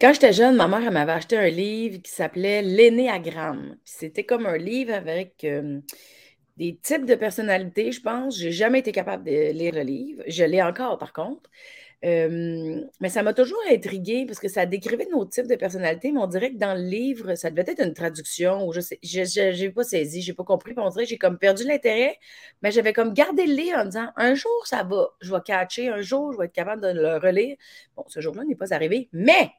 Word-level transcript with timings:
Quand 0.00 0.12
j'étais 0.12 0.32
jeune, 0.32 0.54
ma 0.54 0.68
mère 0.68 0.92
m'avait 0.92 1.10
acheté 1.10 1.36
un 1.36 1.48
livre 1.48 2.00
qui 2.00 2.12
s'appelait 2.12 2.62
L'énéagramme. 2.62 3.76
C'était 3.84 4.22
comme 4.22 4.46
un 4.46 4.56
livre 4.56 4.94
avec 4.94 5.44
des 6.56 6.76
types 6.76 7.04
de 7.04 7.16
personnalités, 7.16 7.90
je 7.90 8.00
pense. 8.00 8.38
J'ai 8.38 8.52
jamais 8.52 8.78
été 8.78 8.92
capable 8.92 9.24
de 9.24 9.50
lire 9.50 9.74
le 9.74 9.82
livre. 9.82 10.22
Je 10.28 10.44
l'ai 10.44 10.62
encore, 10.62 10.98
par 10.98 11.12
contre. 11.12 11.50
Mais 12.04 13.08
ça 13.08 13.24
m'a 13.24 13.34
toujours 13.34 13.58
intriguée 13.68 14.24
parce 14.24 14.38
que 14.38 14.46
ça 14.46 14.66
décrivait 14.66 15.08
nos 15.10 15.24
types 15.24 15.48
de 15.48 15.56
personnalités, 15.56 16.12
mais 16.12 16.20
on 16.20 16.28
dirait 16.28 16.52
que 16.52 16.58
dans 16.58 16.74
le 16.74 16.88
livre, 16.88 17.34
ça 17.34 17.50
devait 17.50 17.68
être 17.68 17.84
une 17.84 17.92
traduction 17.92 18.68
ou 18.68 18.72
je 18.72 18.80
sais, 18.80 19.00
j'ai 19.02 19.70
pas 19.70 19.82
saisi, 19.82 20.22
j'ai 20.22 20.32
pas 20.32 20.44
compris. 20.44 20.74
Puis 20.74 20.84
on 20.84 20.90
dirait 20.90 21.06
que 21.06 21.10
j'ai 21.10 21.18
comme 21.18 21.38
perdu 21.38 21.64
l'intérêt, 21.64 22.20
mais 22.62 22.70
j'avais 22.70 22.92
comme 22.92 23.14
gardé 23.14 23.46
le 23.46 23.54
livre 23.54 23.78
en 23.78 23.84
disant 23.86 24.10
un 24.14 24.36
jour 24.36 24.64
ça 24.64 24.84
va, 24.84 25.08
je 25.20 25.34
vais 25.34 25.40
catcher, 25.44 25.88
un 25.88 26.02
jour 26.02 26.32
je 26.32 26.38
vais 26.38 26.44
être 26.44 26.52
capable 26.52 26.82
de 26.82 27.00
le 27.00 27.16
relire. 27.16 27.56
Bon, 27.96 28.04
ce 28.06 28.20
jour-là 28.20 28.44
n'est 28.44 28.54
pas 28.54 28.72
arrivé, 28.72 29.08
mais 29.12 29.50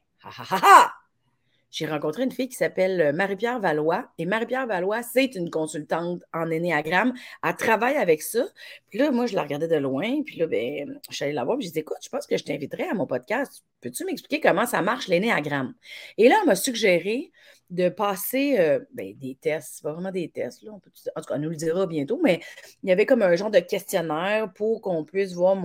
j'ai 1.70 1.86
rencontré 1.86 2.24
une 2.24 2.32
fille 2.32 2.48
qui 2.48 2.56
s'appelle 2.56 3.00
euh, 3.00 3.12
Marie-Pierre 3.12 3.60
Valois. 3.60 4.08
Et 4.18 4.26
Marie-Pierre 4.26 4.66
Valois, 4.66 5.02
c'est 5.02 5.36
une 5.36 5.50
consultante 5.50 6.22
en 6.32 6.50
énéagramme. 6.50 7.14
Elle 7.44 7.56
travaille 7.56 7.96
avec 7.96 8.22
ça. 8.22 8.44
Puis 8.88 8.98
là, 8.98 9.10
moi, 9.12 9.26
je 9.26 9.36
la 9.36 9.42
regardais 9.42 9.68
de 9.68 9.76
loin. 9.76 10.22
Puis 10.24 10.36
là, 10.36 10.46
ben, 10.46 11.00
je 11.08 11.14
suis 11.14 11.24
allée 11.24 11.32
la 11.32 11.44
voir. 11.44 11.58
Puis 11.58 11.68
je 11.68 11.72
dit 11.72 11.78
écoute, 11.78 11.98
je 12.02 12.08
pense 12.08 12.26
que 12.26 12.36
je 12.36 12.44
t'inviterai 12.44 12.88
à 12.88 12.94
mon 12.94 13.06
podcast. 13.06 13.64
Peux-tu 13.80 14.04
m'expliquer 14.04 14.40
comment 14.40 14.66
ça 14.66 14.82
marche 14.82 15.06
l'énéagramme? 15.06 15.74
Et 16.18 16.28
là, 16.28 16.36
elle 16.40 16.46
m'a 16.46 16.56
suggéré 16.56 17.30
de 17.70 17.88
passer 17.88 18.58
euh, 18.58 18.80
ben, 18.92 19.16
des 19.16 19.36
tests. 19.40 19.82
pas 19.82 19.92
vraiment 19.92 20.10
des 20.10 20.28
tests. 20.28 20.62
Là. 20.62 20.72
en 20.72 20.80
tout 20.80 20.90
cas, 21.14 21.34
elle 21.36 21.40
nous 21.40 21.50
le 21.50 21.56
dira 21.56 21.86
bientôt. 21.86 22.20
Mais 22.20 22.40
il 22.82 22.88
y 22.88 22.92
avait 22.92 23.06
comme 23.06 23.22
un 23.22 23.36
genre 23.36 23.50
de 23.50 23.60
questionnaire 23.60 24.52
pour 24.54 24.80
qu'on 24.82 25.04
puisse 25.04 25.34
voir 25.34 25.56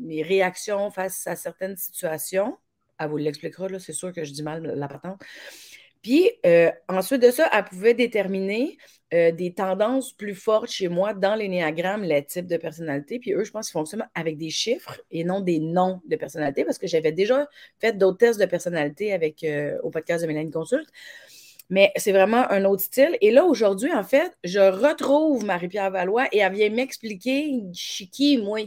mes 0.00 0.22
réactions 0.22 0.92
face 0.92 1.26
à 1.26 1.34
certaines 1.34 1.76
situations. 1.76 2.56
Elle 2.98 3.08
vous 3.08 3.16
l'expliquera, 3.16 3.66
c'est 3.78 3.92
sûr 3.92 4.12
que 4.12 4.24
je 4.24 4.32
dis 4.32 4.42
mal 4.42 4.62
la 4.62 4.88
patente. 4.88 5.20
Puis 6.02 6.30
euh, 6.46 6.70
ensuite 6.88 7.22
de 7.22 7.30
ça, 7.30 7.48
elle 7.52 7.64
pouvait 7.64 7.94
déterminer 7.94 8.78
euh, 9.14 9.32
des 9.32 9.54
tendances 9.54 10.12
plus 10.12 10.34
fortes 10.34 10.70
chez 10.70 10.88
moi 10.88 11.14
dans 11.14 11.34
l'énéagramme, 11.34 12.02
les 12.02 12.24
types 12.24 12.46
de 12.46 12.56
personnalité. 12.56 13.18
Puis 13.18 13.32
eux, 13.32 13.44
je 13.44 13.50
pense 13.50 13.68
qu'ils 13.68 13.72
fonctionnent 13.72 14.08
avec 14.14 14.38
des 14.38 14.50
chiffres 14.50 15.00
et 15.10 15.24
non 15.24 15.40
des 15.40 15.58
noms 15.58 16.00
de 16.06 16.16
personnalité 16.16 16.64
parce 16.64 16.78
que 16.78 16.86
j'avais 16.86 17.12
déjà 17.12 17.48
fait 17.80 17.96
d'autres 17.96 18.18
tests 18.18 18.40
de 18.40 18.46
personnalité 18.46 19.12
avec, 19.12 19.42
euh, 19.44 19.78
au 19.82 19.90
podcast 19.90 20.22
de 20.22 20.28
Mélanie 20.28 20.50
Consulte. 20.50 20.88
Mais 21.70 21.92
c'est 21.96 22.12
vraiment 22.12 22.50
un 22.50 22.64
autre 22.64 22.82
style. 22.82 23.16
Et 23.20 23.30
là, 23.30 23.44
aujourd'hui, 23.44 23.92
en 23.92 24.04
fait, 24.04 24.32
je 24.44 24.58
retrouve 24.58 25.44
Marie-Pierre 25.44 25.90
Valois 25.90 26.26
et 26.32 26.38
elle 26.38 26.52
vient 26.54 26.70
m'expliquer 26.70 27.62
qui, 28.12 28.38
moi. 28.38 28.60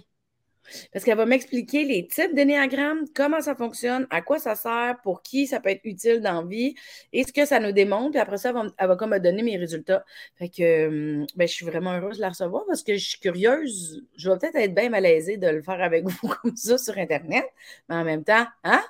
Parce 0.92 1.06
qu'elle 1.06 1.18
va 1.18 1.26
m'expliquer 1.26 1.86
les 1.86 2.08
types 2.08 2.34
d'énéagrammes, 2.34 3.06
comment 3.16 3.42
ça 3.42 3.56
fonctionne, 3.56 4.08
à 4.10 4.22
quoi 4.22 4.40
ça 4.40 4.56
sert, 4.56 4.98
pour 5.04 5.22
qui 5.22 5.48
ça 5.48 5.60
peut 5.60 5.70
être 5.70 5.82
utile 5.84 6.22
dans 6.22 6.42
la 6.42 6.48
vie 6.48 6.76
et 7.14 7.24
ce 7.24 7.34
que 7.34 7.46
ça 7.46 7.60
nous 7.60 7.72
démontre. 7.72 8.12
Puis 8.12 8.20
après 8.20 8.38
ça, 8.38 8.54
elle 8.78 8.88
va, 8.88 8.96
comme 8.96 9.12
me 9.12 9.20
donner 9.20 9.44
mes 9.44 9.58
résultats. 9.58 10.04
Fait 10.36 10.50
que 10.50 10.88
hum, 10.88 11.28
ben, 11.36 11.48
je 11.48 11.54
suis 11.54 11.66
vraiment 11.66 11.94
heureuse 11.94 12.18
de 12.18 12.22
la 12.22 12.30
recevoir 12.30 12.64
parce 12.68 12.84
que 12.84 12.96
je 12.96 13.10
suis 13.10 13.20
curieuse. 13.20 14.04
Je 14.18 14.30
vais 14.30 14.38
peut-être 14.38 14.56
être 14.56 14.76
bien 14.76 14.90
malaisée 14.90 15.38
de 15.38 15.48
le 15.48 15.62
faire 15.62 15.82
avec 15.82 16.06
vous 16.08 16.28
comme 16.28 16.56
ça 16.56 16.78
sur 16.78 16.98
Internet, 16.98 17.46
mais 17.90 17.96
en 17.96 18.04
même 18.04 18.24
temps, 18.24 18.46
hein? 18.64 18.82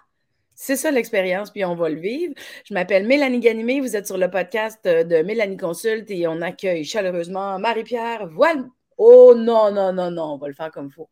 C'est 0.54 0.76
ça 0.76 0.92
l'expérience, 0.92 1.50
puis 1.50 1.66
on 1.66 1.74
va 1.74 1.90
le 1.90 2.00
vivre. 2.00 2.36
Je 2.66 2.74
m'appelle 2.76 3.08
Mélanie 3.08 3.40
Ganimé, 3.40 3.82
vous 3.82 3.96
êtes 3.96 4.06
sur 4.06 4.18
le 4.20 4.30
podcast 4.30 4.86
de 4.86 5.24
Mélanie 5.24 5.58
Consulte 5.58 6.12
et 6.12 6.28
on 6.28 6.40
accueille 6.42 6.84
chaleureusement 6.84 7.58
Marie-Pierre 7.58 8.28
Voile. 8.28 8.70
Oh 8.98 9.34
non, 9.36 9.72
non, 9.72 9.92
non, 9.92 10.12
non, 10.12 10.34
on 10.34 10.38
va 10.38 10.48
le 10.48 10.54
faire 10.54 10.70
comme 10.72 10.88
il 10.88 10.94
faut 10.94 11.10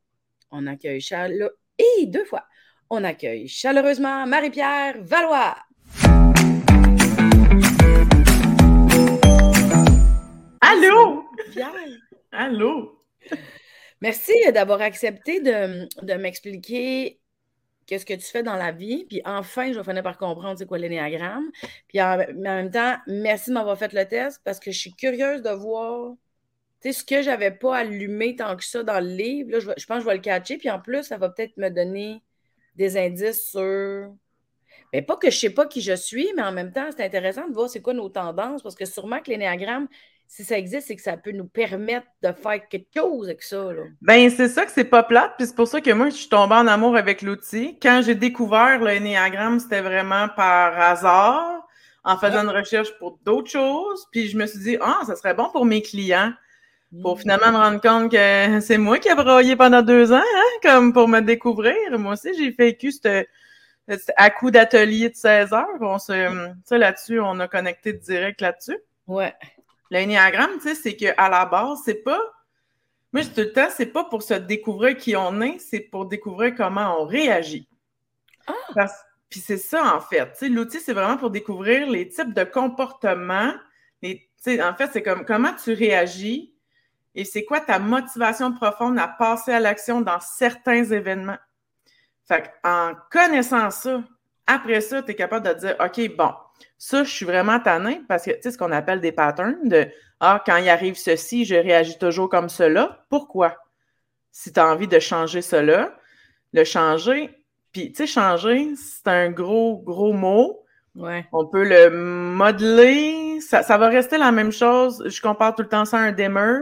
on 0.52 0.68
accueille 0.68 1.02
chaleureusement. 1.02 1.50
Et 1.78 2.06
deux 2.08 2.26
fois, 2.26 2.46
on 2.90 3.04
accueille 3.04 3.48
chaleureusement 3.48 4.26
Marie-Pierre 4.26 4.96
Valois. 5.02 5.56
Allô? 10.62 11.26
Allô? 12.32 13.04
Merci 14.02 14.34
d'avoir 14.54 14.82
accepté 14.82 15.42
de, 15.42 16.14
m'expliquer 16.16 17.20
qu'est-ce 17.86 18.06
que 18.06 18.14
tu 18.14 18.26
fais 18.26 18.44
dans 18.44 18.56
la 18.56 18.72
vie. 18.72 19.06
Puis 19.06 19.22
enfin, 19.26 19.72
je 19.72 19.78
vais 19.78 19.84
finir 19.84 20.04
par 20.04 20.18
comprendre 20.18 20.58
c'est 20.58 20.66
quoi 20.66 20.78
l'énéagramme. 20.78 21.50
Puis 21.88 22.02
en, 22.02 22.18
mais 22.18 22.50
en 22.50 22.56
même 22.56 22.72
temps, 22.72 22.98
merci 23.08 23.50
de 23.50 23.56
m'avoir 23.56 23.78
fait 23.78 23.94
le 23.94 24.06
test 24.06 24.42
parce 24.44 24.60
que 24.60 24.72
je 24.72 24.80
suis 24.80 24.94
curieuse 24.94 25.42
de 25.42 25.50
voir 25.50 26.14
sais, 26.82 26.94
ce 26.94 27.04
que 27.04 27.22
j'avais 27.22 27.52
pas 27.52 27.78
allumé 27.78 28.36
tant 28.36 28.56
que 28.56 28.64
ça 28.64 28.84
dans 28.84 29.00
le 29.00 29.10
livre, 29.10 29.52
là, 29.52 29.60
je, 29.60 29.86
pense 29.86 29.98
que 29.98 30.00
je 30.00 30.06
vais 30.06 30.16
le 30.16 30.22
catcher. 30.22 30.58
Puis 30.58 30.70
en 30.70 30.80
plus, 30.80 31.04
ça 31.04 31.18
va 31.18 31.30
peut-être 31.30 31.58
me 31.58 31.70
donner 31.70 32.22
des 32.76 32.98
indices 32.98 33.50
sur. 33.52 34.14
Mais 34.94 35.02
pas 35.02 35.18
que 35.18 35.30
je 35.30 35.38
sais 35.38 35.50
pas 35.50 35.68
qui 35.68 35.82
je 35.82 35.94
suis, 35.94 36.32
mais 36.36 36.42
en 36.42 36.52
même 36.52 36.72
temps, 36.72 36.90
c'est 36.96 37.04
intéressant 37.04 37.48
de 37.48 37.54
voir 37.54 37.70
c'est 37.70 37.82
quoi 37.82 37.94
nos 37.94 38.10
tendances, 38.10 38.64
parce 38.64 38.76
que 38.76 38.86
sûrement 38.86 39.20
que 39.20 39.30
l'énéagramme, 39.30 39.88
si 40.26 40.44
ça 40.44 40.58
existe, 40.58 40.88
c'est 40.88 40.96
que 40.96 41.02
ça 41.02 41.18
peut 41.18 41.32
nous 41.32 41.48
permettre 41.48 42.08
de 42.24 42.32
faire 42.32 42.68
quelque 42.68 42.88
chose 42.96 43.28
avec 43.28 43.44
ça. 43.44 43.72
Là. 43.72 43.84
Ben, 44.02 44.30
c'est 44.30 44.48
ça 44.48 44.66
que 44.66 44.72
c'est 44.72 44.86
pas 44.86 45.04
plate, 45.04 45.34
puis 45.38 45.48
c'est 45.48 45.56
pour 45.56 45.68
ça 45.68 45.82
que 45.82 45.92
moi, 45.92 46.10
je 46.10 46.16
suis 46.16 46.30
tombée 46.30 46.56
en 46.56 46.68
amour 46.68 46.96
avec 46.96 47.22
l'outil. 47.22 47.78
Quand 47.80 48.02
j'ai 48.04 48.16
découvert 48.16 48.82
l'énéagramme, 48.82 49.60
c'était 49.60 49.82
vraiment 49.82 50.28
par 50.30 50.80
hasard, 50.80 51.68
en 52.04 52.18
faisant 52.18 52.44
une 52.44 52.56
recherche 52.56 52.98
pour 52.98 53.20
d'autres 53.24 53.50
choses, 53.50 54.08
puis 54.12 54.28
je 54.28 54.38
me 54.38 54.48
suis 54.48 54.60
dit, 54.60 54.78
ah, 54.82 55.02
ça 55.06 55.16
serait 55.16 55.34
bon 55.34 55.50
pour 55.52 55.66
mes 55.66 55.82
clients 55.82 56.32
pour 57.02 57.20
finalement 57.20 57.52
me 57.52 57.58
rendre 57.58 57.82
compte 57.82 58.12
que 58.12 58.60
c'est 58.62 58.78
moi 58.78 59.00
qui 59.00 59.10
ai 59.10 59.16
broyé 59.16 59.56
pendant 59.56 59.82
deux 59.82 60.12
ans, 60.12 60.18
hein, 60.18 60.60
comme 60.62 60.94
pour 60.94 61.08
me 61.08 61.22
découvrir. 61.22 61.76
Moi 61.98 62.14
aussi, 62.14 62.34
j'ai 62.38 62.52
vécu 62.52 62.92
ce 62.92 63.26
à 64.18 64.30
coup 64.30 64.52
d'atelier 64.52 65.10
de 65.10 65.16
16 65.16 65.54
heures. 65.54 65.68
On 65.82 65.98
se, 65.98 66.54
ça, 66.64 66.78
là-dessus, 66.78 67.20
on 67.20 67.40
a 67.40 67.48
connecté 67.48 67.94
direct 67.94 68.42
là-dessus. 68.42 68.78
Ouais. 69.08 69.34
L'énéagramme, 69.90 70.58
tu 70.62 70.70
sais, 70.70 70.76
c'est 70.76 70.96
qu'à 70.96 71.30
la 71.30 71.46
base, 71.46 71.80
c'est 71.84 72.04
pas. 72.04 72.22
Moi, 73.12 73.24
je 73.24 73.30
tout 73.30 73.40
le 73.42 73.52
temps, 73.52 73.70
c'est 73.76 73.88
pas 73.88 74.04
pour 74.04 74.22
se 74.22 74.36
découvrir 74.36 74.96
qui 74.96 75.16
on 75.16 75.42
est, 75.42 75.58
c'est 75.58 75.80
pour 75.80 76.06
découvrir 76.06 76.54
comment 76.56 77.02
on 77.02 77.06
réagit. 77.06 77.68
Ah! 78.46 78.88
Puis 79.30 79.40
c'est 79.40 79.58
ça, 79.58 79.96
en 79.96 80.02
fait. 80.02 80.40
L'outil, 80.48 80.80
c'est 80.80 80.94
vraiment 80.94 81.18
pour 81.18 81.32
découvrir 81.32 81.90
les 81.90 82.08
types 82.08 82.34
de 82.34 82.44
comportements. 82.44 83.54
Les, 84.02 84.30
en 84.62 84.76
fait, 84.76 84.90
c'est 84.94 85.04
comme 85.04 85.26
comment 85.26 85.54
tu 85.54 85.74
réagis 85.74 86.54
et 87.16 87.26
c'est 87.26 87.44
quoi 87.44 87.60
ta 87.60 87.80
motivation 87.80 88.54
profonde 88.54 88.98
à 89.00 89.08
passer 89.08 89.52
à 89.52 89.60
l'action 89.60 90.02
dans 90.02 90.20
certains 90.20 90.84
événements? 90.84 91.38
Fait 92.28 92.52
en 92.64 92.94
connaissant 93.12 93.72
ça, 93.72 94.04
après 94.46 94.82
ça, 94.82 95.02
tu 95.02 95.12
es 95.12 95.16
capable 95.16 95.48
de 95.48 95.54
dire 95.54 95.76
OK, 95.80 96.16
bon, 96.16 96.32
ça, 96.78 97.04
je 97.04 97.12
suis 97.12 97.26
vraiment 97.26 97.60
tanné 97.60 98.02
parce 98.08 98.26
que 98.26 98.32
tu 98.32 98.42
sais 98.44 98.52
ce 98.52 98.58
qu'on 98.58 98.72
appelle 98.72 99.02
des 99.02 99.12
patterns 99.12 99.68
de 99.68 99.88
Ah, 100.20 100.42
quand 100.46 100.58
il 100.58 100.70
arrive 100.70 100.96
ceci, 100.96 101.46
je 101.46 101.56
réagis 101.56 101.98
toujours 101.98 102.30
comme 102.30 102.50
cela. 102.50 103.06
Pourquoi? 103.10 103.58
Si 104.32 104.54
tu 104.54 104.60
as 104.60 104.68
envie 104.68 104.88
de 104.88 105.00
changer 105.00 105.42
cela, 105.42 105.96
le 106.54 106.64
changer, 106.64 107.30
puis 107.72 107.92
tu 107.92 107.98
sais, 107.98 108.08
changer, 108.08 108.74
c'est 108.76 109.08
un 109.08 109.30
gros, 109.32 109.78
gros 109.78 110.14
mot. 110.14 110.64
Ouais. 110.96 111.26
On 111.32 111.46
peut 111.46 111.64
le 111.64 111.90
modeler, 111.90 113.40
ça, 113.42 113.64
ça, 113.64 113.78
va 113.78 113.88
rester 113.88 114.18
la 114.18 114.32
même 114.32 114.52
chose. 114.52 115.04
Je 115.08 115.22
compare 115.22 115.56
tout 115.56 115.64
le 115.64 115.70
temps 115.70 115.86
ça 115.86 115.98
à 115.98 116.02
un 116.02 116.12
dimmer 116.12 116.60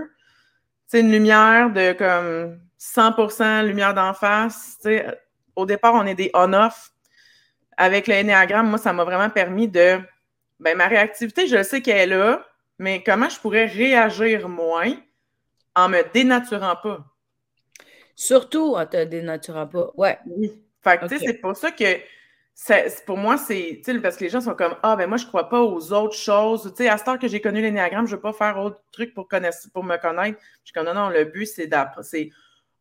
c'est 0.87 1.01
une 1.01 1.11
lumière 1.11 1.69
de 1.69 1.93
comme 1.93 2.59
100% 2.79 3.65
lumière 3.65 3.93
d'en 3.93 4.13
face. 4.13 4.79
Au 5.55 5.65
départ, 5.65 5.93
on 5.93 6.05
est 6.05 6.15
des 6.15 6.31
on-off. 6.33 6.91
Avec 7.77 8.07
le 8.07 8.15
Enneagram, 8.15 8.67
moi, 8.67 8.79
ça 8.79 8.93
m'a 8.93 9.03
vraiment 9.03 9.29
permis 9.29 9.67
de. 9.67 9.99
Ben, 10.59 10.75
ma 10.75 10.87
réactivité, 10.87 11.45
je 11.45 11.61
sais 11.61 11.81
qu'elle 11.81 11.97
est 11.97 12.15
là, 12.15 12.43
mais 12.79 13.03
comment 13.03 13.29
je 13.29 13.39
pourrais 13.39 13.65
réagir 13.65 14.49
moins 14.49 14.95
en 15.75 15.89
me 15.89 16.01
dénaturant 16.11 16.75
pas? 16.75 17.05
Surtout 18.15 18.75
en 18.75 18.87
te 18.87 19.03
dénaturant 19.03 19.67
pas. 19.67 19.91
Ouais. 19.95 20.17
Oui. 20.25 20.51
Fait 20.83 20.97
que, 20.97 21.05
tu 21.05 21.19
sais, 21.19 21.25
c'est 21.27 21.33
pour 21.35 21.55
ça 21.55 21.69
que 21.69 21.83
pour 23.05 23.17
moi, 23.17 23.37
c'est, 23.37 23.81
parce 24.01 24.17
que 24.17 24.23
les 24.23 24.29
gens 24.29 24.41
sont 24.41 24.55
comme, 24.55 24.75
ah, 24.83 24.95
ben 24.95 25.07
moi, 25.07 25.17
je 25.17 25.25
crois 25.25 25.47
pas 25.47 25.61
aux 25.61 25.93
autres 25.93 26.15
choses. 26.15 26.73
Tu 26.75 26.83
sais, 26.83 26.89
à 26.89 26.97
ce 26.97 27.17
que 27.17 27.27
j'ai 27.27 27.39
connu 27.39 27.61
l'énéagramme, 27.61 28.07
je 28.07 28.15
veux 28.15 28.21
pas 28.21 28.33
faire 28.33 28.57
autre 28.57 28.81
truc 28.91 29.13
pour, 29.13 29.27
connaître, 29.27 29.57
pour 29.73 29.83
me 29.83 29.97
connaître. 29.97 30.39
Je 30.63 30.71
suis 30.71 30.73
comme, 30.73 30.85
non, 30.85 30.93
non, 30.93 31.09
le 31.09 31.25
but, 31.25 31.45
c'est 31.45 31.69
c'est 32.01 32.29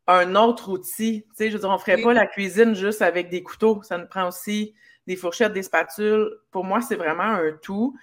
un 0.07 0.35
autre 0.35 0.69
outil. 0.71 1.25
Tu 1.29 1.35
sais, 1.35 1.49
je 1.49 1.53
veux 1.53 1.59
dire, 1.59 1.69
on 1.69 1.77
ferait 1.77 2.01
pas 2.01 2.13
la 2.13 2.25
cuisine 2.25 2.73
juste 2.73 3.01
avec 3.01 3.29
des 3.29 3.43
couteaux. 3.43 3.81
Ça 3.83 3.97
nous 3.97 4.07
prend 4.07 4.27
aussi 4.27 4.73
des 5.05 5.15
fourchettes, 5.15 5.53
des 5.53 5.63
spatules. 5.63 6.29
Pour 6.51 6.63
moi, 6.63 6.81
c'est 6.81 6.95
vraiment 6.95 7.23
un 7.23 7.51
tout. 7.61 7.95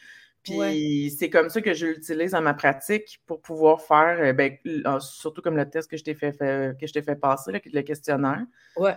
Puis 0.42 1.14
c'est 1.18 1.30
comme 1.30 1.48
ça 1.48 1.60
que 1.62 1.72
je 1.72 1.86
l'utilise 1.86 2.32
dans 2.32 2.42
ma 2.42 2.54
pratique 2.54 3.20
pour 3.26 3.40
pouvoir 3.40 3.80
faire, 3.80 4.18
euh, 4.20 4.32
ben, 4.34 4.58
surtout 5.00 5.40
comme 5.40 5.56
le 5.56 5.68
test 5.68 5.90
que 5.90 5.96
je 5.96 6.04
t'ai 6.04 6.14
fait, 6.14 6.36
que 6.38 6.86
je 6.86 6.92
t'ai 6.92 7.02
fait 7.02 7.16
passer, 7.16 7.50
là, 7.50 7.60
le 7.64 7.80
questionnaire. 7.80 8.42
Ouais. 8.76 8.94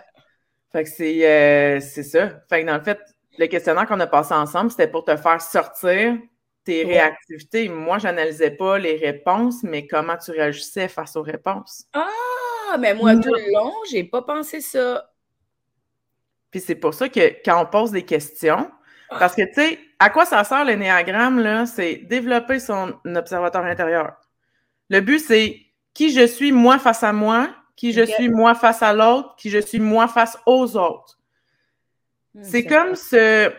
Fait 0.72 0.84
que 0.84 0.90
euh, 1.02 1.80
c'est 1.80 2.02
ça. 2.02 2.30
Fait 2.48 2.62
que 2.62 2.66
dans 2.66 2.76
le 2.76 2.82
fait, 2.82 2.98
le 3.38 3.46
questionnaire 3.46 3.86
qu'on 3.86 4.00
a 4.00 4.06
passé 4.06 4.34
ensemble, 4.34 4.70
c'était 4.70 4.88
pour 4.88 5.04
te 5.04 5.16
faire 5.16 5.40
sortir 5.40 6.18
tes 6.64 6.84
réactivités. 6.84 7.68
Moi, 7.68 7.98
j'analysais 7.98 8.50
pas 8.50 8.78
les 8.78 8.96
réponses, 8.96 9.62
mais 9.62 9.86
comment 9.86 10.16
tu 10.18 10.32
réagissais 10.32 10.88
face 10.88 11.16
aux 11.16 11.22
réponses? 11.22 11.86
Ah, 11.94 12.76
mais 12.78 12.94
moi, 12.94 13.14
tout 13.16 13.32
le 13.32 13.52
long, 13.54 13.72
j'ai 13.90 14.04
pas 14.04 14.22
pensé 14.22 14.60
ça. 14.60 15.10
Puis 16.50 16.60
c'est 16.60 16.74
pour 16.74 16.92
ça 16.94 17.08
que 17.08 17.42
quand 17.44 17.62
on 17.62 17.66
pose 17.66 17.90
des 17.90 18.04
questions, 18.04 18.70
Parce 19.08 19.34
que, 19.34 19.42
tu 19.42 19.54
sais, 19.54 19.78
à 19.98 20.10
quoi 20.10 20.26
ça 20.26 20.44
sert 20.44 20.64
l'énéagramme, 20.64 21.40
là? 21.40 21.66
C'est 21.66 21.96
développer 21.96 22.60
son 22.60 22.94
observateur 23.04 23.64
intérieur. 23.64 24.16
Le 24.90 25.00
but, 25.00 25.18
c'est 25.18 25.60
qui 25.94 26.12
je 26.12 26.26
suis 26.26 26.52
moi 26.52 26.78
face 26.78 27.02
à 27.02 27.12
moi, 27.12 27.48
qui 27.78 27.92
je 27.92 28.04
suis 28.04 28.28
moi 28.28 28.56
face 28.56 28.82
à 28.82 28.92
l'autre, 28.92 29.36
qui 29.36 29.50
je 29.50 29.58
suis 29.58 29.78
moi 29.78 30.08
face 30.08 30.36
aux 30.46 30.76
autres. 30.76 31.16
Hmm, 32.34 32.42
c'est 32.42 32.64
comme 32.64 32.96
ce. 32.96 33.52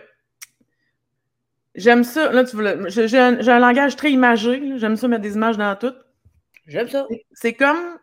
J'aime 1.74 2.04
ça. 2.04 2.30
Là, 2.33 2.44
tu 2.44 2.57
j'ai, 2.89 3.18
un, 3.18 3.60
langage 3.60 3.95
très 3.95 4.12
imagé. 4.12 4.77
J'aime 4.77 4.98
ça 4.98 5.07
mettre 5.07 5.21
des 5.21 5.36
images 5.36 5.57
dans 5.57 5.74
tout. 5.77 5.94
J'aime 6.68 6.89
ça. 6.89 7.07
C'est 7.31 7.54
comme 7.54 7.98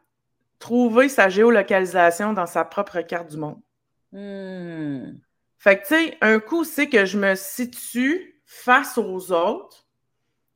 trouver 0.59 1.11
sa 1.11 1.29
géolocalisation 1.29 2.33
dans 2.33 2.47
sa 2.47 2.65
propre 2.65 3.03
carte 3.03 3.31
du 3.31 3.37
monde. 3.37 3.61
Hmm. 4.13 5.19
Fait 5.59 5.77
que, 5.77 5.83
tu 5.83 5.89
sais, 5.89 6.17
un 6.23 6.41
coup, 6.41 6.65
c'est 6.65 6.89
que 6.89 7.05
je 7.05 7.19
me 7.19 7.35
situe 7.35 8.41
face 8.47 8.97
aux 8.97 9.33
autres. 9.33 9.87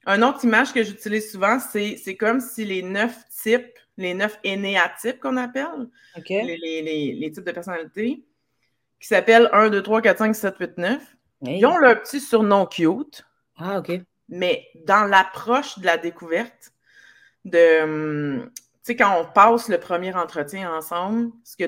Une 0.07 0.25
autre 0.25 0.43
image 0.43 0.73
que 0.73 0.83
j'utilise 0.83 1.31
souvent, 1.31 1.59
c'est, 1.61 2.17
comme 2.19 2.41
si 2.41 2.65
les 2.65 2.83
neuf 2.83 3.15
types, 3.43 3.79
les 4.00 4.14
neuf 4.14 4.38
énéatypes 4.43 5.20
qu'on 5.20 5.37
appelle, 5.37 5.88
les, 6.17 7.31
types 7.32 7.44
de 7.44 7.52
personnalité, 7.52 8.25
qui 8.99 9.06
s'appellent 9.06 9.49
1, 9.52 9.70
2, 9.70 9.82
3, 9.82 10.02
4, 10.02 10.19
5, 10.19 10.35
7, 10.35 10.55
8, 10.58 10.79
9, 10.79 11.17
ils 11.43 11.67
ont 11.67 11.79
leur 11.79 12.02
petit 12.02 12.20
surnom 12.20 12.67
cute. 12.67 13.25
Ah, 13.56 13.79
OK. 13.79 13.93
Mais 14.29 14.67
dans 14.87 15.05
l'approche 15.05 15.79
de 15.79 15.87
la 15.87 15.99
découverte, 15.99 16.73
de, 17.44 18.43
tu 18.44 18.50
sais, 18.82 18.97
quand 18.97 19.20
on 19.20 19.25
passe 19.25 19.69
le 19.69 19.79
premier 19.79 20.14
entretien 20.14 20.73
ensemble, 20.73 21.31
ce 21.44 21.56
que 21.56 21.64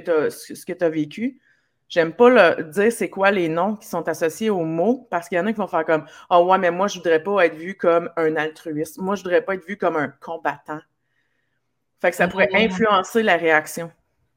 tu 0.72 0.84
as, 0.84 0.88
vécu, 0.88 1.40
j'aime 1.88 2.12
pas 2.12 2.30
le, 2.30 2.64
dire 2.64 2.92
c'est 2.92 3.10
quoi 3.10 3.30
les 3.30 3.48
noms 3.48 3.76
qui 3.76 3.88
sont 3.88 4.06
associés 4.08 4.50
aux 4.50 4.64
mots 4.64 5.08
parce 5.10 5.28
qu'il 5.28 5.38
y 5.38 5.40
en 5.40 5.46
a 5.46 5.52
qui 5.52 5.58
vont 5.58 5.66
faire 5.66 5.86
comme 5.86 6.06
Oh 6.30 6.46
ouais, 6.48 6.58
mais 6.58 6.70
moi, 6.70 6.86
je 6.88 6.98
voudrais 6.98 7.22
pas 7.22 7.46
être 7.46 7.56
vu 7.56 7.74
comme 7.74 8.10
un 8.16 8.36
altruiste. 8.36 8.98
Moi, 8.98 9.16
je 9.16 9.22
voudrais 9.22 9.42
pas 9.42 9.54
être 9.54 9.66
vu 9.66 9.76
comme 9.76 9.96
un 9.96 10.08
combattant. 10.08 10.80
Fait 12.02 12.10
que 12.10 12.16
ça 12.16 12.26
pourrait 12.26 12.50
influencer 12.52 13.22
la 13.22 13.36
réaction 13.36 13.92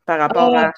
par 0.06 0.20
rapport 0.20 0.56
ah, 0.56 0.68
à 0.68 0.72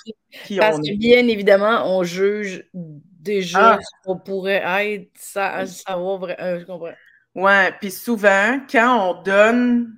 qui 0.45 0.57
Parce 0.57 0.77
que 0.77 0.97
bien 0.97 1.27
évidemment, 1.27 1.83
on 1.85 2.03
juge 2.03 2.63
déjà 2.73 3.73
ah. 3.73 3.77
ce 3.81 3.89
qu'on 4.05 4.17
pourrait 4.17 4.63
être 4.85 5.11
sans 5.19 5.65
savoir. 5.65 6.23
Euh, 6.39 6.61
je 6.61 6.65
comprends. 6.65 6.93
Ouais, 7.35 7.73
puis 7.81 7.91
souvent, 7.91 8.61
quand 8.71 9.09
on 9.09 9.21
donne 9.21 9.97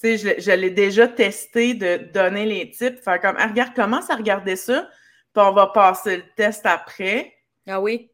tu 0.00 0.16
sais, 0.16 0.38
je, 0.38 0.52
l'ai 0.52 0.70
déjà 0.70 1.08
testé 1.08 1.74
de 1.74 1.96
donner 2.14 2.46
les 2.46 2.70
types, 2.70 3.02
faire 3.02 3.20
comme, 3.20 3.36
ah, 3.38 3.48
regarde, 3.48 3.74
commence 3.74 4.08
à 4.10 4.14
regarder 4.14 4.54
ça, 4.54 4.88
puis 5.34 5.44
on 5.44 5.52
va 5.52 5.66
passer 5.66 6.18
le 6.18 6.22
test 6.36 6.64
après. 6.66 7.34
Ah 7.68 7.80
oui? 7.80 8.10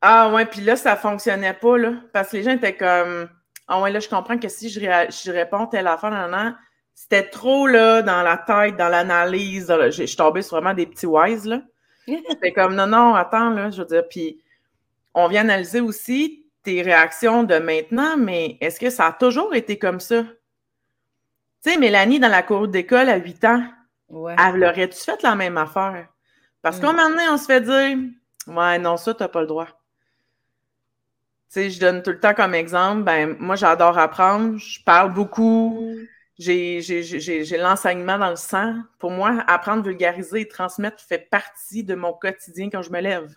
Ah 0.00 0.32
ouais, 0.32 0.46
puis 0.46 0.62
là, 0.62 0.74
ça 0.74 0.96
fonctionnait 0.96 1.52
pas, 1.52 1.76
là, 1.76 1.92
parce 2.14 2.30
que 2.30 2.38
les 2.38 2.42
gens 2.44 2.52
étaient 2.52 2.76
comme, 2.76 3.28
ah 3.68 3.80
ouais, 3.82 3.92
là, 3.92 4.00
je 4.00 4.08
comprends 4.08 4.38
que 4.38 4.48
si 4.48 4.70
je, 4.70 4.80
je 4.80 5.30
réponds 5.30 5.66
telle 5.66 5.86
affaire, 5.86 6.10
non, 6.10 6.26
non, 6.26 6.54
c'était 6.94 7.28
trop, 7.28 7.66
là, 7.66 8.02
dans 8.02 8.22
la 8.22 8.36
tête, 8.36 8.76
dans 8.76 8.88
l'analyse, 8.88 9.72
je 9.90 10.04
suis 10.04 10.16
tombée 10.16 10.42
sur 10.42 10.56
vraiment 10.56 10.74
des 10.74 10.86
petits 10.86 11.06
wise, 11.06 11.46
là. 11.46 11.62
C'était 12.06 12.52
comme, 12.52 12.74
non, 12.74 12.86
non, 12.86 13.14
attends, 13.14 13.50
là, 13.50 13.70
je 13.70 13.82
veux 13.82 13.86
dire, 13.86 14.08
puis 14.08 14.40
on 15.14 15.28
vient 15.28 15.42
analyser 15.42 15.80
aussi 15.80 16.44
tes 16.62 16.82
réactions 16.82 17.44
de 17.44 17.56
maintenant, 17.56 18.16
mais 18.16 18.58
est-ce 18.60 18.80
que 18.80 18.90
ça 18.90 19.06
a 19.06 19.12
toujours 19.12 19.54
été 19.54 19.78
comme 19.78 20.00
ça? 20.00 20.24
Tu 21.62 21.70
sais, 21.70 21.78
Mélanie, 21.78 22.20
dans 22.20 22.28
la 22.28 22.42
cour 22.42 22.68
d'école 22.68 23.08
à 23.08 23.16
8 23.16 23.44
ans, 23.44 23.64
elle 24.10 24.64
aurait-tu 24.64 24.98
fait 24.98 25.22
la 25.22 25.34
même 25.34 25.56
affaire? 25.56 26.08
Parce 26.62 26.78
mm. 26.78 26.80
qu'à 26.80 26.88
un 26.88 26.92
moment 26.92 27.10
donné, 27.10 27.28
on 27.28 27.36
se 27.36 27.46
fait 27.46 27.60
dire 27.60 27.98
Ouais, 28.46 28.78
non, 28.78 28.96
ça, 28.96 29.14
t'as 29.14 29.28
pas 29.28 29.42
le 29.42 29.46
droit. 29.46 29.66
Tu 29.66 31.54
sais, 31.54 31.70
je 31.70 31.80
donne 31.80 32.02
tout 32.02 32.10
le 32.10 32.20
temps 32.20 32.34
comme 32.34 32.54
exemple, 32.54 33.02
ben, 33.02 33.36
moi, 33.38 33.56
j'adore 33.56 33.98
apprendre, 33.98 34.56
je 34.58 34.82
parle 34.84 35.12
beaucoup. 35.12 35.96
J'ai 36.40 37.58
l'enseignement 37.58 38.18
dans 38.18 38.30
le 38.30 38.36
sang. 38.36 38.76
Pour 38.98 39.10
moi, 39.10 39.44
apprendre, 39.46 39.84
vulgariser 39.84 40.40
et 40.40 40.48
transmettre 40.48 41.02
fait 41.02 41.28
partie 41.30 41.84
de 41.84 41.94
mon 41.94 42.12
quotidien 42.12 42.70
quand 42.70 42.82
je 42.82 42.90
me 42.90 43.00
lève. 43.00 43.34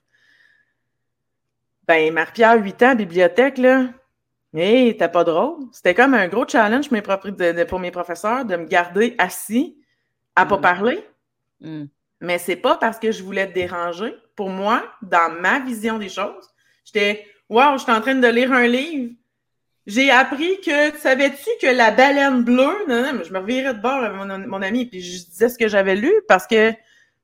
Ben, 1.87 2.13
Marie-Pierre, 2.13 2.63
8 2.63 2.83
ans, 2.83 2.95
bibliothèque, 2.95 3.57
là, 3.57 3.89
Hé, 4.55 4.87
hey, 4.87 4.97
t'es 4.97 5.09
pas 5.09 5.23
drôle. 5.23 5.65
C'était 5.71 5.95
comme 5.95 6.13
un 6.13 6.27
gros 6.27 6.47
challenge 6.47 6.87
pour 6.87 7.79
mes 7.79 7.91
professeurs 7.91 8.45
de 8.45 8.55
me 8.55 8.65
garder 8.65 9.15
assis 9.17 9.75
à 10.35 10.45
pas 10.45 10.57
mm. 10.57 10.61
parler. 10.61 11.09
Mm. 11.59 11.85
Mais 12.21 12.37
c'est 12.37 12.55
pas 12.55 12.77
parce 12.77 12.99
que 12.99 13.11
je 13.11 13.23
voulais 13.23 13.47
te 13.47 13.53
déranger. 13.53 14.15
Pour 14.35 14.49
moi, 14.49 14.83
dans 15.01 15.33
ma 15.41 15.59
vision 15.59 15.97
des 15.97 16.09
choses, 16.09 16.53
j'étais 16.85 17.25
Waouh, 17.49 17.77
je 17.77 17.83
suis 17.83 17.91
en 17.91 18.01
train 18.01 18.15
de 18.15 18.27
lire 18.27 18.51
un 18.51 18.67
livre. 18.67 19.13
J'ai 19.85 20.11
appris 20.11 20.61
que 20.61 20.97
savais-tu 20.97 21.49
que 21.61 21.67
la 21.67 21.91
baleine 21.91 22.43
bleue, 22.43 22.87
non, 22.87 23.13
non, 23.13 23.23
je 23.23 23.33
me 23.33 23.39
revirais 23.39 23.73
de 23.73 23.81
bord 23.81 24.03
avec 24.03 24.17
mon, 24.47 24.61
ami, 24.61 24.85
puis 24.85 25.01
je 25.01 25.25
disais 25.25 25.49
ce 25.49 25.57
que 25.57 25.67
j'avais 25.67 25.95
lu 25.95 26.13
parce 26.27 26.47
que 26.47 26.73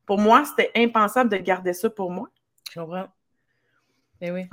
pour 0.05 0.17
moi, 0.17 0.43
c'était 0.43 0.71
impensable 0.75 1.29
de 1.29 1.37
garder 1.37 1.73
ça 1.73 1.89
pour 1.89 2.11
moi. 2.11 2.27
Je 2.71 2.79
comprends. 2.79 3.07
Mais 4.19 4.31
oui. 4.31 4.45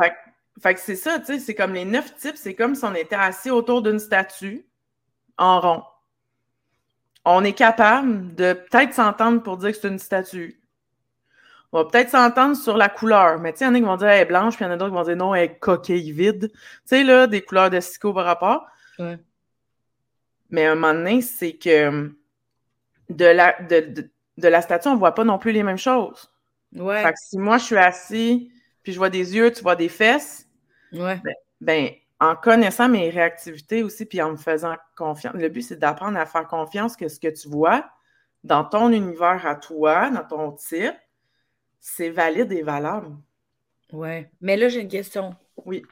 Fait 0.62 0.74
que 0.74 0.80
c'est 0.80 0.96
ça, 0.96 1.18
tu 1.18 1.26
sais, 1.26 1.38
c'est 1.38 1.54
comme 1.54 1.74
les 1.74 1.84
neuf 1.84 2.14
types, 2.16 2.36
c'est 2.36 2.54
comme 2.54 2.74
si 2.74 2.84
on 2.84 2.94
était 2.94 3.16
assis 3.16 3.50
autour 3.50 3.82
d'une 3.82 3.98
statue 3.98 4.66
en 5.36 5.60
rond. 5.60 5.82
On 7.24 7.44
est 7.44 7.52
capable 7.52 8.34
de 8.34 8.52
peut-être 8.52 8.94
s'entendre 8.94 9.42
pour 9.42 9.58
dire 9.58 9.72
que 9.72 9.78
c'est 9.78 9.88
une 9.88 9.98
statue. 9.98 10.60
On 11.76 11.82
va 11.82 11.90
peut-être 11.90 12.08
s'entendre 12.08 12.56
sur 12.56 12.78
la 12.78 12.88
couleur, 12.88 13.38
mais 13.38 13.52
tu 13.52 13.58
sais, 13.58 13.64
il 13.66 13.68
y 13.68 13.70
en 13.70 13.74
a 13.74 13.78
qui 13.78 13.84
vont 13.84 13.96
dire 13.98 14.08
elle 14.08 14.22
est 14.22 14.24
blanche, 14.24 14.56
puis 14.56 14.64
il 14.64 14.68
y 14.68 14.70
en 14.70 14.72
a 14.72 14.78
d'autres 14.78 14.92
qui 14.92 14.96
vont 14.96 15.02
dire 15.02 15.16
non, 15.16 15.34
elle 15.34 15.44
est 15.44 15.58
coquille 15.58 16.10
vide. 16.10 16.50
Tu 16.50 16.58
sais, 16.86 17.04
là, 17.04 17.26
des 17.26 17.42
couleurs 17.42 17.68
de 17.68 17.80
stico 17.80 18.14
par 18.14 18.24
rapport. 18.24 18.66
Mais 20.48 20.64
à 20.64 20.72
un 20.72 20.74
moment 20.74 20.94
donné, 20.94 21.20
c'est 21.20 21.52
que 21.52 22.14
de 23.10 23.24
la, 23.26 23.60
de, 23.60 24.08
la 24.38 24.62
statue, 24.62 24.88
on 24.88 24.94
ne 24.94 24.98
voit 24.98 25.14
pas 25.14 25.24
non 25.24 25.38
plus 25.38 25.52
les 25.52 25.62
mêmes 25.62 25.76
choses. 25.76 26.32
Ouais. 26.74 27.02
Fait 27.02 27.12
que 27.12 27.18
si 27.18 27.38
moi, 27.38 27.58
je 27.58 27.64
suis 27.64 27.76
assis, 27.76 28.50
puis 28.82 28.94
je 28.94 28.98
vois 28.98 29.10
des 29.10 29.36
yeux, 29.36 29.52
tu 29.52 29.62
vois 29.62 29.76
des 29.76 29.90
fesses, 29.90 30.48
Ouais. 30.92 31.20
Ben, 31.22 31.34
ben, 31.60 31.90
en 32.20 32.36
connaissant 32.36 32.88
mes 32.88 33.10
réactivités 33.10 33.82
aussi, 33.82 34.06
puis 34.06 34.22
en 34.22 34.30
me 34.30 34.36
faisant 34.36 34.76
confiance, 34.96 35.34
le 35.34 35.50
but, 35.50 35.60
c'est 35.60 35.78
d'apprendre 35.78 36.16
à 36.16 36.24
faire 36.24 36.46
confiance 36.46 36.96
que 36.96 37.08
ce 37.08 37.20
que 37.20 37.28
tu 37.28 37.50
vois 37.50 37.84
dans 38.44 38.64
ton 38.64 38.90
univers 38.92 39.46
à 39.46 39.56
toi, 39.56 40.08
dans 40.08 40.24
ton 40.24 40.52
type, 40.52 40.94
c'est 41.88 42.10
valide 42.10 42.50
et 42.50 42.62
valable. 42.62 43.16
Oui. 43.92 44.26
Mais 44.40 44.56
là, 44.56 44.68
j'ai 44.68 44.80
une 44.80 44.88
question. 44.88 45.36
Oui. 45.64 45.84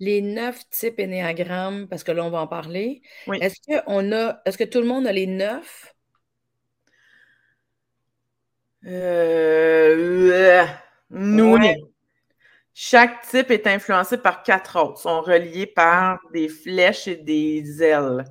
Les 0.00 0.20
neuf 0.20 0.68
types 0.70 0.98
énéagrammes, 0.98 1.86
parce 1.86 2.02
que 2.02 2.10
là, 2.10 2.24
on 2.24 2.30
va 2.30 2.40
en 2.40 2.48
parler. 2.48 3.00
Est-ce 3.40 3.60
que 3.60 3.80
on 3.86 4.10
a 4.12 4.42
est-ce 4.44 4.58
que 4.58 4.64
tout 4.64 4.80
le 4.80 4.86
monde 4.86 5.06
a 5.06 5.12
les 5.12 5.28
neuf? 5.28 5.94
Euh, 8.86 10.66
nous, 11.10 11.58
chaque 12.74 13.22
type 13.28 13.52
est 13.52 13.68
influencé 13.68 14.18
par 14.18 14.42
quatre 14.42 14.82
autres, 14.82 14.98
sont 14.98 15.20
reliés 15.20 15.66
par 15.66 16.18
des 16.32 16.48
flèches 16.48 17.06
et 17.06 17.16
des 17.16 17.82
ailes. 17.82 18.24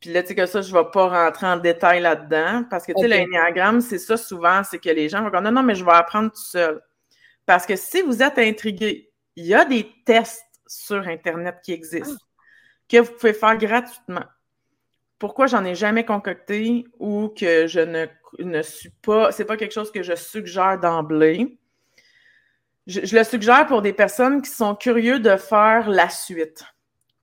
Puis 0.00 0.12
là, 0.12 0.22
tu 0.22 0.28
sais 0.28 0.34
que 0.34 0.46
ça, 0.46 0.62
je 0.62 0.72
ne 0.72 0.78
vais 0.78 0.88
pas 0.92 1.08
rentrer 1.08 1.46
en 1.46 1.56
détail 1.56 2.00
là-dedans 2.00 2.64
parce 2.70 2.86
que, 2.86 2.92
tu 2.92 3.00
sais, 3.00 3.08
l'énéagramme, 3.08 3.80
c'est 3.80 3.98
ça 3.98 4.16
souvent, 4.16 4.62
c'est 4.62 4.78
que 4.78 4.88
les 4.90 5.08
gens 5.08 5.22
vont 5.22 5.30
dire 5.30 5.42
non, 5.42 5.50
non, 5.50 5.62
mais 5.62 5.74
je 5.74 5.84
vais 5.84 5.92
apprendre 5.92 6.30
tout 6.30 6.40
seul. 6.40 6.80
Parce 7.46 7.66
que 7.66 7.76
si 7.76 8.02
vous 8.02 8.22
êtes 8.22 8.38
intrigué, 8.38 9.10
il 9.36 9.46
y 9.46 9.54
a 9.54 9.64
des 9.64 9.90
tests 10.04 10.44
sur 10.66 11.06
Internet 11.08 11.56
qui 11.62 11.72
existent 11.72 12.24
que 12.88 12.98
vous 12.98 13.12
pouvez 13.12 13.32
faire 13.32 13.56
gratuitement. 13.56 14.24
Pourquoi 15.18 15.46
j'en 15.46 15.64
ai 15.64 15.74
jamais 15.74 16.04
concocté 16.04 16.84
ou 16.98 17.28
que 17.28 17.66
je 17.66 17.80
ne, 17.80 18.06
ne 18.38 18.62
suis 18.62 18.90
pas, 18.90 19.32
c'est 19.32 19.44
pas 19.44 19.56
quelque 19.56 19.74
chose 19.74 19.90
que 19.90 20.02
je 20.02 20.14
suggère 20.14 20.78
d'emblée 20.78 21.58
je, 22.88 23.14
le 23.14 23.22
suggère 23.22 23.66
pour 23.66 23.82
des 23.82 23.92
personnes 23.92 24.42
qui 24.42 24.50
sont 24.50 24.74
curieux 24.74 25.20
de 25.20 25.36
faire 25.36 25.88
la 25.88 26.08
suite. 26.08 26.64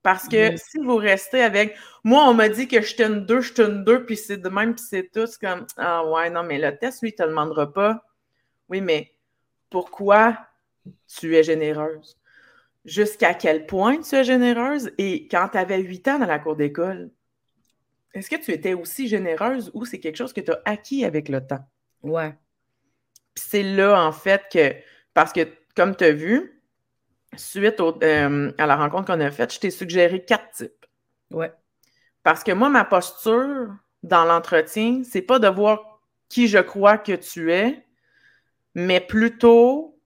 Parce 0.06 0.28
que 0.28 0.56
si 0.56 0.78
vous 0.78 0.98
restez 0.98 1.42
avec 1.42 1.76
moi, 2.04 2.30
on 2.30 2.36
m'a 2.36 2.48
dit 2.48 2.68
que 2.68 2.80
je 2.80 3.02
une 3.02 3.26
deux, 3.26 3.42
je 3.42 3.60
une 3.60 3.84
deux, 3.84 4.06
puis 4.06 4.16
c'est 4.16 4.38
de 4.38 4.50
même, 4.50 4.76
puis 4.76 4.86
c'est 4.88 5.10
tout, 5.12 5.26
c'est 5.26 5.40
comme 5.40 5.66
Ah 5.78 6.06
ouais, 6.06 6.30
non, 6.30 6.44
mais 6.44 6.60
le 6.60 6.78
test, 6.78 7.02
lui, 7.02 7.10
il 7.10 7.16
te 7.16 7.24
demandera 7.24 7.74
pas. 7.74 8.06
Oui, 8.70 8.82
mais 8.82 9.16
pourquoi 9.72 10.38
tu 11.08 11.36
es 11.36 11.42
généreuse? 11.42 12.20
Jusqu'à 12.86 13.34
quel 13.34 13.66
point 13.66 14.00
tu 14.00 14.14
es 14.14 14.24
généreuse? 14.24 14.92
Et 15.00 15.28
quand 15.28 15.50
tu 15.54 15.58
avais 15.58 15.80
huit 15.80 16.08
ans 16.08 16.20
dans 16.20 16.28
la 16.28 16.38
cour 16.38 16.56
d'école, 16.56 17.10
est-ce 18.14 18.30
que 18.30 18.36
tu 18.36 18.52
étais 18.52 18.76
aussi 18.76 19.08
généreuse 19.08 19.72
ou 19.74 19.86
c'est 19.86 20.00
quelque 20.00 20.18
chose 20.18 20.34
que 20.34 20.42
tu 20.42 20.52
as 20.52 20.62
acquis 20.66 21.04
avec 21.04 21.30
le 21.30 21.44
temps? 21.44 21.68
Ouais. 22.04 22.36
Puis 23.34 23.44
c'est 23.48 23.64
là, 23.64 24.00
en 24.06 24.12
fait, 24.12 24.44
que 24.54 24.72
parce 25.16 25.34
que, 25.34 25.48
comme 25.76 25.96
tu 25.96 26.04
as 26.04 26.12
vu, 26.12 26.55
suite 27.38 27.80
euh, 27.80 28.52
à 28.58 28.66
la 28.66 28.76
rencontre 28.76 29.06
qu'on 29.08 29.20
a 29.20 29.32
faite, 29.32 29.54
je 29.54 29.60
t'ai 29.60 29.72
suggéré 29.72 30.24
quatre 30.24 30.52
types. 30.52 30.86
Ouais. 31.32 31.54
Parce 32.24 32.44
que 32.44 32.52
moi, 32.52 32.70
ma 32.70 32.86
posture 32.86 33.74
dans 34.04 34.26
l'entretien, 34.26 35.04
c'est 35.04 35.22
pas 35.22 35.40
de 35.40 35.48
voir 35.48 36.00
qui 36.30 36.48
je 36.48 36.60
crois 36.60 36.98
que 36.98 37.14
tu 37.14 37.52
es, 37.52 37.86
mais 38.74 39.00
plutôt 39.00 40.00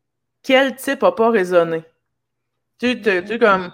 quel 0.43 0.75
type 0.75 1.01
n'a 1.01 1.11
pas 1.11 1.29
résonné. 1.29 1.83
Tu 2.79 3.03
sais, 3.03 3.39
comme, 3.39 3.73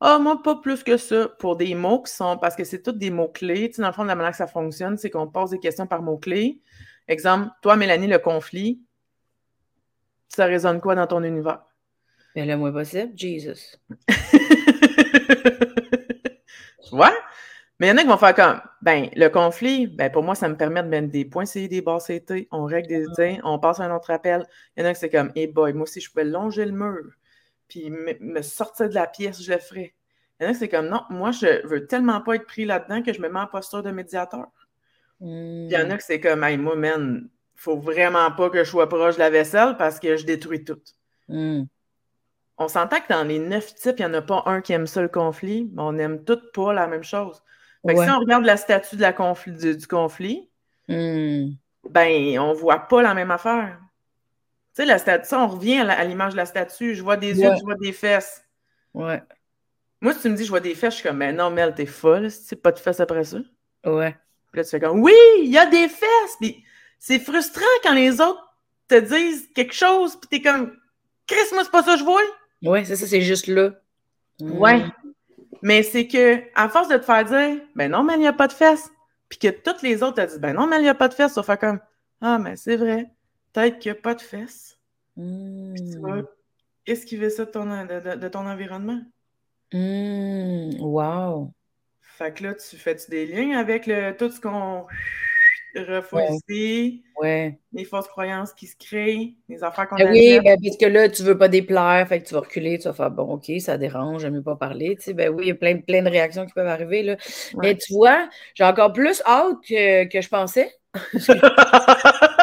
ah, 0.00 0.18
moi, 0.18 0.42
pas 0.42 0.56
plus 0.56 0.82
que 0.82 0.96
ça. 0.96 1.28
Pour 1.38 1.56
des 1.56 1.74
mots 1.74 2.02
qui 2.02 2.12
sont, 2.12 2.36
parce 2.36 2.56
que 2.56 2.64
c'est 2.64 2.82
tous 2.82 2.92
des 2.92 3.10
mots-clés. 3.10 3.70
Tu 3.70 3.76
sais, 3.76 3.82
dans 3.82 3.88
le 3.88 3.94
fond, 3.94 4.04
la 4.04 4.14
manière 4.14 4.32
que 4.32 4.36
ça 4.36 4.46
fonctionne, 4.46 4.98
c'est 4.98 5.10
qu'on 5.10 5.28
pose 5.28 5.50
des 5.50 5.58
questions 5.58 5.86
par 5.86 6.02
mots-clés. 6.02 6.60
Exemple, 7.08 7.50
toi, 7.62 7.76
Mélanie, 7.76 8.08
le 8.08 8.18
conflit, 8.18 8.82
ça 10.28 10.46
résonne 10.46 10.80
quoi 10.80 10.94
dans 10.94 11.06
ton 11.06 11.22
univers? 11.22 11.62
Ben, 12.34 12.48
le 12.48 12.56
moins 12.56 12.72
possible, 12.72 13.12
Jesus. 13.14 13.76
ouais? 16.92 17.12
Mais 17.82 17.88
il 17.88 17.90
y 17.90 17.92
en 17.92 17.96
a 17.96 18.02
qui 18.02 18.06
vont 18.06 18.16
faire 18.16 18.34
comme, 18.34 18.60
ben, 18.80 19.08
le 19.16 19.28
conflit, 19.28 19.88
ben, 19.88 20.10
pour 20.10 20.22
moi, 20.22 20.36
ça 20.36 20.48
me 20.48 20.56
permet 20.56 20.84
de 20.84 20.88
mettre 20.88 21.08
des 21.08 21.24
points 21.24 21.46
C, 21.46 21.66
des 21.66 21.82
barres 21.82 22.00
CT, 22.00 22.46
on 22.52 22.64
règle 22.64 23.12
des, 23.16 23.38
mm. 23.38 23.40
on 23.42 23.58
passe 23.58 23.80
à 23.80 23.84
un 23.84 23.96
autre 23.96 24.10
appel. 24.10 24.46
Il 24.76 24.82
y 24.82 24.86
en 24.86 24.88
a 24.88 24.94
qui 24.94 25.00
c'est 25.00 25.10
comme, 25.10 25.32
hey 25.34 25.48
boy, 25.48 25.72
moi 25.72 25.82
aussi, 25.82 26.00
je 26.00 26.08
pouvais 26.08 26.24
longer 26.24 26.64
le 26.64 26.70
mur, 26.70 27.10
puis 27.66 27.90
me, 27.90 28.42
sortir 28.42 28.88
de 28.88 28.94
la 28.94 29.06
pièce, 29.06 29.42
je 29.42 29.52
le 29.52 29.58
ferais. 29.58 29.94
Il 30.38 30.44
y 30.44 30.46
en 30.46 30.50
a 30.50 30.52
qui 30.52 30.60
c'est 30.60 30.68
comme, 30.68 30.88
non, 30.88 31.02
moi, 31.10 31.32
je 31.32 31.66
veux 31.66 31.86
tellement 31.86 32.20
pas 32.20 32.36
être 32.36 32.46
pris 32.46 32.64
là-dedans 32.64 33.02
que 33.02 33.12
je 33.12 33.20
me 33.20 33.28
mets 33.28 33.40
en 33.40 33.48
posture 33.48 33.82
de 33.82 33.90
médiateur. 33.90 34.46
Puis 35.18 35.28
il 35.28 35.72
y 35.72 35.76
en 35.76 35.90
a 35.90 35.94
mm. 35.94 35.98
qui 35.98 36.04
c'est 36.04 36.20
comme, 36.20 36.44
hey, 36.44 36.56
moi, 36.56 36.76
man, 36.76 37.28
faut 37.56 37.78
vraiment 37.78 38.30
pas 38.30 38.48
que 38.48 38.62
je 38.62 38.70
sois 38.70 38.88
proche 38.88 39.14
de 39.14 39.20
la 39.20 39.30
vaisselle 39.30 39.74
parce 39.76 39.98
que 39.98 40.16
je 40.16 40.24
détruis 40.24 40.62
tout. 40.62 40.80
Mm. 41.28 41.64
On 42.58 42.68
s'entend 42.68 43.00
que 43.00 43.08
dans 43.08 43.24
les 43.24 43.38
neuf 43.38 43.74
types, 43.74 43.98
il 43.98 44.06
n'y 44.06 44.10
en 44.10 44.14
a 44.14 44.22
pas 44.22 44.42
un 44.46 44.60
qui 44.60 44.72
aime 44.72 44.86
ça 44.86 45.02
le 45.02 45.08
conflit, 45.08 45.70
mais 45.72 45.82
on 45.82 45.92
n'aime 45.92 46.24
toutes 46.24 46.52
pas 46.52 46.72
la 46.72 46.86
même 46.86 47.02
chose. 47.02 47.42
Fait 47.86 47.94
que 47.94 48.04
si 48.04 48.10
on 48.10 48.18
regarde 48.18 48.44
la 48.44 48.56
statue 48.56 48.96
de 48.96 49.00
la 49.00 49.12
conflit, 49.12 49.52
du, 49.52 49.86
conflit, 49.88 50.48
hmm. 50.88 51.48
ben, 51.88 52.38
on 52.38 52.52
voit 52.52 52.80
pas 52.80 53.02
la 53.02 53.14
même 53.14 53.30
affaire. 53.30 53.78
Tu 54.74 54.82
sais, 54.82 54.84
la 54.84 54.98
statue, 54.98 55.34
on 55.34 55.48
revient 55.48 55.80
à 55.80 56.04
l'image 56.04 56.32
de 56.32 56.36
la 56.36 56.46
statue. 56.46 56.94
Je 56.94 57.02
vois 57.02 57.16
des 57.16 57.40
yeux, 57.40 57.50
je 57.58 57.64
vois 57.64 57.74
des 57.74 57.92
fesses. 57.92 58.44
Ouais. 58.94 59.22
Moi, 60.00 60.14
si 60.14 60.20
tu 60.20 60.28
me 60.28 60.36
dis 60.36 60.44
je 60.44 60.50
vois 60.50 60.60
des 60.60 60.74
fesses, 60.74 60.94
je 60.94 60.98
suis 61.00 61.08
comme, 61.08 61.18
mais 61.18 61.32
non, 61.32 61.50
Mel, 61.50 61.74
t'es 61.74 61.86
folle, 61.86 62.30
c'est 62.30 62.56
pas 62.56 62.72
de 62.72 62.78
fesses 62.78 63.00
après 63.00 63.24
ça. 63.24 63.38
Ouais. 63.84 64.16
Puis 64.50 64.60
là, 64.60 64.64
tu 64.64 64.70
fais 64.70 64.80
comme, 64.80 65.00
oui, 65.00 65.14
il 65.38 65.50
y 65.50 65.58
a 65.58 65.66
des 65.66 65.88
fesses. 65.88 66.36
Puis 66.40 66.64
c'est 66.98 67.18
frustrant 67.18 67.64
quand 67.82 67.94
les 67.94 68.20
autres 68.20 68.42
te 68.88 68.94
disent 68.94 69.48
quelque 69.54 69.74
chose, 69.74 70.16
puis 70.16 70.28
t'es 70.28 70.42
comme, 70.42 70.76
Chris, 71.26 71.38
moi, 71.52 71.64
c'est 71.64 71.70
pas 71.70 71.82
ça 71.82 71.94
que 71.94 71.98
je 71.98 72.04
vois. 72.04 72.22
Ouais, 72.62 72.84
c'est 72.84 72.96
ça, 72.96 73.06
c'est 73.06 73.22
juste 73.22 73.46
là. 73.46 73.72
Ouais. 74.40 74.84
Mais 75.62 75.82
c'est 75.82 76.06
que, 76.06 76.42
à 76.54 76.68
force 76.68 76.88
de 76.88 76.96
te 76.96 77.04
faire 77.04 77.24
dire, 77.24 77.62
ben 77.74 77.90
non, 77.90 78.02
mais 78.02 78.14
il 78.14 78.20
n'y 78.20 78.26
a 78.26 78.32
pas 78.32 78.48
de 78.48 78.52
fesses, 78.52 78.90
puis 79.28 79.38
que 79.38 79.48
toutes 79.48 79.82
les 79.82 80.02
autres 80.02 80.22
te 80.22 80.26
disent, 80.26 80.40
ben 80.40 80.54
non, 80.54 80.66
mais 80.66 80.76
il 80.76 80.82
n'y 80.82 80.88
a 80.88 80.94
pas 80.94 81.08
de 81.08 81.14
fesses, 81.14 81.34
ça 81.34 81.42
fait 81.42 81.58
comme, 81.58 81.80
ah, 82.20 82.38
mais 82.38 82.56
c'est 82.56 82.76
vrai, 82.76 83.10
peut-être 83.52 83.78
qu'il 83.78 83.92
n'y 83.92 83.98
a 83.98 84.00
pas 84.00 84.14
de 84.14 84.20
fesses. 84.20 84.78
Mmh. 85.16 85.74
Puis 85.74 85.90
tu 85.90 85.98
vas 85.98 86.22
esquiver 86.86 87.30
ça 87.30 87.44
de 87.44 87.50
ton, 87.50 87.64
de, 87.64 88.28
ton 88.28 88.46
environnement. 88.46 89.00
Mmh. 89.72 90.80
Wow. 90.80 91.52
Fait 92.00 92.32
que 92.32 92.42
là, 92.44 92.54
tu 92.54 92.76
fais-tu 92.76 93.10
des 93.10 93.26
liens 93.26 93.58
avec 93.58 93.86
le, 93.86 94.12
tout 94.16 94.30
ce 94.30 94.40
qu'on 94.40 94.86
refoule 95.80 96.22
ouais. 97.20 97.58
les 97.72 97.84
fausses 97.84 98.08
croyances 98.08 98.52
qui 98.52 98.66
se 98.66 98.76
créent, 98.76 99.34
les 99.48 99.64
affaires 99.64 99.88
qu'on 99.88 99.96
ben 99.96 100.08
a. 100.08 100.10
Oui, 100.10 100.40
ben, 100.42 100.58
puisque 100.60 100.82
là, 100.82 101.08
tu 101.08 101.22
veux 101.22 101.38
pas 101.38 101.48
déplaire, 101.48 102.06
fait 102.08 102.20
que 102.20 102.28
tu 102.28 102.34
vas 102.34 102.40
reculer, 102.40 102.78
tu 102.78 102.84
vas 102.84 102.94
faire 102.94 103.10
bon, 103.10 103.34
OK, 103.34 103.50
ça 103.60 103.78
dérange, 103.78 104.22
j'aime 104.22 104.42
pas 104.42 104.56
parler. 104.56 104.96
Tu 104.96 105.02
sais, 105.02 105.14
ben 105.14 105.30
oui, 105.30 105.44
il 105.44 105.48
y 105.48 105.52
a 105.52 105.54
plein, 105.54 105.78
plein 105.78 106.02
de 106.02 106.10
réactions 106.10 106.46
qui 106.46 106.52
peuvent 106.52 106.66
arriver. 106.66 107.02
Là. 107.02 107.16
Mais 107.56 107.76
tu 107.76 107.94
vois, 107.94 108.28
j'ai 108.54 108.64
encore 108.64 108.92
plus 108.92 109.22
hâte 109.26 109.56
que, 109.66 110.08
que 110.08 110.20
je 110.20 110.28
pensais. 110.28 110.70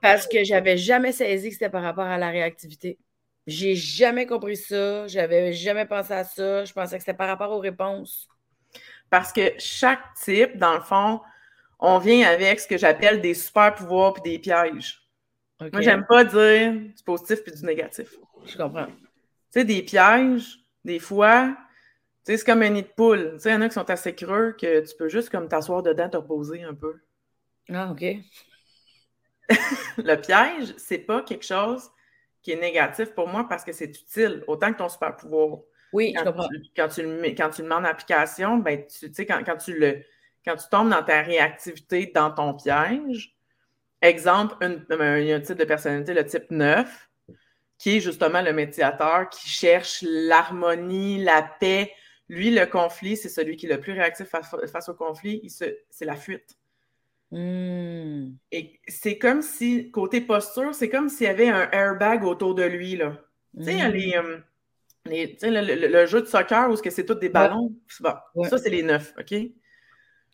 Parce 0.00 0.26
que 0.26 0.44
j'avais 0.44 0.76
jamais 0.76 1.12
saisi 1.12 1.48
que 1.48 1.54
c'était 1.54 1.70
par 1.70 1.82
rapport 1.82 2.06
à 2.06 2.18
la 2.18 2.30
réactivité. 2.30 2.98
J'ai 3.46 3.74
jamais 3.74 4.26
compris 4.26 4.56
ça, 4.56 5.06
j'avais 5.08 5.52
jamais 5.52 5.84
pensé 5.84 6.12
à 6.12 6.24
ça. 6.24 6.64
Je 6.64 6.72
pensais 6.72 6.96
que 6.96 7.02
c'était 7.02 7.16
par 7.16 7.28
rapport 7.28 7.50
aux 7.50 7.58
réponses. 7.58 8.28
Parce 9.10 9.32
que 9.32 9.52
chaque 9.58 10.00
type, 10.24 10.56
dans 10.56 10.74
le 10.74 10.80
fond, 10.80 11.20
on 11.84 11.98
vient 11.98 12.28
avec 12.28 12.60
ce 12.60 12.68
que 12.68 12.78
j'appelle 12.78 13.20
des 13.20 13.34
super 13.34 13.74
pouvoirs 13.74 14.14
puis 14.14 14.22
des 14.22 14.38
pièges. 14.38 15.02
Moi, 15.60 15.80
j'aime 15.80 16.06
pas 16.08 16.24
dire 16.24 16.72
du 16.72 17.02
positif 17.04 17.42
puis 17.42 17.52
du 17.52 17.64
négatif. 17.64 18.14
Je 18.46 18.56
comprends. 18.56 18.86
Tu 18.86 18.92
sais, 19.50 19.64
des 19.64 19.82
pièges, 19.82 20.60
des 20.84 21.00
fois, 21.00 21.48
tu 22.24 22.32
sais, 22.32 22.36
c'est 22.38 22.44
comme 22.44 22.62
un 22.62 22.70
nid 22.70 22.82
de 22.82 22.88
poule. 22.88 23.32
Tu 23.34 23.40
sais, 23.40 23.50
il 23.50 23.52
y 23.52 23.56
en 23.56 23.62
a 23.62 23.68
qui 23.68 23.74
sont 23.74 23.90
assez 23.90 24.14
creux 24.14 24.52
que 24.52 24.88
tu 24.88 24.96
peux 24.96 25.08
juste 25.08 25.28
comme 25.28 25.48
t'asseoir 25.48 25.82
dedans, 25.82 26.08
te 26.08 26.16
reposer 26.16 26.62
un 26.62 26.74
peu. 26.74 27.00
Ah, 27.68 27.90
OK. 27.90 28.02
le 29.98 30.14
piège, 30.16 30.74
c'est 30.78 30.98
pas 30.98 31.22
quelque 31.22 31.44
chose 31.44 31.90
qui 32.42 32.52
est 32.52 32.60
négatif 32.60 33.12
pour 33.12 33.26
moi 33.26 33.46
parce 33.48 33.64
que 33.64 33.72
c'est 33.72 33.86
utile, 33.86 34.44
autant 34.46 34.72
que 34.72 34.78
ton 34.78 34.88
super 34.88 35.16
pouvoir. 35.16 35.58
Oui, 35.92 36.14
je 36.16 36.24
comprends. 36.24 36.48
quand, 36.76 36.88
tu 36.88 37.02
le, 37.02 37.22
quand 37.36 37.50
tu 37.50 37.62
le 37.62 37.68
mets 37.68 37.74
en 37.74 37.84
application, 37.84 38.58
ben, 38.58 38.86
tu 38.86 39.12
sais, 39.12 39.26
quand, 39.26 39.42
quand 39.44 39.56
tu 39.56 39.76
le 39.76 40.02
quand 40.44 40.56
tu 40.56 40.68
tombes 40.70 40.90
dans 40.90 41.02
ta 41.02 41.22
réactivité, 41.22 42.10
dans 42.14 42.30
ton 42.30 42.54
piège, 42.54 43.36
exemple, 44.00 44.56
il 44.60 45.26
y 45.26 45.32
a 45.32 45.36
un 45.36 45.40
type 45.40 45.58
de 45.58 45.64
personnalité, 45.64 46.14
le 46.14 46.26
type 46.26 46.50
9, 46.50 47.10
qui 47.78 47.96
est 47.96 48.00
justement 48.00 48.42
le 48.42 48.52
médiateur 48.52 49.28
qui 49.28 49.48
cherche 49.48 50.02
l'harmonie, 50.02 51.22
la 51.22 51.42
paix. 51.42 51.92
Lui, 52.28 52.50
le 52.50 52.66
conflit, 52.66 53.16
c'est 53.16 53.28
celui 53.28 53.56
qui 53.56 53.66
est 53.66 53.74
le 53.74 53.80
plus 53.80 53.92
réactif 53.92 54.28
face, 54.28 54.88
au 54.88 54.94
conflit, 54.94 55.48
c'est 55.48 56.04
la 56.04 56.16
fuite. 56.16 56.56
Hmm. 57.30 58.34
Et 58.50 58.78
c'est 58.86 59.18
comme 59.18 59.42
si, 59.42 59.90
côté 59.90 60.20
posture, 60.20 60.74
c'est 60.74 60.90
comme 60.90 61.08
s'il 61.08 61.26
y 61.26 61.30
avait 61.30 61.48
un 61.48 61.68
airbag 61.72 62.24
autour 62.24 62.54
de 62.54 62.62
lui. 62.62 62.94
Là. 62.96 63.18
Tu 63.56 63.64
sais, 63.64 63.88
hmm. 63.88 63.92
les, 63.92 64.14
euh, 64.16 65.88
le, 65.88 66.06
jeu 66.06 66.20
de 66.20 66.26
soccer 66.26 66.70
où 66.70 66.76
c'est 66.76 67.06
tout 67.06 67.14
des 67.14 67.30
ballons? 67.30 67.74
Ça, 67.88 68.58
c'est 68.58 68.70
les 68.70 68.82
neuf, 68.82 69.14
OK? 69.18 69.34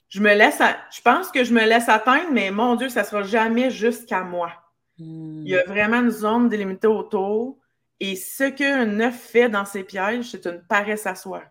Je 0.08 0.20
me 0.20 0.34
laisse, 0.34 0.60
je 0.90 1.00
pense 1.02 1.30
que 1.30 1.44
je 1.44 1.52
me 1.52 1.64
laisse 1.64 1.88
atteindre, 1.88 2.30
mais 2.32 2.50
mon 2.50 2.76
Dieu, 2.76 2.88
ça 2.88 3.02
ne 3.02 3.06
sera 3.06 3.22
jamais 3.22 3.70
jusqu'à 3.70 4.22
moi. 4.22 4.52
Hmm. 4.98 5.42
Il 5.44 5.48
y 5.48 5.56
a 5.56 5.64
vraiment 5.64 6.00
une 6.00 6.10
zone 6.10 6.48
délimitée 6.48 6.86
autour. 6.86 7.58
Et 8.00 8.16
ce 8.16 8.44
qu'un 8.44 8.86
neuf 8.86 9.16
fait 9.16 9.48
dans 9.48 9.64
ses 9.64 9.84
pièges, 9.84 10.30
c'est 10.30 10.46
une 10.46 10.62
paresse 10.62 11.06
à 11.06 11.14
soi. 11.14 11.42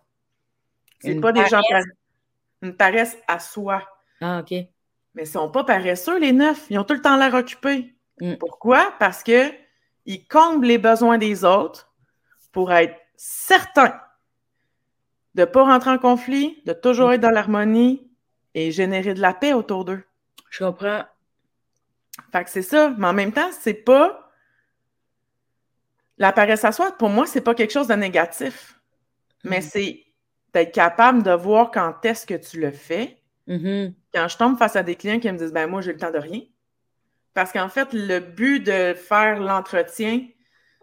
C'est 0.99 1.19
pas 1.19 1.31
des 1.31 1.45
gens 1.45 1.61
une 2.63 2.75
paresse 2.75 3.17
à 3.27 3.37
soi. 3.37 3.83
Ah, 4.19 4.39
OK. 4.39 4.51
Mais 4.51 4.67
ils 5.15 5.21
ne 5.21 5.25
sont 5.25 5.51
pas 5.51 5.63
paresseux, 5.63 6.17
les 6.19 6.31
neufs. 6.31 6.65
Ils 6.71 6.79
ont 6.79 6.83
tout 6.83 6.95
le 6.95 7.01
temps 7.01 7.17
l'air 7.17 7.33
occupés. 7.35 7.93
Hmm. 8.19 8.35
Pourquoi? 8.35 8.93
Parce 8.97 9.21
qu'ils 9.21 10.27
comblent 10.27 10.65
les 10.65 10.79
besoins 10.79 11.19
des 11.19 11.45
autres 11.45 11.91
pour 12.51 12.73
être 12.73 12.95
certains 13.15 13.99
de 15.35 15.41
ne 15.41 15.45
pas 15.45 15.63
rentrer 15.63 15.91
en 15.91 15.99
conflit, 15.99 16.63
de 16.65 16.73
toujours 16.73 17.09
hmm. 17.09 17.13
être 17.13 17.21
dans 17.21 17.29
l'harmonie, 17.29 18.09
et 18.57 18.71
générer 18.71 19.13
de 19.13 19.21
la 19.21 19.35
paix 19.35 19.53
autour 19.53 19.85
d'eux. 19.85 20.03
Je 20.49 20.65
comprends. 20.65 21.03
Fait 22.31 22.43
que 22.43 22.49
c'est 22.49 22.63
ça. 22.63 22.91
Mais 22.97 23.05
en 23.05 23.13
même 23.13 23.31
temps, 23.31 23.51
c'est 23.51 23.75
pas. 23.75 24.31
La 26.17 26.31
paresse 26.31 26.65
à 26.65 26.71
soi, 26.71 26.91
pour 26.97 27.09
moi, 27.09 27.27
c'est 27.27 27.41
pas 27.41 27.53
quelque 27.53 27.71
chose 27.71 27.87
de 27.87 27.93
négatif. 27.93 28.79
Mais 29.43 29.59
mm. 29.59 29.61
c'est 29.61 30.03
d'être 30.53 30.73
capable 30.73 31.21
de 31.21 31.29
voir 31.29 31.69
quand 31.69 32.03
est-ce 32.03 32.25
que 32.25 32.33
tu 32.33 32.59
le 32.59 32.71
fais. 32.71 33.21
Mm-hmm. 33.47 33.93
Quand 34.11 34.27
je 34.27 34.37
tombe 34.37 34.57
face 34.57 34.75
à 34.75 34.81
des 34.81 34.95
clients 34.95 35.19
qui 35.19 35.31
me 35.31 35.37
disent 35.37 35.53
ben 35.53 35.67
moi, 35.67 35.81
j'ai 35.81 35.93
le 35.93 35.99
temps 35.99 36.09
de 36.09 36.17
rien. 36.17 36.41
Parce 37.35 37.51
qu'en 37.51 37.69
fait, 37.69 37.89
le 37.93 38.17
but 38.17 38.59
de 38.59 38.95
faire 38.95 39.39
l'entretien, 39.39 40.25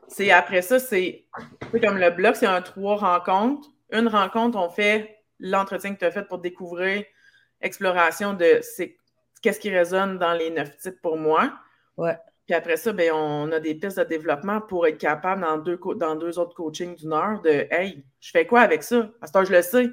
c'est 0.07 0.31
après 0.31 0.63
ça, 0.63 0.79
c'est 0.79 1.27
comme 1.73 1.99
le 1.99 2.11
bloc, 2.11 2.37
c'est 2.37 2.47
un 2.47 2.63
trois 2.63 2.95
rencontres. 2.95 3.69
Une 3.91 4.07
rencontre, 4.07 4.57
on 4.57 4.71
fait 4.71 5.25
l'entretien 5.41 5.93
que 5.93 5.99
tu 5.99 6.05
as 6.05 6.13
fait 6.13 6.23
pour 6.23 6.39
découvrir 6.39 7.05
exploration 7.65 8.35
de 8.35 8.61
c'est 8.63 8.97
qu'est-ce 9.43 9.61
qui 9.61 9.71
résonne 9.71 10.19
dans 10.19 10.33
les 10.33 10.51
neuf 10.51 10.77
types 10.77 11.01
pour 11.03 11.17
moi. 11.17 11.53
Ouais. 11.97 12.17
Puis 12.47 12.55
après 12.55 12.77
ça, 12.77 12.93
ben, 12.93 13.11
on 13.13 13.51
a 13.53 13.61
des 13.61 13.75
pistes 13.75 13.99
de 13.99 14.05
développement 14.05 14.61
pour 14.61 14.87
être 14.87 14.99
capable 14.99 15.43
dans 15.43 15.59
deux, 15.59 15.79
dans 15.97 16.15
deux 16.15 16.39
autres 16.39 16.55
coachings 16.55 16.95
d'une 16.97 17.13
heure 17.13 17.41
de 17.43 17.67
Hey, 17.71 18.05
je 18.21 18.31
fais 18.31 18.47
quoi 18.47 18.61
avec 18.61 18.83
ça? 18.83 19.09
À 19.23 19.27
ce 19.27 19.45
je 19.45 19.53
le 19.53 19.63
sais. 19.63 19.91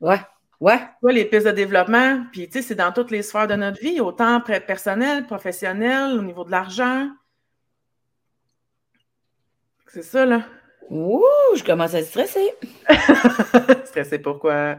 Ouais. 0.00 0.20
Ouais. 0.60 0.80
Quoi, 1.00 1.12
les 1.12 1.24
pistes 1.24 1.46
de 1.46 1.52
développement? 1.52 2.24
Puis, 2.32 2.46
tu 2.48 2.58
sais, 2.58 2.62
c'est 2.62 2.74
dans 2.74 2.92
toutes 2.92 3.10
les 3.10 3.22
sphères 3.22 3.46
de 3.46 3.54
notre 3.54 3.80
vie, 3.80 4.00
autant 4.00 4.40
personnel, 4.40 5.26
professionnel, 5.26 6.18
au 6.18 6.22
niveau 6.22 6.44
de 6.44 6.50
l'argent. 6.50 7.08
C'est 9.86 10.02
ça, 10.02 10.26
là. 10.26 10.42
Ouh, 10.90 11.24
je 11.56 11.64
commence 11.64 11.94
à 11.94 12.02
stresser. 12.02 12.52
stresser 13.84 14.18
pourquoi? 14.18 14.76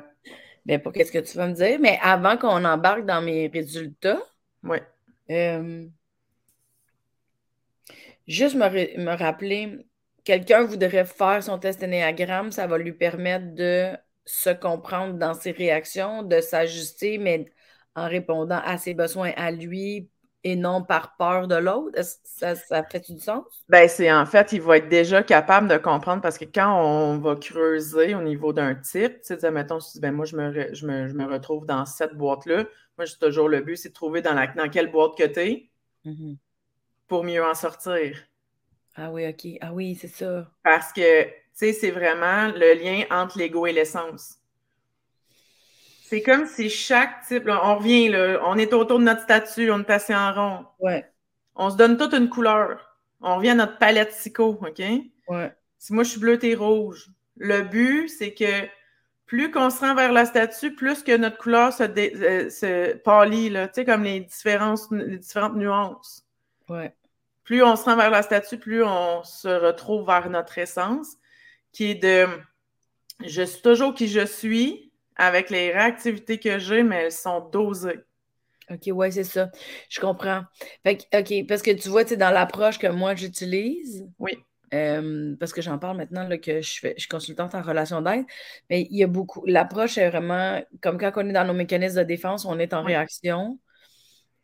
Bien, 0.65 0.79
pour 0.79 0.91
qu'est-ce 0.91 1.11
que 1.11 1.19
tu 1.19 1.37
vas 1.37 1.47
me 1.47 1.53
dire, 1.53 1.79
mais 1.79 1.97
avant 2.01 2.37
qu'on 2.37 2.63
embarque 2.65 3.05
dans 3.05 3.21
mes 3.21 3.47
résultats, 3.47 4.21
ouais. 4.63 4.83
Euh, 5.29 5.87
juste 8.27 8.55
me, 8.55 9.15
rappeler, 9.15 9.85
quelqu'un 10.23 10.63
voudrait 10.63 11.05
faire 11.05 11.43
son 11.43 11.57
test 11.57 11.83
Ennéagramme, 11.83 12.51
ça 12.51 12.67
va 12.67 12.77
lui 12.77 12.93
permettre 12.93 13.53
de 13.55 13.91
se 14.25 14.49
comprendre 14.49 15.15
dans 15.15 15.33
ses 15.33 15.51
réactions, 15.51 16.23
de 16.23 16.41
s'ajuster, 16.41 17.17
mais 17.17 17.51
en 17.95 18.07
répondant 18.07 18.61
à 18.63 18.77
ses 18.77 18.93
besoins 18.93 19.31
à 19.35 19.51
lui 19.51 20.09
et 20.43 20.55
non 20.55 20.83
par 20.83 21.15
peur 21.17 21.47
de 21.47 21.55
l'autre? 21.55 21.97
Ça, 22.23 22.55
ça 22.55 22.83
fait 22.83 23.11
du 23.11 23.19
sens? 23.19 23.43
Ben, 23.69 23.87
c'est 23.87 24.11
en 24.11 24.25
fait, 24.25 24.51
il 24.53 24.61
va 24.61 24.77
être 24.77 24.89
déjà 24.89 25.23
capable 25.23 25.67
de 25.67 25.77
comprendre 25.77 26.21
parce 26.21 26.37
que 26.37 26.45
quand 26.45 26.83
on 26.83 27.17
va 27.19 27.35
creuser 27.35 28.15
au 28.15 28.21
niveau 28.21 28.53
d'un 28.53 28.75
type, 28.75 29.21
tu 29.21 29.37
sais, 29.37 29.51
mettons, 29.51 29.79
tu 29.79 29.91
dis, 29.93 29.99
ben, 29.99 30.11
moi, 30.11 30.25
je 30.25 30.35
me, 30.35 30.73
je, 30.73 30.85
me, 30.85 31.25
retrouve 31.25 31.65
dans 31.65 31.85
cette 31.85 32.15
boîte-là. 32.15 32.65
Moi, 32.97 33.05
j'ai 33.05 33.17
toujours 33.19 33.49
le 33.49 33.61
but, 33.61 33.77
c'est 33.77 33.89
de 33.89 33.93
trouver 33.93 34.21
dans, 34.21 34.33
la, 34.33 34.47
dans 34.47 34.69
quelle 34.69 34.91
boîte 34.91 35.17
que 35.17 35.25
tu 35.25 35.39
es 35.39 35.69
mm-hmm. 36.05 36.37
pour 37.07 37.23
mieux 37.23 37.43
en 37.43 37.53
sortir. 37.53 38.17
Ah 38.95 39.11
oui, 39.11 39.27
OK. 39.27 39.57
Ah 39.61 39.73
oui, 39.73 39.95
c'est 39.95 40.07
ça. 40.07 40.51
Parce 40.63 40.91
que, 40.91 41.23
tu 41.23 41.31
sais, 41.53 41.73
c'est 41.73 41.91
vraiment 41.91 42.47
le 42.47 42.73
lien 42.73 43.03
entre 43.09 43.37
l'ego 43.37 43.65
et 43.65 43.71
l'essence. 43.71 44.40
C'est 46.11 46.23
comme 46.23 46.45
si 46.45 46.69
chaque 46.69 47.25
type, 47.25 47.47
on 47.47 47.77
revient, 47.77 48.09
là, 48.09 48.41
on 48.43 48.57
est 48.57 48.73
autour 48.73 48.99
de 48.99 49.05
notre 49.05 49.21
statue, 49.21 49.71
on 49.71 49.79
est 49.79 49.89
assis 49.89 50.13
en 50.13 50.33
rond. 50.33 50.65
Ouais. 50.79 51.09
On 51.55 51.69
se 51.69 51.77
donne 51.77 51.95
toute 51.95 52.13
une 52.13 52.27
couleur. 52.27 52.97
On 53.21 53.37
revient 53.37 53.51
à 53.51 53.55
notre 53.55 53.77
palette 53.77 54.09
psycho, 54.09 54.59
OK? 54.61 54.83
Ouais. 55.29 55.55
Si 55.77 55.93
moi 55.93 56.03
je 56.03 56.09
suis 56.09 56.19
bleu, 56.19 56.37
t'es 56.37 56.53
rouge. 56.53 57.07
Le 57.37 57.61
but, 57.61 58.09
c'est 58.09 58.33
que 58.33 58.67
plus 59.25 59.51
qu'on 59.51 59.69
se 59.69 59.79
rend 59.79 59.95
vers 59.95 60.11
la 60.11 60.25
statue, 60.25 60.75
plus 60.75 61.01
que 61.01 61.15
notre 61.15 61.37
couleur 61.37 61.71
se, 61.71 61.83
euh, 61.83 62.49
se 62.49 62.93
pâlit, 62.97 63.49
là, 63.49 63.69
tu 63.69 63.75
sais, 63.75 63.85
comme 63.85 64.03
les, 64.03 64.19
différences, 64.19 64.91
les 64.91 65.17
différentes 65.17 65.55
nuances. 65.55 66.25
Ouais. 66.67 66.93
Plus 67.45 67.63
on 67.63 67.77
se 67.77 67.85
rend 67.85 67.95
vers 67.95 68.11
la 68.11 68.21
statue, 68.21 68.57
plus 68.57 68.83
on 68.83 69.23
se 69.23 69.47
retrouve 69.47 70.07
vers 70.07 70.29
notre 70.29 70.57
essence, 70.57 71.15
qui 71.71 71.91
est 71.91 71.95
de 71.95 72.27
je 73.25 73.43
suis 73.43 73.61
toujours 73.61 73.93
qui 73.93 74.09
je 74.09 74.25
suis, 74.25 74.90
avec 75.15 75.49
les 75.49 75.71
réactivités 75.71 76.39
que 76.39 76.59
j'ai, 76.59 76.83
mais 76.83 77.03
elles 77.03 77.11
sont 77.11 77.49
dosées. 77.49 77.99
OK, 78.69 78.95
ouais, 78.95 79.11
c'est 79.11 79.23
ça. 79.23 79.49
Je 79.89 79.99
comprends. 79.99 80.43
Fait 80.85 81.05
OK, 81.13 81.47
parce 81.47 81.61
que 81.61 81.71
tu 81.71 81.89
vois, 81.89 82.05
tu 82.05 82.17
dans 82.17 82.31
l'approche 82.31 82.79
que 82.79 82.87
moi 82.87 83.15
j'utilise. 83.15 84.07
Oui. 84.19 84.37
Euh, 84.73 85.35
parce 85.37 85.51
que 85.51 85.61
j'en 85.61 85.77
parle 85.77 85.97
maintenant 85.97 86.25
là, 86.25 86.37
que 86.37 86.61
je, 86.61 86.79
fais, 86.79 86.93
je 86.95 87.01
suis 87.01 87.09
consultante 87.09 87.55
en 87.55 87.61
relation 87.61 88.01
d'aide, 88.01 88.23
mais 88.69 88.87
il 88.89 88.97
y 88.97 89.03
a 89.03 89.07
beaucoup. 89.07 89.43
L'approche 89.45 89.97
est 89.97 90.09
vraiment 90.09 90.61
comme 90.81 90.97
quand 90.97 91.11
on 91.17 91.27
est 91.27 91.33
dans 91.33 91.45
nos 91.45 91.53
mécanismes 91.53 91.97
de 91.97 92.03
défense, 92.03 92.45
on 92.45 92.57
est 92.57 92.73
en 92.73 92.83
réaction. 92.83 93.59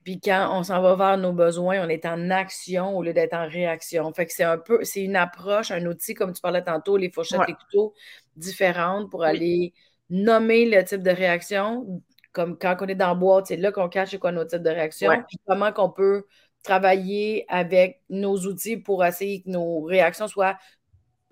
Puis 0.03 0.19
quand 0.21 0.57
on 0.57 0.63
s'en 0.63 0.81
va 0.81 0.95
vers 0.95 1.17
nos 1.17 1.33
besoins, 1.33 1.85
on 1.85 1.89
est 1.89 2.05
en 2.05 2.29
action 2.29 2.97
au 2.97 3.03
lieu 3.03 3.13
d'être 3.13 3.33
en 3.33 3.47
réaction. 3.47 4.11
Fait 4.13 4.25
que 4.25 4.33
c'est 4.33 4.43
un 4.43 4.57
peu, 4.57 4.83
c'est 4.83 5.03
une 5.03 5.15
approche, 5.15 5.71
un 5.71 5.85
outil, 5.85 6.13
comme 6.13 6.33
tu 6.33 6.41
parlais 6.41 6.63
tantôt, 6.63 6.97
les 6.97 7.09
fourchettes, 7.11 7.41
et 7.43 7.51
les 7.51 7.53
couteaux, 7.53 7.93
différentes 8.35 9.09
pour 9.09 9.23
aller 9.23 9.73
nommer 10.09 10.65
le 10.65 10.83
type 10.83 11.03
de 11.03 11.11
réaction, 11.11 12.01
comme 12.31 12.57
quand 12.57 12.75
on 12.81 12.87
est 12.87 12.95
dans 12.95 13.09
la 13.09 13.15
boîte, 13.15 13.47
c'est 13.47 13.57
là 13.57 13.71
qu'on 13.71 13.89
cache 13.89 14.17
quoi 14.17 14.31
nos 14.31 14.45
types 14.45 14.61
de 14.61 14.69
réaction, 14.69 15.11
puis 15.27 15.37
comment 15.45 15.71
qu'on 15.71 15.89
peut 15.89 16.25
travailler 16.63 17.45
avec 17.47 18.01
nos 18.09 18.37
outils 18.37 18.77
pour 18.77 19.03
essayer 19.05 19.41
que 19.41 19.49
nos 19.49 19.81
réactions 19.81 20.27
soient 20.27 20.57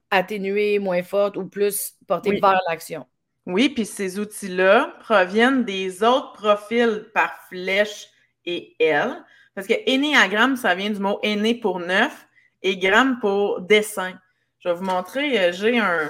atténuées, 0.09 0.79
moins 0.79 1.03
fortes 1.03 1.37
ou 1.37 1.47
plus 1.47 1.93
portées 2.07 2.39
vers 2.39 2.59
l'action. 2.69 3.05
Oui, 3.45 3.69
puis 3.69 3.85
ces 3.85 4.17
outils-là 4.17 4.95
proviennent 5.01 5.65
des 5.65 6.03
autres 6.03 6.33
profils 6.33 7.05
par 7.13 7.31
flèche 7.49 8.07
et 8.45 8.75
L. 8.79 9.23
Parce 9.53 9.67
que 9.67 9.73
Ennéagramme, 9.87 10.55
ça 10.55 10.73
vient 10.73 10.89
du 10.89 10.99
mot 10.99 11.19
aîné 11.21 11.55
pour 11.55 11.79
neuf 11.79 12.27
et 12.63 12.77
gramme 12.77 13.19
pour 13.19 13.61
dessin. 13.61 14.13
Je 14.59 14.69
vais 14.69 14.75
vous 14.75 14.83
montrer, 14.83 15.39
euh, 15.39 15.51
j'ai 15.51 15.77
un, 15.77 16.09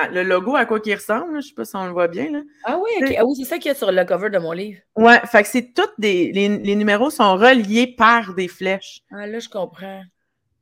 ah, 0.00 0.08
le 0.08 0.22
logo, 0.22 0.54
à 0.56 0.64
quoi 0.64 0.80
qu'il 0.80 0.94
ressemble, 0.94 1.32
je 1.32 1.36
ne 1.36 1.40
sais 1.40 1.54
pas 1.54 1.64
si 1.64 1.76
on 1.76 1.86
le 1.86 1.92
voit 1.92 2.08
bien. 2.08 2.30
Là. 2.30 2.40
Ah 2.64 2.78
oui, 2.78 3.16
ah 3.16 3.24
oui 3.24 3.34
c'est 3.36 3.44
ça 3.44 3.58
qu'il 3.58 3.68
y 3.68 3.70
a 3.70 3.74
sur 3.74 3.90
le 3.90 4.04
cover 4.04 4.30
de 4.30 4.38
mon 4.38 4.52
livre. 4.52 4.80
Oui, 4.96 5.14
fait 5.30 5.42
que 5.42 5.48
c'est 5.48 5.72
toutes 5.74 5.94
des. 5.98 6.32
Les, 6.32 6.76
numéros 6.76 7.10
sont 7.10 7.36
reliés 7.36 7.94
par 7.96 8.34
des 8.34 8.48
flèches. 8.48 9.00
Ah 9.10 9.26
là, 9.26 9.38
je 9.38 9.48
comprends. 9.48 10.02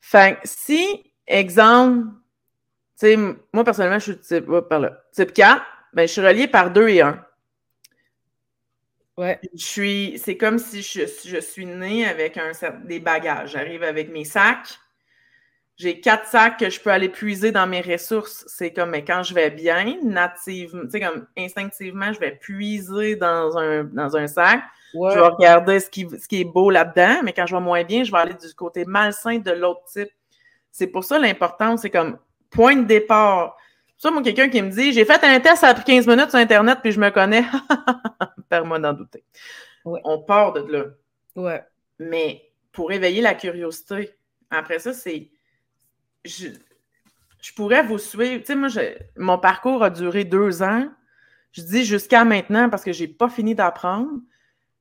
Fait 0.00 0.34
que 0.34 0.40
si, 0.44 1.12
exemple, 1.26 2.06
tu 2.98 3.06
sais, 3.06 3.16
moi 3.52 3.64
personnellement, 3.64 3.98
je 3.98 4.12
suis 4.12 4.20
type, 4.20 4.46
par 4.68 4.80
là, 4.80 5.02
type 5.12 5.32
4, 5.32 5.62
ben, 5.92 6.06
je 6.06 6.12
suis 6.12 6.22
relié 6.22 6.48
par 6.48 6.70
2 6.70 6.88
et 6.88 7.02
1. 7.02 7.22
Ouais. 9.16 9.40
Je 9.54 9.64
suis, 9.64 10.20
c'est 10.22 10.36
comme 10.36 10.58
si 10.58 10.82
je, 10.82 11.02
je 11.26 11.40
suis 11.40 11.66
né 11.66 12.06
avec 12.06 12.36
un, 12.36 12.52
des 12.84 13.00
bagages. 13.00 13.52
J'arrive 13.52 13.82
avec 13.82 14.10
mes 14.10 14.24
sacs, 14.24 14.78
j'ai 15.76 16.00
quatre 16.00 16.26
sacs 16.26 16.58
que 16.58 16.70
je 16.70 16.80
peux 16.80 16.90
aller 16.90 17.10
puiser 17.10 17.52
dans 17.52 17.66
mes 17.66 17.82
ressources. 17.82 18.44
C'est 18.48 18.72
comme, 18.72 18.90
mais 18.90 19.04
quand 19.04 19.22
je 19.22 19.34
vais 19.34 19.50
bien, 19.50 19.96
nativement, 20.02 20.84
tu 20.84 20.90
sais, 20.90 21.00
comme 21.00 21.26
instinctivement, 21.36 22.12
je 22.12 22.20
vais 22.20 22.32
puiser 22.32 23.16
dans 23.16 23.58
un, 23.58 23.84
dans 23.84 24.16
un 24.16 24.26
sac. 24.26 24.62
Je 24.94 25.14
vais 25.14 25.20
regarder 25.20 25.80
ce 25.80 25.90
qui, 25.90 26.08
ce 26.08 26.26
qui 26.26 26.40
est 26.40 26.44
beau 26.44 26.70
là-dedans, 26.70 27.20
mais 27.22 27.34
quand 27.34 27.44
je 27.44 27.54
vais 27.54 27.60
moins 27.60 27.84
bien, 27.84 28.04
je 28.04 28.10
vais 28.10 28.18
aller 28.18 28.34
du 28.34 28.54
côté 28.54 28.86
malsain 28.86 29.38
de 29.38 29.50
l'autre 29.50 29.84
type. 29.84 30.08
C'est 30.72 30.86
pour 30.86 31.04
ça 31.04 31.18
l'important, 31.18 31.76
c'est 31.76 31.90
comme 31.90 32.18
point 32.50 32.76
de 32.76 32.84
départ. 32.84 33.56
Ça, 33.98 34.10
moi, 34.10 34.22
quelqu'un 34.22 34.48
qui 34.48 34.62
me 34.62 34.70
dit 34.70 34.92
J'ai 34.92 35.04
fait 35.04 35.22
un 35.22 35.40
test, 35.40 35.58
ça 35.58 35.68
a 35.68 35.74
pris 35.74 35.84
15 35.84 36.06
minutes 36.06 36.30
sur 36.30 36.38
Internet, 36.38 36.78
puis 36.82 36.92
je 36.92 37.00
me 37.00 37.10
connais. 37.10 37.44
Perds-moi 38.48 38.78
d'en 38.78 38.94
douter. 38.94 39.24
On 39.84 40.20
part 40.20 40.54
de 40.54 40.72
là. 40.72 40.84
Ouais. 41.34 41.62
Mais 41.98 42.50
pour 42.72 42.92
éveiller 42.92 43.20
la 43.20 43.34
curiosité, 43.34 44.14
après 44.50 44.78
ça, 44.78 44.92
c'est 44.92 45.28
je, 46.26 47.52
pourrais 47.54 47.82
vous 47.82 47.98
suivre. 47.98 48.40
Tu 48.40 48.46
sais, 48.46 48.54
moi, 48.54 48.68
mon 49.16 49.38
parcours 49.38 49.82
a 49.82 49.90
duré 49.90 50.24
deux 50.24 50.62
ans. 50.62 50.88
Je 51.52 51.62
dis 51.62 51.84
jusqu'à 51.84 52.24
maintenant 52.24 52.68
parce 52.68 52.84
que 52.84 52.92
je 52.92 53.04
n'ai 53.04 53.08
pas 53.08 53.28
fini 53.28 53.54
d'apprendre. 53.54 54.10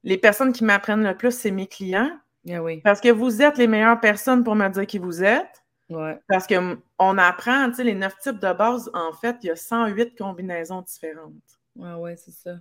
Les 0.03 0.17
personnes 0.17 0.53
qui 0.53 0.63
m'apprennent 0.63 1.03
le 1.03 1.15
plus, 1.15 1.31
c'est 1.31 1.51
mes 1.51 1.67
clients. 1.67 2.11
Ah 2.49 2.61
oui. 2.61 2.81
Parce 2.81 3.01
que 3.01 3.09
vous 3.09 3.41
êtes 3.41 3.57
les 3.57 3.67
meilleures 3.67 3.99
personnes 3.99 4.43
pour 4.43 4.55
me 4.55 4.67
dire 4.69 4.85
qui 4.85 4.99
vous 4.99 5.23
êtes. 5.23 5.63
Ouais. 5.89 6.19
Parce 6.27 6.47
qu'on 6.47 7.17
apprend, 7.17 7.69
tu 7.69 7.75
sais, 7.75 7.83
les 7.83 7.93
neuf 7.93 8.17
types 8.19 8.39
de 8.39 8.53
base, 8.53 8.89
en 8.93 9.13
fait, 9.13 9.37
il 9.43 9.47
y 9.47 9.49
a 9.51 9.55
108 9.55 10.17
combinaisons 10.17 10.81
différentes. 10.81 11.33
Ouais, 11.75 11.93
ouais, 11.93 12.15
c'est 12.17 12.31
ça. 12.31 12.55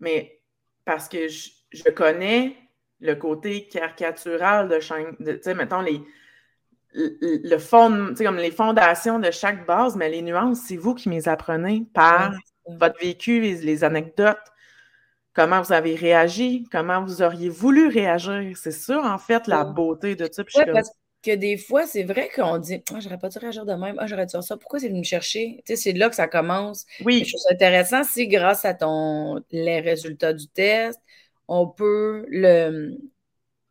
Mais 0.00 0.40
parce 0.84 1.08
que 1.08 1.28
je, 1.28 1.90
connais 1.90 2.56
le 3.00 3.14
côté 3.14 3.66
caricatural 3.66 4.68
de 4.68 4.80
chaque, 4.80 5.16
tu 5.18 5.38
sais, 5.42 5.54
mettons, 5.54 5.80
les, 5.80 6.00
le 6.94 7.58
fond, 7.58 8.14
comme 8.18 8.36
les 8.36 8.50
fondations 8.50 9.18
de 9.18 9.30
chaque 9.30 9.66
base, 9.66 9.96
mais 9.96 10.10
les 10.10 10.22
nuances, 10.22 10.60
c'est 10.66 10.76
vous 10.76 10.94
qui 10.94 11.08
les 11.08 11.28
apprenez 11.28 11.86
par 11.94 12.32
votre 12.66 12.98
vécu, 13.00 13.40
les, 13.40 13.84
anecdotes, 13.84 14.38
comment 15.34 15.60
vous 15.62 15.72
avez 15.72 15.94
réagi, 15.94 16.64
comment 16.70 17.02
vous 17.02 17.22
auriez 17.22 17.48
voulu 17.48 17.88
réagir. 17.88 18.56
C'est 18.56 18.72
ça, 18.72 19.00
en 19.02 19.18
fait, 19.18 19.46
la 19.46 19.64
beauté 19.64 20.16
de 20.16 20.28
ça. 20.30 20.44
Parce 20.72 20.90
que 21.22 21.34
des 21.34 21.56
fois, 21.56 21.86
c'est 21.86 22.02
vrai 22.02 22.28
qu'on 22.34 22.58
dit 22.58 22.82
ah, 22.92 23.00
j'aurais 23.00 23.18
pas 23.18 23.28
dû 23.28 23.38
réagir 23.38 23.64
de 23.64 23.74
même, 23.74 23.96
ah, 23.98 24.06
j'aurais 24.06 24.26
dû 24.26 24.32
faire 24.32 24.42
ça. 24.42 24.56
Pourquoi 24.56 24.80
c'est 24.80 24.88
venu 24.88 25.00
me 25.00 25.04
chercher? 25.04 25.62
c'est 25.64 25.92
là 25.92 26.08
que 26.08 26.16
ça 26.16 26.28
commence. 26.28 26.84
Oui. 27.04 27.22
Je 27.24 27.30
trouve 27.30 27.40
ça 27.40 27.54
intéressant 27.54 28.04
si, 28.04 28.26
grâce 28.28 28.64
à 28.64 28.74
ton 28.74 29.42
les 29.50 29.80
résultats 29.80 30.32
du 30.32 30.48
test, 30.48 31.00
on 31.48 31.68
peut 31.68 32.26
le 32.28 32.96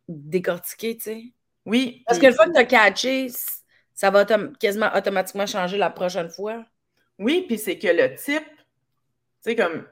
décortiquer, 0.08 0.96
tu 0.96 1.02
sais. 1.02 1.22
Oui. 1.66 2.02
Parce 2.06 2.18
que 2.18 2.26
le 2.26 2.32
fois 2.32 2.46
que 2.46 2.52
tu 2.52 2.58
as 2.58 2.64
catché, 2.64 3.28
ça 3.94 4.10
va 4.10 4.24
quasiment 4.58 4.90
automatiquement 4.94 5.46
changer 5.46 5.78
la 5.78 5.90
prochaine 5.90 6.28
fois. 6.28 6.64
Oui, 7.18 7.44
puis 7.46 7.58
c'est 7.58 7.78
que 7.78 7.88
le 7.88 8.14
type, 8.14 8.44
tu 8.44 9.50
sais, 9.50 9.56
comme 9.56 9.86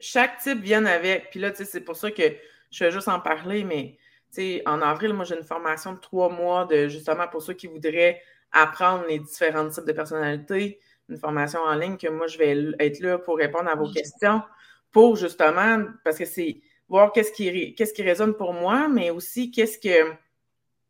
chaque 0.00 0.38
type 0.38 0.60
vient 0.60 0.84
avec. 0.86 1.30
Puis 1.30 1.40
là, 1.40 1.50
tu 1.50 1.58
sais, 1.58 1.64
c'est 1.64 1.80
pour 1.80 1.96
ça 1.96 2.10
que 2.10 2.22
je 2.70 2.84
vais 2.84 2.90
juste 2.90 3.08
en 3.08 3.20
parler, 3.20 3.64
mais 3.64 3.96
tu 4.32 4.40
sais, 4.40 4.62
en 4.66 4.82
avril, 4.82 5.12
moi, 5.14 5.24
j'ai 5.24 5.36
une 5.36 5.44
formation 5.44 5.92
de 5.92 5.98
trois 5.98 6.28
mois 6.28 6.64
de 6.64 6.88
justement 6.88 7.28
pour 7.28 7.42
ceux 7.42 7.54
qui 7.54 7.68
voudraient 7.68 8.20
apprendre 8.50 9.04
les 9.08 9.18
différents 9.18 9.68
types 9.68 9.84
de 9.84 9.92
personnalités, 9.92 10.80
une 11.08 11.18
formation 11.18 11.60
en 11.60 11.74
ligne 11.74 11.96
que 11.96 12.08
moi, 12.08 12.26
je 12.26 12.38
vais 12.38 12.56
être 12.78 13.00
là 13.00 13.18
pour 13.18 13.36
répondre 13.36 13.68
à 13.68 13.74
vos 13.74 13.90
questions, 13.90 14.42
pour 14.90 15.16
justement, 15.16 15.84
parce 16.04 16.18
que 16.18 16.24
c'est 16.24 16.60
voir 16.88 17.12
qu'est-ce 17.12 17.32
qui, 17.32 17.74
qu'est-ce 17.74 17.92
qui 17.92 18.02
résonne 18.02 18.34
pour 18.34 18.52
moi, 18.52 18.88
mais 18.88 19.10
aussi 19.10 19.50
qu'est-ce 19.50 19.78
que 19.78 20.12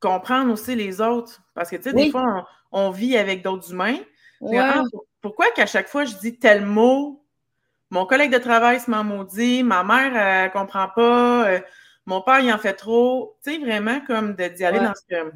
comprendre 0.05 0.53
aussi 0.53 0.75
les 0.77 1.01
autres. 1.01 1.43
Parce 1.55 1.71
que, 1.71 1.77
tu 1.77 1.85
sais, 1.85 1.93
des 1.93 2.11
fois, 2.11 2.47
on, 2.71 2.91
vit 2.91 3.17
avec 3.17 3.43
d'autres 3.43 3.73
humains. 3.73 3.99
Ah, 4.55 4.83
pourquoi 5.21 5.51
qu'à 5.53 5.67
chaque 5.67 5.89
fois, 5.89 6.05
je 6.05 6.15
dis 6.17 6.39
tel 6.39 6.67
mot, 6.67 7.25
mon 7.91 8.05
collègue 8.05 8.33
de 8.33 8.39
travail 8.39 8.81
se 8.81 8.91
m'en 8.91 9.05
maudit, 9.05 9.63
ma 9.63 9.83
mère, 9.83 10.15
elle 10.17 10.49
ne 10.49 10.53
comprend 10.53 10.89
pas, 10.89 11.49
euh, 11.49 11.61
mon 12.07 12.21
père, 12.21 12.41
il 12.41 12.53
en 12.53 12.59
fait 12.59 12.75
trop. 12.75 13.39
Tu 13.43 13.53
sais, 13.53 13.59
vraiment 13.59 14.01
comme 14.07 14.35
d'y 14.35 14.65
aller 14.65 14.81
dans, 14.81 14.93
ce, 14.95 15.31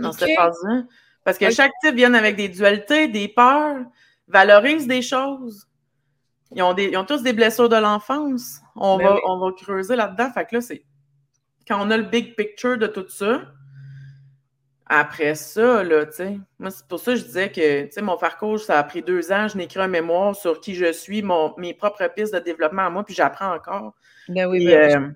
dans 0.00 0.12
cette 0.12 0.36
phase-là. 0.36 0.82
Parce 1.24 1.36
que 1.36 1.50
chaque 1.50 1.72
type 1.82 1.96
vient 1.96 2.14
avec 2.14 2.36
des 2.36 2.48
dualités, 2.48 3.08
des 3.08 3.28
peurs, 3.28 3.78
valorise 4.28 4.86
des 4.86 5.02
choses. 5.02 5.66
Ils 6.52 6.62
ont, 6.62 6.74
des, 6.74 6.96
ont 6.96 7.04
tous 7.04 7.22
des 7.22 7.32
blessures 7.32 7.68
de 7.68 7.76
l'enfance. 7.76 8.60
On, 8.76 8.98
ben 8.98 9.16
on 9.26 9.38
va 9.38 9.52
creuser 9.52 9.96
là-dedans. 9.96 10.32
Fait 10.32 10.46
que 10.46 10.56
là, 10.56 10.60
c'est 10.60 10.84
quand 11.66 11.84
on 11.84 11.90
a 11.90 11.96
le 11.96 12.04
big 12.04 12.36
picture 12.36 12.78
de 12.78 12.86
tout 12.86 13.08
ça, 13.08 13.42
après 14.92 15.36
ça, 15.36 15.84
là, 15.84 16.04
tu 16.04 16.14
sais, 16.14 16.38
moi, 16.58 16.72
c'est 16.72 16.84
pour 16.88 16.98
ça 16.98 17.12
que 17.12 17.20
je 17.20 17.24
disais 17.24 17.48
que, 17.52 17.84
tu 17.84 17.92
sais, 17.92 18.02
mon 18.02 18.16
parcours, 18.16 18.58
ça 18.58 18.76
a 18.76 18.82
pris 18.82 19.02
deux 19.02 19.30
ans. 19.30 19.46
Je 19.46 19.56
n'ai 19.56 19.64
écrit 19.64 19.78
un 19.78 19.86
mémoire 19.86 20.34
sur 20.34 20.60
qui 20.60 20.74
je 20.74 20.90
suis, 20.90 21.22
mon, 21.22 21.54
mes 21.58 21.74
propres 21.74 22.08
pistes 22.08 22.34
de 22.34 22.40
développement 22.40 22.86
à 22.86 22.90
moi, 22.90 23.04
puis 23.04 23.14
j'apprends 23.14 23.54
encore. 23.54 23.94
Ben 24.28 24.46
oui, 24.46 24.66
ben 24.66 25.02
euh, 25.02 25.08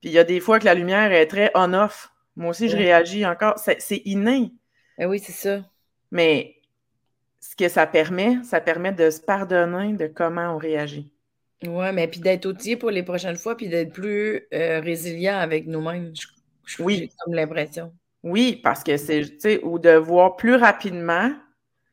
Puis 0.00 0.08
il 0.08 0.12
y 0.12 0.18
a 0.18 0.24
des 0.24 0.40
fois 0.40 0.58
que 0.58 0.64
la 0.64 0.72
lumière 0.72 1.12
est 1.12 1.26
très 1.26 1.50
on-off. 1.54 2.10
Moi 2.34 2.48
aussi, 2.48 2.70
je 2.70 2.76
réagis 2.78 3.26
encore. 3.26 3.58
C'est 3.58 4.00
inné. 4.06 4.52
Ben 4.96 5.06
oui, 5.06 5.18
c'est 5.18 5.32
ça. 5.32 5.66
Mais 6.10 6.56
ce 7.40 7.54
que 7.54 7.68
ça 7.68 7.86
permet, 7.86 8.38
ça 8.42 8.62
permet 8.62 8.92
de 8.92 9.10
se 9.10 9.20
pardonner 9.20 9.92
de 9.92 10.06
comment 10.06 10.54
on 10.54 10.56
réagit. 10.56 11.12
Oui, 11.66 11.92
mais 11.92 12.08
puis 12.08 12.20
d'être 12.20 12.46
outillé 12.46 12.78
pour 12.78 12.90
les 12.90 13.02
prochaines 13.02 13.36
fois, 13.36 13.54
puis 13.54 13.68
d'être 13.68 13.92
plus 13.92 14.46
euh, 14.54 14.80
résilient 14.80 15.36
avec 15.36 15.66
nous-mêmes. 15.66 16.14
oui. 16.78 16.96
J'ai 16.96 17.10
comme 17.18 17.34
l'impression. 17.34 17.92
Oui, 18.22 18.60
parce 18.62 18.84
que 18.84 18.96
c'est, 18.96 19.22
tu 19.22 19.40
sais, 19.40 19.60
ou 19.62 19.78
de 19.78 19.90
voir 19.90 20.36
plus 20.36 20.56
rapidement. 20.56 21.32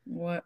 Ouais. 0.06 0.40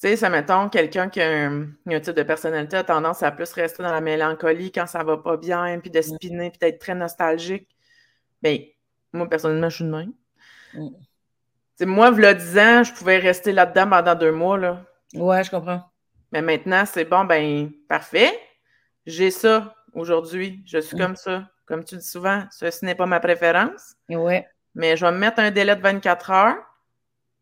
Tu 0.00 0.08
sais, 0.08 0.16
ça 0.16 0.28
mettons, 0.28 0.68
quelqu'un 0.68 1.08
qui 1.08 1.20
a 1.20 1.48
un, 1.48 1.66
type 1.86 2.14
de 2.14 2.22
personnalité 2.22 2.76
a 2.76 2.84
tendance 2.84 3.22
à 3.22 3.30
plus 3.30 3.50
rester 3.52 3.82
dans 3.82 3.92
la 3.92 4.00
mélancolie 4.00 4.70
quand 4.70 4.86
ça 4.86 5.02
va 5.02 5.16
pas 5.16 5.36
bien, 5.36 5.78
puis 5.80 5.90
de 5.90 6.00
spinner, 6.00 6.50
puis 6.50 6.58
d'être 6.58 6.80
très 6.80 6.94
nostalgique. 6.94 7.68
Bien, 8.42 8.58
moi, 9.12 9.28
personnellement, 9.28 9.68
je 9.70 9.76
suis 9.76 9.84
de 9.84 9.90
même. 9.90 10.12
Mm. 10.74 11.86
moi, 11.86 12.10
le 12.10 12.34
10 12.34 12.58
ans, 12.58 12.82
je 12.84 12.92
pouvais 12.92 13.18
rester 13.18 13.52
là-dedans 13.52 13.88
pendant 13.88 14.14
deux 14.14 14.32
mois, 14.32 14.58
là. 14.58 14.84
Ouais, 15.14 15.42
je 15.42 15.50
comprends. 15.50 15.82
Mais 16.32 16.42
maintenant, 16.42 16.84
c'est 16.84 17.04
bon, 17.04 17.24
ben, 17.24 17.70
parfait. 17.88 18.32
J'ai 19.06 19.30
ça 19.30 19.74
aujourd'hui. 19.92 20.62
Je 20.66 20.78
suis 20.78 20.96
mm. 20.96 21.00
comme 21.00 21.16
ça. 21.16 21.48
Comme 21.66 21.84
tu 21.84 21.96
dis 21.96 22.06
souvent, 22.06 22.44
ceci 22.50 22.84
n'est 22.84 22.94
pas 22.94 23.06
ma 23.06 23.20
préférence. 23.20 23.94
Ouais. 24.08 24.46
Mais 24.74 24.96
je 24.96 25.04
vais 25.04 25.12
me 25.12 25.18
mettre 25.18 25.40
un 25.40 25.50
délai 25.50 25.76
de 25.76 25.80
24 25.80 26.30
heures. 26.30 26.56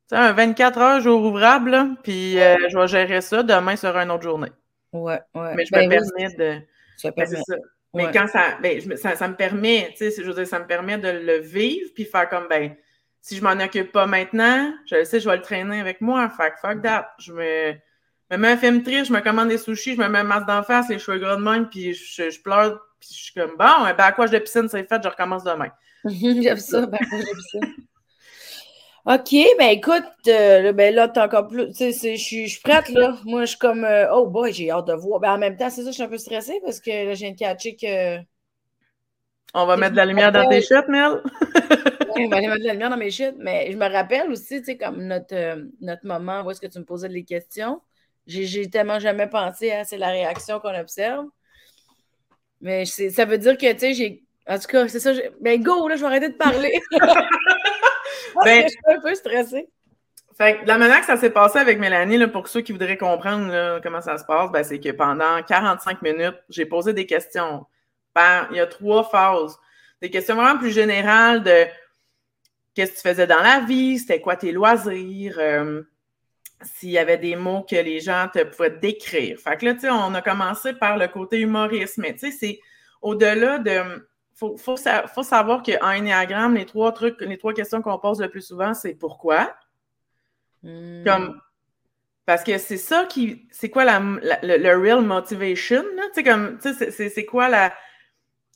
Tu 0.08 0.16
sais, 0.16 0.16
un 0.16 0.32
24 0.32 0.78
heures 0.78 1.00
jour 1.00 1.22
ouvrable, 1.24 1.96
puis 2.02 2.38
euh, 2.40 2.68
je 2.68 2.78
vais 2.78 2.88
gérer 2.88 3.20
ça. 3.20 3.42
Demain 3.42 3.76
sera 3.76 4.02
une 4.02 4.10
autre 4.10 4.24
journée. 4.24 4.52
Ouais, 4.92 5.20
ouais. 5.34 5.54
Mais 5.54 5.64
je 5.64 5.74
me 5.74 5.80
ben 5.80 5.88
permets 5.88 6.34
de. 6.36 6.60
Ça 6.96 7.10
ben, 7.10 7.24
permet. 7.24 7.42
ça. 7.46 7.56
Mais 7.94 8.10
quand 8.10 8.26
ça, 8.26 8.58
ben, 8.62 8.80
ça, 8.96 9.16
ça, 9.16 9.28
me 9.28 9.34
permet, 9.34 9.90
tu 9.96 10.10
sais, 10.10 10.22
je 10.22 10.26
veux 10.26 10.34
dire, 10.34 10.46
ça 10.46 10.58
me 10.58 10.66
permet 10.66 10.96
de 10.96 11.08
le 11.08 11.38
vivre, 11.38 11.90
puis 11.94 12.04
faire 12.04 12.28
comme, 12.28 12.48
ben, 12.48 12.74
si 13.20 13.36
je 13.36 13.42
m'en 13.42 13.52
occupe 13.52 13.92
pas 13.92 14.06
maintenant, 14.06 14.72
je 14.86 15.04
sais, 15.04 15.20
je 15.20 15.28
vais 15.28 15.36
le 15.36 15.42
traîner 15.42 15.80
avec 15.80 16.00
moi. 16.00 16.28
Fait 16.30 16.52
fuck 16.60 16.82
that. 16.82 17.12
Je 17.18 17.32
me, 17.32 17.72
me 18.30 18.36
mets 18.36 18.48
un 18.48 18.56
film 18.56 18.82
triste, 18.82 19.06
je 19.06 19.12
me 19.12 19.20
commande 19.20 19.48
des 19.48 19.58
sushis, 19.58 19.94
je 19.94 20.00
me 20.00 20.08
mets 20.08 20.20
un 20.20 20.24
masque 20.24 20.46
d'en 20.46 20.62
face, 20.62 20.88
les 20.88 20.98
cheveux 20.98 21.18
gras 21.18 21.36
de 21.36 21.42
même, 21.42 21.68
puis 21.68 21.94
je, 21.94 22.30
je, 22.30 22.42
pleure, 22.42 22.80
puis 23.02 23.14
je 23.14 23.24
suis 23.24 23.34
comme, 23.34 23.56
bon, 23.58 23.64
un 23.64 23.94
backwash 23.94 24.30
de 24.30 24.38
piscine, 24.38 24.68
c'est 24.68 24.88
fait, 24.88 25.02
je 25.02 25.08
recommence 25.08 25.42
demain. 25.42 25.70
J'aime 26.04 26.58
ça, 26.58 26.86
backwash 26.86 27.20
de 27.20 27.34
piscine. 27.34 27.86
OK, 29.04 29.34
ben 29.58 29.70
écoute, 29.70 30.04
euh, 30.28 30.72
ben 30.72 30.94
là, 30.94 31.08
t'es 31.08 31.18
encore 31.18 31.48
plus. 31.48 31.72
Tu 31.72 31.92
sais, 31.92 32.16
je 32.16 32.46
suis 32.46 32.60
prête, 32.62 32.88
là. 32.90 33.16
Moi, 33.24 33.40
je 33.40 33.46
suis 33.46 33.58
comme. 33.58 33.84
Euh, 33.84 34.06
oh 34.12 34.28
boy, 34.28 34.52
j'ai 34.52 34.70
hâte 34.70 34.86
de 34.86 34.92
voir. 34.92 35.18
Ben 35.18 35.32
en 35.32 35.38
même 35.38 35.56
temps, 35.56 35.70
c'est 35.70 35.82
ça, 35.82 35.88
je 35.88 35.94
suis 35.94 36.02
un 36.04 36.08
peu 36.08 36.18
stressée 36.18 36.60
parce 36.64 36.78
que 36.78 37.08
là, 37.08 37.14
viens 37.14 37.32
de 37.32 37.36
catcher 37.36 37.74
que. 37.74 38.18
On 39.54 39.66
va 39.66 39.76
mettre 39.76 39.92
de 39.92 39.96
la 39.96 40.06
lumière 40.06 40.30
dans 40.30 40.48
tes 40.48 40.62
chutes, 40.62 40.86
Mel? 40.86 41.20
oui, 42.14 42.26
on 42.26 42.28
va 42.28 42.36
aller 42.36 42.46
mettre 42.46 42.60
de 42.60 42.66
la 42.66 42.72
lumière 42.74 42.90
dans 42.90 42.96
mes 42.96 43.10
chutes. 43.10 43.34
Mais 43.38 43.72
je 43.72 43.76
me 43.76 43.90
rappelle 43.90 44.30
aussi, 44.30 44.60
tu 44.60 44.66
sais, 44.66 44.76
comme 44.76 45.02
notre, 45.02 45.34
euh, 45.34 45.64
notre 45.80 46.06
moment 46.06 46.42
où 46.42 46.52
est-ce 46.52 46.60
que 46.60 46.68
tu 46.68 46.78
me 46.78 46.84
posais 46.84 47.08
des 47.08 47.24
questions. 47.24 47.82
J'ai 48.28 48.70
tellement 48.70 49.00
jamais 49.00 49.26
pensé 49.26 49.72
à 49.72 49.84
c'est 49.84 49.98
la 49.98 50.10
réaction 50.10 50.60
qu'on 50.60 50.78
observe. 50.78 51.26
Mais 52.62 52.86
ça 52.86 53.24
veut 53.24 53.38
dire 53.38 53.58
que, 53.58 53.72
tu 53.72 53.78
sais, 53.78 53.94
j'ai. 53.94 54.22
En 54.48 54.58
tout 54.58 54.68
cas, 54.68 54.88
c'est 54.88 55.00
ça. 55.00 55.12
Ben, 55.40 55.62
go, 55.62 55.88
là, 55.88 55.96
je 55.96 56.00
vais 56.00 56.06
arrêter 56.06 56.28
de 56.30 56.36
parler. 56.36 56.80
ben, 58.44 58.62
je 58.62 58.68
suis 58.68 58.78
un 58.86 59.00
peu 59.00 59.14
stressée. 59.14 59.68
Fait 60.36 60.60
la 60.64 60.78
manière 60.78 61.00
que 61.00 61.06
ça 61.06 61.16
s'est 61.16 61.30
passé 61.30 61.58
avec 61.58 61.78
Mélanie, 61.78 62.16
là, 62.16 62.28
pour 62.28 62.48
ceux 62.48 62.62
qui 62.62 62.72
voudraient 62.72 62.96
comprendre 62.96 63.80
comment 63.82 64.00
ça 64.00 64.16
se 64.16 64.24
passe, 64.24 64.50
ben, 64.50 64.64
c'est 64.64 64.80
que 64.80 64.90
pendant 64.90 65.42
45 65.42 66.00
minutes, 66.02 66.38
j'ai 66.48 66.64
posé 66.64 66.94
des 66.94 67.04
questions. 67.04 67.66
il 68.16 68.56
y 68.56 68.60
a 68.60 68.66
trois 68.66 69.04
phases. 69.04 69.58
Des 70.00 70.10
questions 70.10 70.34
vraiment 70.34 70.58
plus 70.58 70.72
générales 70.72 71.42
de 71.42 71.66
qu'est-ce 72.74 72.92
que 72.92 72.96
tu 72.96 73.08
faisais 73.08 73.26
dans 73.26 73.42
la 73.42 73.60
vie, 73.60 73.98
c'était 73.98 74.20
quoi 74.20 74.36
tes 74.36 74.52
loisirs, 74.52 75.36
euh, 75.38 75.82
s'il 76.64 76.90
y 76.90 76.98
avait 76.98 77.18
des 77.18 77.36
mots 77.36 77.62
que 77.62 77.76
les 77.76 78.00
gens 78.00 78.28
te 78.32 78.42
pouvaient 78.44 78.70
décrire. 78.70 79.38
Fait 79.38 79.56
que 79.56 79.66
là, 79.66 79.74
tu 79.74 79.80
sais, 79.80 79.90
on 79.90 80.14
a 80.14 80.22
commencé 80.22 80.72
par 80.72 80.96
le 80.96 81.08
côté 81.08 81.40
humoriste, 81.40 81.98
mais 81.98 82.12
tu 82.14 82.30
sais, 82.30 82.32
c'est 82.32 82.60
au-delà 83.00 83.58
de. 83.58 84.06
Faut, 84.34 84.56
faut, 84.56 84.76
faut 84.76 85.22
savoir 85.22 85.62
qu'en 85.62 85.96
Ennéagramme, 85.96 86.54
les 86.54 86.66
trois 86.66 86.92
trucs, 86.92 87.20
les 87.20 87.38
trois 87.38 87.52
questions 87.52 87.82
qu'on 87.82 87.98
pose 87.98 88.20
le 88.20 88.28
plus 88.28 88.40
souvent, 88.40 88.74
c'est 88.74 88.94
pourquoi. 88.94 89.54
Hmm. 90.62 91.04
Comme. 91.04 91.40
Parce 92.24 92.44
que 92.44 92.56
c'est 92.58 92.78
ça 92.78 93.04
qui. 93.04 93.48
C'est 93.50 93.68
quoi 93.68 93.84
la, 93.84 94.00
le, 94.00 94.76
real 94.76 95.02
motivation, 95.02 95.82
Tu 95.82 96.14
sais, 96.14 96.22
comme. 96.22 96.58
Tu 96.60 96.72
sais, 96.72 97.08
c'est 97.08 97.24
quoi 97.24 97.48
la. 97.48 97.72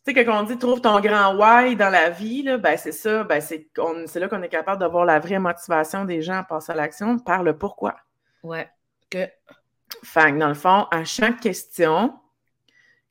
Tu 0.06 0.14
sais, 0.14 0.24
quand 0.24 0.40
on 0.40 0.44
dit 0.44 0.56
trouve 0.56 0.80
ton 0.80 1.00
grand 1.00 1.34
why 1.34 1.74
dans 1.74 1.90
la 1.90 2.10
vie, 2.10 2.44
là, 2.44 2.58
ben 2.58 2.76
c'est 2.76 2.92
ça, 2.92 3.24
ben 3.24 3.40
c'est 3.40 3.66
là 4.14 4.28
qu'on 4.28 4.42
est 4.42 4.48
capable 4.48 4.78
d'avoir 4.78 5.04
la 5.04 5.18
vraie 5.18 5.40
motivation 5.40 6.04
des 6.04 6.22
gens 6.22 6.38
à 6.38 6.44
passer 6.44 6.70
à 6.70 6.74
l'action 6.76 7.18
par 7.18 7.42
le 7.42 7.58
pourquoi. 7.58 7.96
Ouais. 8.44 8.68
Que. 9.10 9.26
Fait 10.04 10.32
dans 10.32 10.48
le 10.48 10.54
fond, 10.54 10.86
à 10.92 11.02
chaque 11.04 11.40
question, 11.40 12.14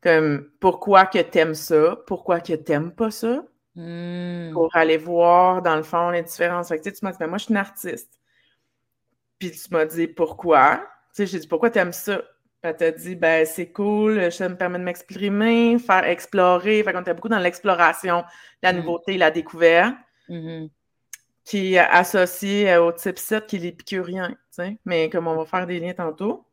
comme 0.01 0.49
pourquoi 0.61 1.05
que 1.05 1.19
t'aimes 1.19 1.53
ça, 1.53 1.97
pourquoi 2.07 2.39
que 2.39 2.53
t'aimes 2.53 2.91
pas 2.91 3.11
ça, 3.11 3.43
hmm. 3.75 4.53
pour 4.53 4.73
aller 4.73 4.97
voir, 4.97 5.61
dans 5.61 5.75
le 5.75 5.83
fond, 5.83 6.11
les 6.11 6.23
différences. 6.23 6.69
Fait 6.69 6.79
que, 6.79 6.89
tu 6.89 7.03
m'as 7.03 7.11
dit, 7.11 7.17
ben, 7.19 7.27
moi, 7.27 7.37
je 7.37 7.43
suis 7.43 7.51
une 7.51 7.57
artiste. 7.57 8.19
Puis 9.37 9.51
tu 9.51 9.73
m'as 9.73 9.85
dit 9.85 10.07
pourquoi? 10.07 10.77
Tu 11.13 11.23
sais, 11.23 11.25
j'ai 11.25 11.39
dit 11.39 11.47
pourquoi 11.47 11.69
t'aimes 11.69 11.91
ça? 11.91 12.21
Elle 12.65 12.77
t'a 12.77 12.91
dit, 12.91 13.15
ben, 13.15 13.45
c'est 13.45 13.71
cool, 13.71 14.31
ça 14.31 14.49
me 14.49 14.57
permet 14.57 14.79
de 14.79 14.83
m'exprimer, 14.83 15.77
faire 15.77 16.03
explorer. 16.05 16.83
Fait 16.83 16.93
qu'on 16.93 17.01
était 17.01 17.13
beaucoup 17.13 17.29
dans 17.29 17.39
l'exploration, 17.39 18.23
la 18.63 18.73
mm. 18.73 18.77
nouveauté, 18.77 19.17
la 19.17 19.29
découverte, 19.29 19.95
mm-hmm. 20.29 20.69
qui 21.43 21.75
est 21.75 21.79
associé 21.79 22.75
au 22.77 22.91
type 22.91 23.19
7 23.19 23.45
qui 23.45 23.57
est 23.57 23.59
l'épicurien, 23.59 24.35
tu. 24.53 24.79
Mais 24.83 25.09
comme 25.09 25.27
on 25.27 25.35
va 25.35 25.45
faire 25.45 25.67
des 25.67 25.79
liens 25.79 25.93
tantôt. 25.93 26.45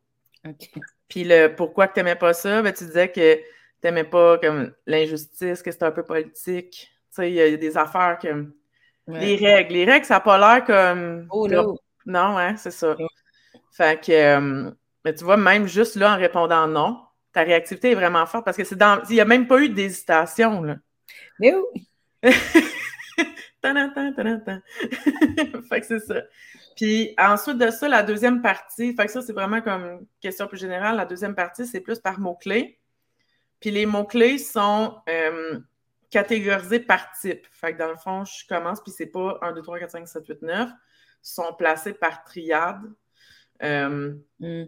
Puis 1.07 1.23
le 1.23 1.47
pourquoi 1.47 1.87
que 1.87 1.95
t'aimais 1.95 2.15
pas 2.15 2.33
ça, 2.33 2.61
ben, 2.61 2.71
tu 2.73 2.85
disais 2.85 3.11
que 3.11 3.39
t'aimais 3.81 4.03
pas 4.03 4.37
comme 4.37 4.71
l'injustice, 4.85 5.63
que 5.63 5.71
c'était 5.71 5.85
un 5.85 5.91
peu 5.91 6.03
politique. 6.03 6.71
Tu 6.71 7.15
sais, 7.15 7.31
il 7.31 7.35
y, 7.35 7.41
a 7.41 7.57
des 7.57 7.77
affaires 7.77 8.19
comme 8.21 8.53
les 9.07 9.35
règles. 9.35 9.73
Les 9.73 9.85
règles, 9.85 10.05
ça 10.05 10.15
n'a 10.15 10.19
pas 10.19 10.37
l'air 10.37 10.65
comme. 10.65 11.27
Oh 11.31 11.47
non! 11.47 11.75
Non, 12.05 12.35
ouais, 12.35 12.55
c'est 12.57 12.71
ça. 12.71 12.95
Fait 13.71 13.99
que. 13.99 14.11
Euh, 14.11 14.71
mais 15.05 15.13
tu 15.13 15.23
vois, 15.23 15.37
même 15.37 15.67
juste 15.67 15.95
là, 15.95 16.13
en 16.13 16.17
répondant 16.17 16.67
non, 16.67 17.01
ta 17.33 17.41
réactivité 17.41 17.91
est 17.91 17.95
vraiment 17.95 18.25
forte 18.25 18.45
parce 18.45 18.57
que 18.57 18.63
c'est 18.63 18.75
dans. 18.75 19.01
Il 19.09 19.15
n'y 19.15 19.21
a 19.21 19.25
même 19.25 19.47
pas 19.47 19.59
eu 19.59 19.69
d'hésitation, 19.69 20.61
là. 20.61 20.77
Mais 21.39 21.53
où? 21.53 21.65
fait 25.69 25.81
que 25.81 25.85
c'est 25.85 25.99
ça. 25.99 26.21
Puis 26.75 27.13
ensuite 27.17 27.57
de 27.57 27.69
ça, 27.69 27.87
la 27.87 28.03
deuxième 28.03 28.41
partie, 28.41 28.95
fait 28.95 29.05
que 29.05 29.11
ça, 29.11 29.21
c'est 29.21 29.33
vraiment 29.33 29.61
comme 29.61 29.83
une 29.83 30.05
question 30.21 30.47
plus 30.47 30.57
générale. 30.57 30.97
La 30.97 31.05
deuxième 31.05 31.35
partie, 31.35 31.65
c'est 31.65 31.79
plus 31.79 31.99
par 31.99 32.19
mots-clés. 32.19 32.79
Puis 33.59 33.71
les 33.71 33.85
mots-clés 33.85 34.37
sont 34.37 34.97
euh, 35.07 35.59
catégorisés 36.09 36.79
par 36.79 37.11
type. 37.13 37.45
Fait 37.51 37.73
que 37.73 37.77
dans 37.77 37.89
le 37.89 37.97
fond, 37.97 38.25
je 38.25 38.45
commence, 38.47 38.81
puis 38.81 38.91
c'est 38.91 39.05
pas 39.07 39.37
1, 39.41 39.53
2, 39.53 39.61
3, 39.61 39.79
4, 39.79 39.91
5, 39.91 40.07
7, 40.07 40.27
8, 40.27 40.41
9. 40.41 40.69
Ils 40.69 40.73
sont 41.21 41.53
placés 41.57 41.93
par 41.93 42.23
triade. 42.23 42.81
Euh, 43.61 44.13
mm 44.39 44.65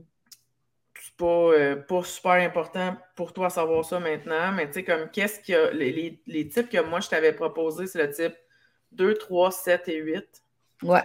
pas, 1.17 1.25
euh, 1.25 1.75
pas 1.75 2.03
super 2.03 2.33
important 2.33 2.97
pour 3.15 3.33
toi 3.33 3.49
savoir 3.49 3.85
ça 3.85 3.99
maintenant, 3.99 4.51
mais 4.51 4.67
tu 4.67 4.73
sais, 4.73 4.83
comme 4.83 5.09
qu'est-ce 5.09 5.39
qu'il 5.39 5.55
y 5.55 5.57
a, 5.57 5.71
les, 5.71 6.19
les, 6.27 6.47
types 6.47 6.69
que 6.69 6.81
moi 6.81 6.99
je 6.99 7.09
t'avais 7.09 7.33
proposé, 7.33 7.87
c'est 7.87 8.05
le 8.05 8.11
type 8.11 8.35
2, 8.93 9.13
3, 9.13 9.51
7 9.51 9.87
et 9.87 9.97
8. 9.97 10.25
Ouais. 10.83 11.03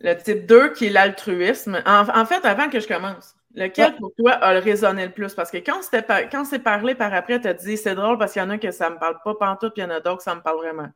Le 0.00 0.14
type 0.14 0.46
2 0.46 0.72
qui 0.72 0.86
est 0.86 0.90
l'altruisme. 0.90 1.82
En, 1.86 2.26
fait, 2.26 2.44
avant 2.44 2.68
que 2.68 2.80
je 2.80 2.88
commence, 2.88 3.34
lequel 3.54 3.96
pour 3.96 4.12
toi 4.16 4.32
a 4.32 4.50
résonné 4.60 5.06
le 5.06 5.12
plus? 5.12 5.34
Parce 5.34 5.50
que 5.50 5.58
quand 5.58 5.82
c'était 5.82 6.28
quand 6.30 6.44
c'est 6.44 6.58
parlé 6.58 6.94
par 6.94 7.12
après, 7.14 7.40
tu 7.40 7.48
as 7.48 7.54
dit 7.54 7.76
c'est 7.76 7.94
drôle 7.94 8.18
parce 8.18 8.32
qu'il 8.32 8.42
y 8.42 8.44
en 8.44 8.50
a 8.50 8.58
que 8.58 8.70
ça 8.70 8.90
me 8.90 8.98
parle 8.98 9.18
pas 9.24 9.34
pantoute, 9.34 9.74
puis 9.74 9.82
il 9.82 9.86
y 9.86 9.88
en 9.88 9.94
a 9.94 10.00
d'autres 10.00 10.18
que 10.18 10.22
ça 10.24 10.34
me 10.34 10.40
parle 10.40 10.58
vraiment. 10.58 10.88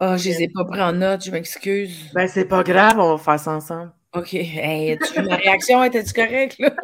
Oh, 0.00 0.14
je 0.16 0.28
les 0.28 0.42
ai 0.42 0.48
pas 0.48 0.64
pris 0.64 0.80
en 0.80 0.92
note, 0.92 1.24
je 1.24 1.32
m'excuse. 1.32 2.12
Ben, 2.14 2.28
c'est 2.28 2.44
pas 2.44 2.62
grave, 2.62 3.00
on 3.00 3.16
va 3.16 3.18
faire 3.18 3.40
ça 3.40 3.50
ensemble. 3.50 3.92
OK. 4.14 4.34
Hey, 4.34 4.98
ma 5.16 5.36
réaction 5.36 5.84
était-tu 5.84 6.12
correcte, 6.12 6.58
là? 6.58 6.70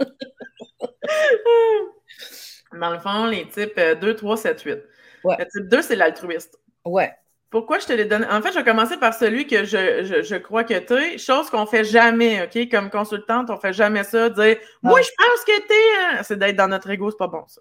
Dans 2.79 2.91
le 2.91 2.99
fond, 2.99 3.27
les 3.27 3.49
types 3.49 3.81
2, 4.01 4.17
3, 4.17 4.37
7, 4.37 4.61
8. 4.63 4.79
Ouais. 5.25 5.37
Le 5.39 5.47
type 5.47 5.69
2, 5.69 5.83
c'est 5.83 5.97
l'altruiste. 5.97 6.59
Ouais. 6.85 7.13
Pourquoi 7.51 7.79
je 7.79 7.87
te 7.87 7.93
l'ai 7.93 8.05
donné? 8.05 8.27
En 8.27 8.43
fait, 8.43 8.51
je 8.51 8.59
vais 8.59 8.65
commencer 8.65 8.97
par 8.97 9.15
celui 9.15 9.47
que 9.47 9.65
je, 9.65 10.23
je, 10.25 10.35
crois 10.35 10.65
que 10.65 10.77
tu 10.77 10.93
es. 10.95 11.19
Chose 11.19 11.51
qu'on 11.51 11.67
fait 11.67 11.85
jamais, 11.85 12.43
OK? 12.43 12.69
Comme 12.69 12.91
consultante, 12.91 13.49
on 13.49 13.57
fait 13.57 13.73
jamais 13.73 14.03
ça. 14.03 14.29
Dire 14.29 14.57
Moi, 14.83 15.01
je 15.01 15.11
pense 15.17 15.45
que 15.47 15.61
tu 15.65 15.73
es. 15.73 16.19
Hein? 16.19 16.23
C'est 16.25 16.37
d'être 16.37 16.57
dans 16.57 16.67
notre 16.67 16.91
ego, 16.91 17.13
c'est 17.13 17.17
pas 17.17 17.29
bon, 17.29 17.45
ça. 17.47 17.61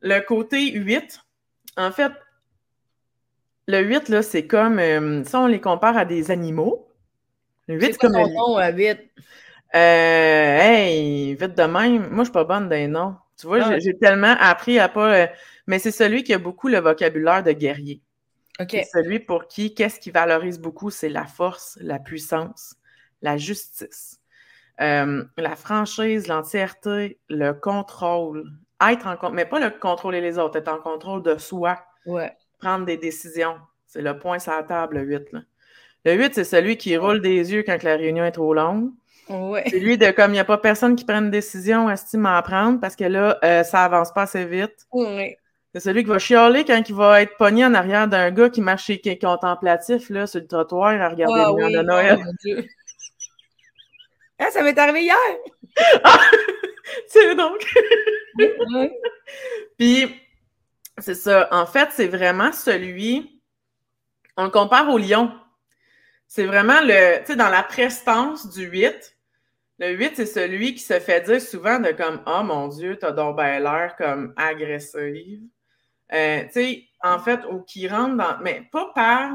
Le 0.00 0.18
côté 0.20 0.72
8, 0.72 1.20
en 1.76 1.92
fait, 1.92 2.12
le 3.66 3.80
8, 3.80 4.08
là, 4.08 4.22
c'est 4.22 4.46
comme. 4.46 4.78
Euh, 4.78 5.22
ça, 5.24 5.40
on 5.40 5.46
les 5.46 5.60
compare 5.60 5.98
à 5.98 6.06
des 6.06 6.30
animaux. 6.30 6.88
Le 7.68 7.74
8, 7.76 7.92
c'est 7.92 7.98
comme. 7.98 8.12
Ton 8.12 8.28
nom, 8.28 8.58
8? 8.72 8.98
Euh, 9.74 9.78
hey, 9.78 11.34
vite 11.34 11.56
de 11.56 11.62
même. 11.64 12.08
Moi, 12.10 12.18
je 12.18 12.24
suis 12.24 12.32
pas 12.32 12.44
bonne 12.44 12.68
d'un 12.68 12.88
nom. 12.88 13.16
Tu 13.38 13.46
vois, 13.46 13.58
Ah. 13.64 13.78
j'ai 13.78 13.96
tellement 13.98 14.36
appris 14.38 14.78
à 14.78 14.88
pas. 14.88 15.14
euh, 15.14 15.26
mais 15.66 15.78
c'est 15.78 15.90
celui 15.90 16.22
qui 16.22 16.32
a 16.34 16.38
beaucoup 16.38 16.68
le 16.68 16.78
vocabulaire 16.78 17.42
de 17.42 17.52
guerrier. 17.52 18.00
C'est 18.70 18.84
celui 18.84 19.18
pour 19.18 19.48
qui, 19.48 19.74
qu'est-ce 19.74 19.98
qui 19.98 20.12
valorise 20.12 20.60
beaucoup, 20.60 20.90
c'est 20.90 21.08
la 21.08 21.24
force, 21.26 21.76
la 21.80 21.98
puissance, 21.98 22.76
la 23.20 23.36
justice, 23.36 24.20
euh, 24.80 25.24
la 25.36 25.56
franchise, 25.56 26.28
l'entièreté, 26.28 27.18
le 27.28 27.52
contrôle. 27.52 28.44
Être 28.80 29.06
en 29.08 29.12
contrôle, 29.16 29.32
mais 29.34 29.44
pas 29.46 29.58
le 29.58 29.70
contrôler 29.70 30.20
les 30.20 30.38
autres, 30.38 30.56
être 30.58 30.68
en 30.68 30.78
contrôle 30.78 31.22
de 31.24 31.36
soi, 31.38 31.80
Ouais. 32.06 32.32
prendre 32.60 32.84
des 32.86 32.96
décisions. 32.96 33.56
C'est 33.88 34.02
le 34.02 34.16
point 34.20 34.38
sur 34.38 34.52
la 34.52 34.62
table, 34.62 34.98
le 34.98 35.02
8. 35.04 35.32
Là. 35.32 35.40
Le 36.04 36.14
8, 36.14 36.34
c'est 36.34 36.44
celui 36.44 36.76
qui 36.76 36.96
roule 36.96 37.20
des 37.20 37.52
yeux 37.52 37.62
quand 37.62 37.82
la 37.82 37.96
réunion 37.96 38.24
est 38.24 38.32
trop 38.32 38.52
longue. 38.54 38.90
Ouais. 39.28 39.64
C'est 39.68 39.78
lui 39.78 39.96
de 39.96 40.10
comme 40.10 40.32
il 40.32 40.34
n'y 40.34 40.38
a 40.40 40.44
pas 40.44 40.58
personne 40.58 40.96
qui 40.96 41.04
prenne 41.04 41.24
une 41.24 41.30
décision, 41.30 41.88
estime 41.90 42.26
à 42.26 42.42
prendre 42.42 42.78
parce 42.78 42.94
que 42.94 43.04
là, 43.04 43.38
euh, 43.42 43.62
ça 43.62 43.84
avance 43.84 44.12
pas 44.12 44.22
assez 44.22 44.44
vite. 44.44 44.86
Ouais. 44.92 45.38
C'est 45.72 45.80
celui 45.80 46.04
qui 46.04 46.10
va 46.10 46.18
chialer 46.18 46.64
quand 46.64 46.82
il 46.86 46.94
va 46.94 47.22
être 47.22 47.36
pogné 47.36 47.64
en 47.64 47.74
arrière 47.74 48.06
d'un 48.06 48.30
gars 48.30 48.50
qui 48.50 48.60
marche 48.60 48.84
chez 48.84 49.00
qui 49.00 49.08
est 49.08 49.18
contemplatif 49.18 50.10
là, 50.10 50.26
sur 50.26 50.40
le 50.40 50.46
trottoir 50.46 51.00
à 51.00 51.08
regarder 51.08 51.40
Ah 51.42 51.48
le 51.48 51.64
oui, 51.64 51.72
de 51.72 51.78
oh 51.78 51.82
Noël. 51.82 52.18
mon 52.18 52.32
Dieu. 52.44 52.64
Ah, 54.38 54.50
ça 54.50 54.62
m'est 54.62 54.78
arrivé 54.78 55.02
hier? 55.02 55.16
c'est 57.08 57.34
donc. 57.34 57.64
Puis, 59.78 60.14
c'est 60.98 61.14
ça. 61.14 61.48
En 61.50 61.66
fait, 61.66 61.88
c'est 61.92 62.08
vraiment 62.08 62.52
celui. 62.52 63.40
On 64.36 64.44
le 64.44 64.50
compare 64.50 64.88
au 64.90 64.98
lion. 64.98 65.32
C'est 66.34 66.46
vraiment 66.46 66.80
le. 66.80 67.20
Tu 67.20 67.26
sais, 67.26 67.36
dans 67.36 67.48
la 67.48 67.62
prestance 67.62 68.50
du 68.50 68.64
8, 68.64 69.16
le 69.78 69.90
8, 69.92 70.16
c'est 70.16 70.26
celui 70.26 70.74
qui 70.74 70.82
se 70.82 70.98
fait 70.98 71.20
dire 71.20 71.40
souvent 71.40 71.78
de 71.78 71.92
comme 71.92 72.24
Oh 72.26 72.42
mon 72.42 72.66
Dieu, 72.66 72.96
t'as 72.96 73.12
donc 73.12 73.36
ben 73.36 73.62
l'air 73.62 73.94
comme 73.96 74.34
agressive. 74.36 75.42
Euh, 76.12 76.42
tu 76.46 76.50
sais, 76.50 76.88
en 77.04 77.20
fait, 77.20 77.38
ou 77.48 77.60
qui 77.60 77.86
rentre 77.86 78.16
dans. 78.16 78.36
Mais 78.42 78.68
pas 78.72 78.90
par. 78.96 79.30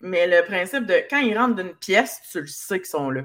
Mais 0.00 0.26
le 0.26 0.44
principe 0.44 0.84
de 0.84 0.94
quand 1.08 1.20
ils 1.20 1.38
rentrent 1.38 1.62
d'une 1.62 1.76
pièce, 1.76 2.20
tu 2.32 2.40
le 2.40 2.48
sais 2.48 2.78
qu'ils 2.78 2.86
sont 2.86 3.10
là. 3.10 3.22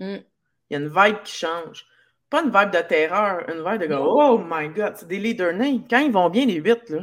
Mm. 0.00 0.16
Il 0.16 0.24
y 0.70 0.74
a 0.74 0.78
une 0.80 0.88
vibe 0.88 1.22
qui 1.22 1.36
change. 1.36 1.86
Pas 2.30 2.42
une 2.42 2.50
vibe 2.50 2.72
de 2.72 2.80
terreur, 2.80 3.48
une 3.48 3.62
vibe 3.62 3.88
de. 3.88 3.94
Oh 3.94 4.42
my 4.44 4.70
God, 4.70 4.94
c'est 4.96 5.06
des 5.06 5.20
leaders 5.20 5.52
nés. 5.52 5.82
Quand 5.88 6.00
ils 6.00 6.10
vont 6.10 6.30
bien, 6.30 6.46
les 6.46 6.54
huit, 6.54 6.90
là, 6.90 7.02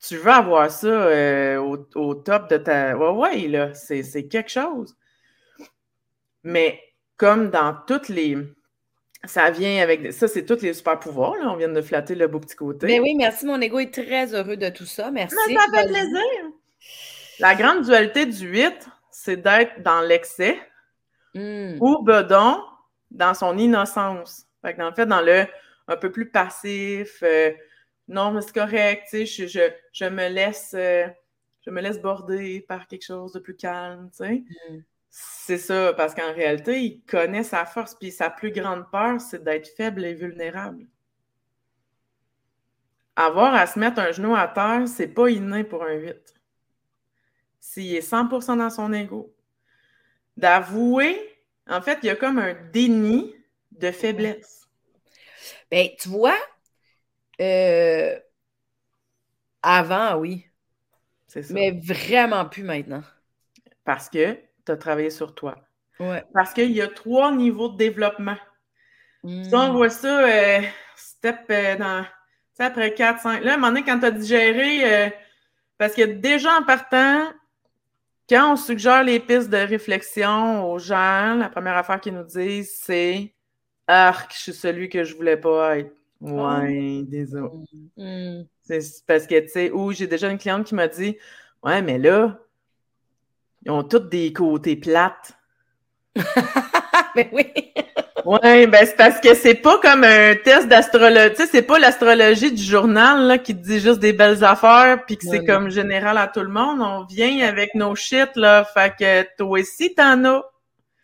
tu 0.00 0.16
veux 0.16 0.30
avoir 0.30 0.70
ça 0.70 0.86
euh, 0.86 1.58
au, 1.58 1.78
au 1.94 2.14
top 2.14 2.50
de 2.50 2.56
ta. 2.58 2.96
Ouais, 2.96 3.10
ouais, 3.10 3.48
là, 3.48 3.74
c'est 3.74 4.02
c'est 4.02 4.26
quelque 4.26 4.50
chose. 4.50 4.96
Mais 6.42 6.80
comme 7.16 7.50
dans 7.50 7.74
toutes 7.86 8.08
les. 8.08 8.36
Ça 9.24 9.50
vient 9.50 9.82
avec. 9.82 10.12
Ça, 10.12 10.28
c'est 10.28 10.44
tous 10.44 10.62
les 10.62 10.74
super 10.74 11.00
pouvoirs, 11.00 11.34
là. 11.36 11.50
On 11.50 11.56
vient 11.56 11.68
de 11.68 11.82
flatter 11.82 12.14
le 12.14 12.28
beau 12.28 12.38
petit 12.38 12.54
côté. 12.54 12.86
Mais 12.86 13.00
oui, 13.00 13.14
merci. 13.16 13.46
Mon 13.46 13.60
ego 13.60 13.80
est 13.80 13.92
très 13.92 14.32
heureux 14.32 14.56
de 14.56 14.68
tout 14.68 14.86
ça. 14.86 15.10
Merci. 15.10 15.34
Mais 15.48 15.54
ça 15.54 15.62
fait 15.74 15.86
plaisir. 15.88 16.22
La 17.40 17.54
grande 17.56 17.84
dualité 17.84 18.26
du 18.26 18.46
8, 18.48 18.88
c'est 19.10 19.36
d'être 19.36 19.82
dans 19.82 20.00
l'excès 20.02 20.56
Mm. 21.34 21.76
ou 21.80 22.02
Bedon 22.02 22.62
dans 23.10 23.34
son 23.34 23.56
innocence. 23.58 24.46
Fait 24.62 24.74
que, 24.74 24.82
en 24.82 24.92
fait, 24.92 25.06
dans 25.06 25.20
le 25.20 25.46
un 25.86 25.96
peu 25.96 26.10
plus 26.10 26.30
passif, 26.30 27.22
euh, 27.22 27.52
non, 28.08 28.32
mais 28.32 28.42
c'est 28.42 28.54
correct, 28.54 29.04
tu 29.10 29.26
sais, 29.26 29.26
je, 29.26 29.46
je, 29.46 29.60
je 29.92 30.04
me 30.06 30.28
laisse 30.28 30.74
euh, 30.74 31.06
je 31.68 31.70
me 31.70 31.82
laisse 31.82 32.00
border 32.00 32.62
par 32.62 32.86
quelque 32.86 33.04
chose 33.04 33.32
de 33.32 33.40
plus 33.40 33.56
calme, 33.56 34.10
tu 34.10 34.16
sais. 34.16 34.44
Mm. 34.70 34.82
C'est 35.10 35.58
ça, 35.58 35.92
parce 35.94 36.14
qu'en 36.14 36.32
réalité, 36.32 36.80
il 36.80 37.02
connaît 37.02 37.42
sa 37.42 37.64
force, 37.66 37.94
puis 37.94 38.10
sa 38.10 38.30
plus 38.30 38.52
grande 38.52 38.90
peur, 38.90 39.20
c'est 39.20 39.42
d'être 39.42 39.68
faible 39.76 40.04
et 40.04 40.14
vulnérable. 40.14 40.86
Avoir 43.16 43.54
à 43.54 43.66
se 43.66 43.78
mettre 43.78 43.98
un 43.98 44.12
genou 44.12 44.34
à 44.34 44.46
terre, 44.48 44.86
c'est 44.86 45.08
pas 45.08 45.28
inné 45.28 45.64
pour 45.64 45.82
un 45.82 45.94
8. 45.94 46.34
S'il 47.58 47.94
est 47.96 48.08
100% 48.08 48.56
dans 48.56 48.70
son 48.70 48.92
ego, 48.92 49.34
d'avouer, 50.36 51.18
en 51.68 51.82
fait, 51.82 51.98
il 52.02 52.06
y 52.06 52.10
a 52.10 52.16
comme 52.16 52.38
un 52.38 52.54
déni 52.72 53.34
de 53.72 53.90
faiblesse. 53.90 54.68
Ben, 55.70 55.88
tu 55.98 56.08
vois, 56.08 56.38
euh, 57.40 58.18
avant, 59.62 60.16
oui, 60.16 60.46
C'est 61.26 61.42
ça. 61.42 61.54
mais 61.54 61.72
vraiment 61.72 62.44
plus 62.46 62.62
maintenant. 62.62 63.02
Parce 63.84 64.08
que 64.08 64.34
tu 64.66 64.72
as 64.72 64.76
travaillé 64.76 65.10
sur 65.10 65.34
toi. 65.34 65.56
Ouais. 66.00 66.24
Parce 66.32 66.52
qu'il 66.52 66.70
y 66.72 66.80
a 66.80 66.88
trois 66.88 67.32
niveaux 67.32 67.68
de 67.68 67.76
développement. 67.76 68.36
Mm. 69.24 69.44
Ça, 69.44 69.58
on 69.60 69.72
voit 69.72 69.90
ça, 69.90 70.26
euh, 70.26 70.62
step 70.96 71.46
euh, 71.50 71.76
dans. 71.76 72.02
Tu 72.02 72.08
sais, 72.54 72.64
après 72.64 72.94
4, 72.94 73.20
5. 73.20 73.42
Là, 73.42 73.52
à 73.52 73.54
un 73.54 73.56
moment 73.56 73.68
donné, 73.68 73.84
quand 73.84 73.98
tu 73.98 74.06
as 74.06 74.10
digéré, 74.10 75.06
euh, 75.06 75.10
parce 75.76 75.94
que 75.94 76.02
déjà 76.02 76.58
en 76.58 76.62
partant, 76.64 77.32
quand 78.28 78.52
on 78.52 78.56
suggère 78.56 79.04
les 79.04 79.20
pistes 79.20 79.48
de 79.48 79.56
réflexion 79.56 80.70
aux 80.70 80.78
gens, 80.78 81.34
la 81.34 81.48
première 81.48 81.76
affaire 81.76 82.00
qu'ils 82.00 82.14
nous 82.14 82.24
disent, 82.24 82.78
c'est 82.82 83.34
Arc, 83.86 84.32
je 84.34 84.38
suis 84.38 84.52
celui 84.52 84.88
que 84.88 85.04
je 85.04 85.14
voulais 85.16 85.36
pas 85.36 85.78
être. 85.78 85.97
Ouais, 86.20 87.02
désolé. 87.04 87.48
Mm. 87.96 88.42
C'est 88.62 89.06
parce 89.06 89.26
que, 89.26 89.38
tu 89.40 89.48
sais, 89.48 89.70
ou 89.70 89.92
j'ai 89.92 90.06
déjà 90.06 90.30
une 90.30 90.38
cliente 90.38 90.66
qui 90.66 90.74
m'a 90.74 90.88
dit 90.88 91.16
Ouais, 91.62 91.80
mais 91.82 91.98
là, 91.98 92.38
ils 93.64 93.70
ont 93.70 93.84
tous 93.84 94.00
des 94.00 94.32
côtés 94.32 94.76
plates. 94.76 95.32
ben 97.14 97.28
oui. 97.32 97.46
Ouais, 98.24 98.66
ben 98.66 98.84
c'est 98.84 98.96
parce 98.96 99.20
que 99.20 99.34
c'est 99.34 99.54
pas 99.54 99.78
comme 99.78 100.04
un 100.04 100.34
test 100.34 100.68
d'astrologie. 100.68 101.30
Tu 101.30 101.36
sais, 101.36 101.48
c'est 101.50 101.62
pas 101.62 101.78
l'astrologie 101.78 102.52
du 102.52 102.62
journal 102.62 103.26
là, 103.26 103.38
qui 103.38 103.54
te 103.54 103.62
dit 103.62 103.78
juste 103.78 104.00
des 104.00 104.12
belles 104.12 104.44
affaires 104.44 105.04
puis 105.06 105.16
que 105.16 105.24
c'est 105.24 105.44
comme 105.44 105.70
général 105.70 106.18
à 106.18 106.26
tout 106.26 106.40
le 106.40 106.48
monde. 106.48 106.80
On 106.80 107.04
vient 107.04 107.46
avec 107.46 107.74
nos 107.74 107.94
shit, 107.94 108.30
là. 108.34 108.64
Fait 108.64 108.94
que 108.98 109.36
toi 109.36 109.60
aussi, 109.60 109.94
t'en 109.94 110.24
as. 110.24 110.42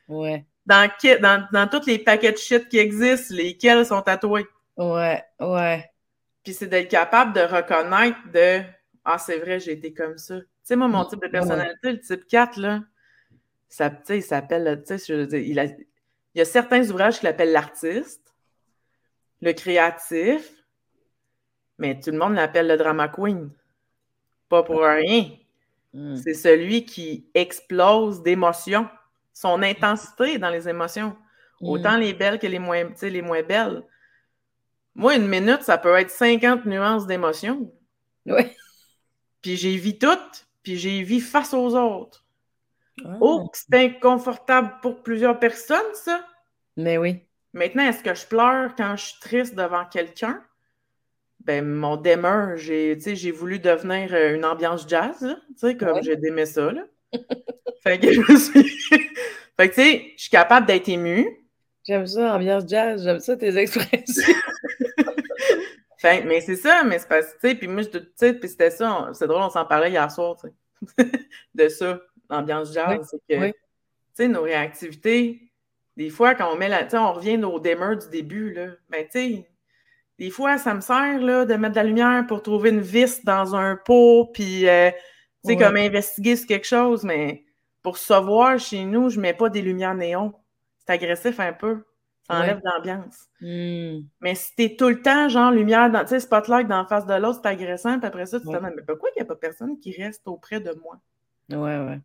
Ouais. 0.08 0.44
Dans, 0.66 0.88
dans, 1.20 1.46
dans 1.52 1.68
tous 1.68 1.86
les 1.86 1.98
paquets 1.98 2.32
de 2.32 2.38
shit 2.38 2.68
qui 2.68 2.78
existent, 2.78 3.34
lesquels 3.34 3.86
sont 3.86 4.02
tatoués. 4.02 4.46
Ouais. 4.76 5.22
Ouais. 5.40 5.90
Puis 6.42 6.52
c'est 6.54 6.66
d'être 6.66 6.90
capable 6.90 7.32
de 7.32 7.40
reconnaître 7.40 8.18
de 8.32 8.62
Ah, 9.04 9.18
c'est 9.18 9.38
vrai, 9.38 9.60
j'ai 9.60 9.72
été 9.72 9.92
comme 9.92 10.16
ça. 10.18 10.40
Tu 10.40 10.46
sais, 10.62 10.76
moi, 10.76 10.88
mon 10.88 11.04
type 11.04 11.20
de 11.22 11.28
personnalité, 11.28 11.92
le 11.92 12.00
type 12.00 12.26
4, 12.26 12.56
là, 12.58 12.82
ça, 13.68 13.90
tu 13.90 13.96
sais, 14.04 14.18
il 14.18 14.22
s'appelle, 14.22 14.82
tu 14.86 14.96
sais, 14.98 15.04
je 15.06 15.14
veux 15.20 15.26
dire, 15.26 15.40
il, 15.40 15.58
a- 15.58 15.64
il 15.64 15.86
y 16.36 16.40
a 16.40 16.44
certains 16.46 16.88
ouvrages 16.90 17.18
qu'il 17.18 17.28
appelle 17.28 17.52
l'artiste, 17.52 18.34
le 19.42 19.52
créatif, 19.52 20.50
mais 21.78 22.00
tout 22.00 22.10
le 22.10 22.18
monde 22.18 22.34
l'appelle 22.34 22.66
le 22.68 22.76
drama 22.76 23.08
queen. 23.08 23.50
Pas 24.48 24.62
pour 24.62 24.80
rien. 24.82 25.30
Mm. 25.92 26.16
C'est 26.16 26.34
celui 26.34 26.84
qui 26.86 27.26
explose 27.34 28.22
d'émotions. 28.22 28.88
Son 29.32 29.62
intensité 29.62 30.38
dans 30.38 30.50
les 30.50 30.68
émotions. 30.68 31.16
Autant 31.60 31.96
les 31.96 32.12
belles 32.14 32.38
que 32.38 32.46
les 32.46 32.58
moins, 32.58 32.84
les 33.02 33.22
moins 33.22 33.42
belles. 33.42 33.82
Moi, 34.94 35.16
une 35.16 35.26
minute, 35.28 35.62
ça 35.62 35.78
peut 35.78 35.94
être 35.96 36.10
50 36.10 36.66
nuances 36.66 37.06
d'émotions. 37.06 37.72
Ouais. 38.26 38.54
Puis 39.42 39.56
j'ai 39.56 39.76
vu 39.76 39.98
toutes, 39.98 40.46
puis 40.62 40.76
j'ai 40.78 41.02
vu 41.02 41.20
face 41.20 41.52
aux 41.54 41.74
autres. 41.76 42.24
Ah. 43.04 43.16
Oh, 43.20 43.50
c'est 43.52 43.74
inconfortable 43.74 44.74
pour 44.82 45.02
plusieurs 45.02 45.38
personnes, 45.38 45.94
ça. 45.94 46.24
Mais 46.76 46.96
oui. 46.98 47.22
Maintenant, 47.52 47.84
est-ce 47.88 48.02
que 48.02 48.14
je 48.14 48.26
pleure 48.26 48.74
quand 48.76 48.96
je 48.96 49.06
suis 49.06 49.20
triste 49.20 49.54
devant 49.54 49.84
quelqu'un? 49.84 50.42
Ben, 51.40 51.64
mon 51.64 51.96
demeure, 51.96 52.56
j'ai, 52.56 52.98
j'ai 52.98 53.30
voulu 53.30 53.58
devenir 53.58 54.14
euh, 54.14 54.34
une 54.34 54.44
ambiance 54.44 54.88
jazz, 54.88 55.20
là. 55.20 55.36
Tu 55.48 55.54
sais, 55.58 55.76
comme 55.76 55.92
Ouais. 55.94 56.02
j'ai 56.02 56.12
aimé 56.24 56.46
ça, 56.46 56.72
là. 56.72 56.82
fait 57.82 57.98
que 57.98 58.12
je 58.12 58.20
me 58.20 58.38
suis... 58.38 58.62
fait 59.56 59.68
que, 59.68 59.74
tu 59.74 59.82
sais, 59.82 60.12
je 60.16 60.22
suis 60.22 60.30
capable 60.30 60.66
d'être 60.66 60.88
émue. 60.88 61.43
J'aime 61.86 62.06
ça, 62.06 62.34
ambiance 62.36 62.64
jazz. 62.66 63.02
J'aime 63.04 63.20
ça, 63.20 63.36
tes 63.36 63.56
expressions. 63.56 64.34
Fait, 65.98 66.22
mais 66.24 66.40
c'est 66.40 66.56
ça, 66.56 66.82
mais 66.84 66.98
c'est 66.98 67.08
parce 67.08 67.26
que, 67.28 67.32
tu 67.40 67.48
sais, 67.48 67.54
puis 67.54 67.66
moi, 67.68 67.82
je, 67.82 67.88
tu 67.98 68.06
sais, 68.16 68.34
puis 68.34 68.48
c'était 68.48 68.70
ça, 68.70 69.08
c'est 69.14 69.26
drôle, 69.26 69.42
on 69.42 69.48
s'en 69.50 69.64
parlait 69.64 69.90
hier 69.90 70.10
soir, 70.10 70.36
tu 70.36 70.48
sais, 70.98 71.10
de 71.54 71.68
ça, 71.68 71.98
l'ambiance 72.28 72.72
jazz, 72.74 72.98
Oui, 73.00 73.06
c'est 73.10 73.34
que, 73.36 73.40
oui. 73.40 73.52
tu 73.52 73.58
sais, 74.14 74.28
nos 74.28 74.42
réactivités, 74.42 75.50
des 75.96 76.10
fois, 76.10 76.34
quand 76.34 76.52
on 76.52 76.56
met 76.56 76.68
la, 76.68 76.84
tu 76.84 76.90
sais, 76.90 76.98
on 76.98 77.12
revient 77.12 77.42
aux 77.44 77.58
démeurs 77.58 77.96
du 77.96 78.08
début, 78.10 78.52
là, 78.52 78.66
ben, 78.90 79.04
tu 79.04 79.10
sais, 79.12 79.48
des 80.18 80.30
fois, 80.30 80.58
ça 80.58 80.74
me 80.74 80.80
sert, 80.82 81.20
là, 81.20 81.46
de 81.46 81.54
mettre 81.54 81.72
de 81.74 81.80
la 81.80 81.84
lumière 81.84 82.24
pour 82.28 82.42
trouver 82.42 82.68
une 82.70 82.80
vis 82.80 83.24
dans 83.24 83.54
un 83.56 83.76
pot, 83.76 84.26
puis, 84.34 84.68
euh, 84.68 84.90
tu 84.90 84.96
sais, 84.96 85.56
Ouais. 85.56 85.64
comme 85.64 85.76
investiguer 85.76 86.36
sur 86.36 86.46
quelque 86.48 86.66
chose, 86.66 87.04
mais 87.04 87.44
pour 87.82 87.96
se 87.96 88.12
voir 88.14 88.58
chez 88.58 88.84
nous, 88.84 89.08
je 89.08 89.18
mets 89.20 89.34
pas 89.34 89.48
des 89.48 89.62
lumières 89.62 89.94
néon. 89.94 90.34
C'est 90.86 90.92
agressif 90.94 91.40
un 91.40 91.52
peu. 91.52 91.84
Ça 92.26 92.36
enlève 92.38 92.56
Ouais. 92.56 92.62
l'ambiance. 92.64 93.26
Mm. 93.40 94.06
Mais 94.20 94.34
si 94.34 94.54
t'es 94.56 94.76
tout 94.76 94.88
le 94.88 95.02
temps, 95.02 95.28
genre, 95.28 95.50
lumière, 95.50 95.90
dans, 95.90 96.00
tu 96.02 96.08
sais, 96.08 96.20
spotlight 96.20 96.66
dans 96.66 96.78
la 96.82 96.86
face 96.86 97.04
de 97.06 97.14
l'autre, 97.14 97.40
c'est 97.42 97.48
agressant, 97.48 97.98
puis 97.98 98.06
après 98.06 98.24
ça, 98.26 98.40
tu 98.40 98.46
te 98.46 98.50
demandes, 98.52 98.72
mais 98.76 98.82
pourquoi 98.82 99.10
il 99.14 99.18
n'y 99.18 99.22
a 99.22 99.26
pas 99.26 99.36
personne 99.36 99.78
qui 99.78 99.92
reste 100.00 100.22
auprès 100.26 100.60
de 100.60 100.72
moi? 100.82 100.98
Ouais, 101.50 101.78
ouais. 101.86 102.00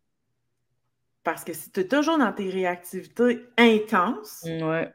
Parce 1.23 1.43
que 1.43 1.53
si 1.53 1.71
tu 1.71 1.81
es 1.81 1.87
toujours 1.87 2.17
dans 2.17 2.31
tes 2.33 2.49
réactivités 2.49 3.45
intenses, 3.57 4.43
Mm, 4.45 4.63
Ouais. 4.63 4.93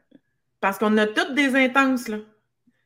Parce 0.61 0.79
qu'on 0.79 0.97
a 0.97 1.05
toutes 1.05 1.35
des 1.35 1.55
intenses, 1.55 2.07
là. 2.07 2.17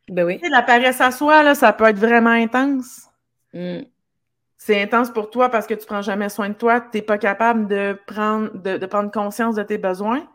Ben 0.10 0.26
oui. 0.26 0.40
la 0.50 0.62
paresse 0.62 1.00
à 1.02 1.12
soi, 1.12 1.44
là, 1.44 1.56
ça 1.56 1.72
peut 1.72 1.86
être 1.86 2.00
vraiment 2.00 2.32
intense. 2.32 3.08
Mm. 3.54 3.82
C'est 4.58 4.82
intense 4.82 5.12
pour 5.12 5.30
toi 5.30 5.50
parce 5.50 5.68
que 5.68 5.74
tu 5.74 5.86
prends 5.86 6.02
jamais 6.02 6.28
soin 6.30 6.50
de 6.50 6.54
toi, 6.54 6.82
tu 6.82 6.98
n'es 6.98 7.02
pas 7.02 7.18
capable 7.18 7.68
de 7.68 7.98
prendre, 8.08 8.52
de, 8.58 8.86
prendre 8.86 9.12
conscience 9.12 9.56
de 9.56 9.64
tes 9.64 9.78
besoins. 9.78 10.28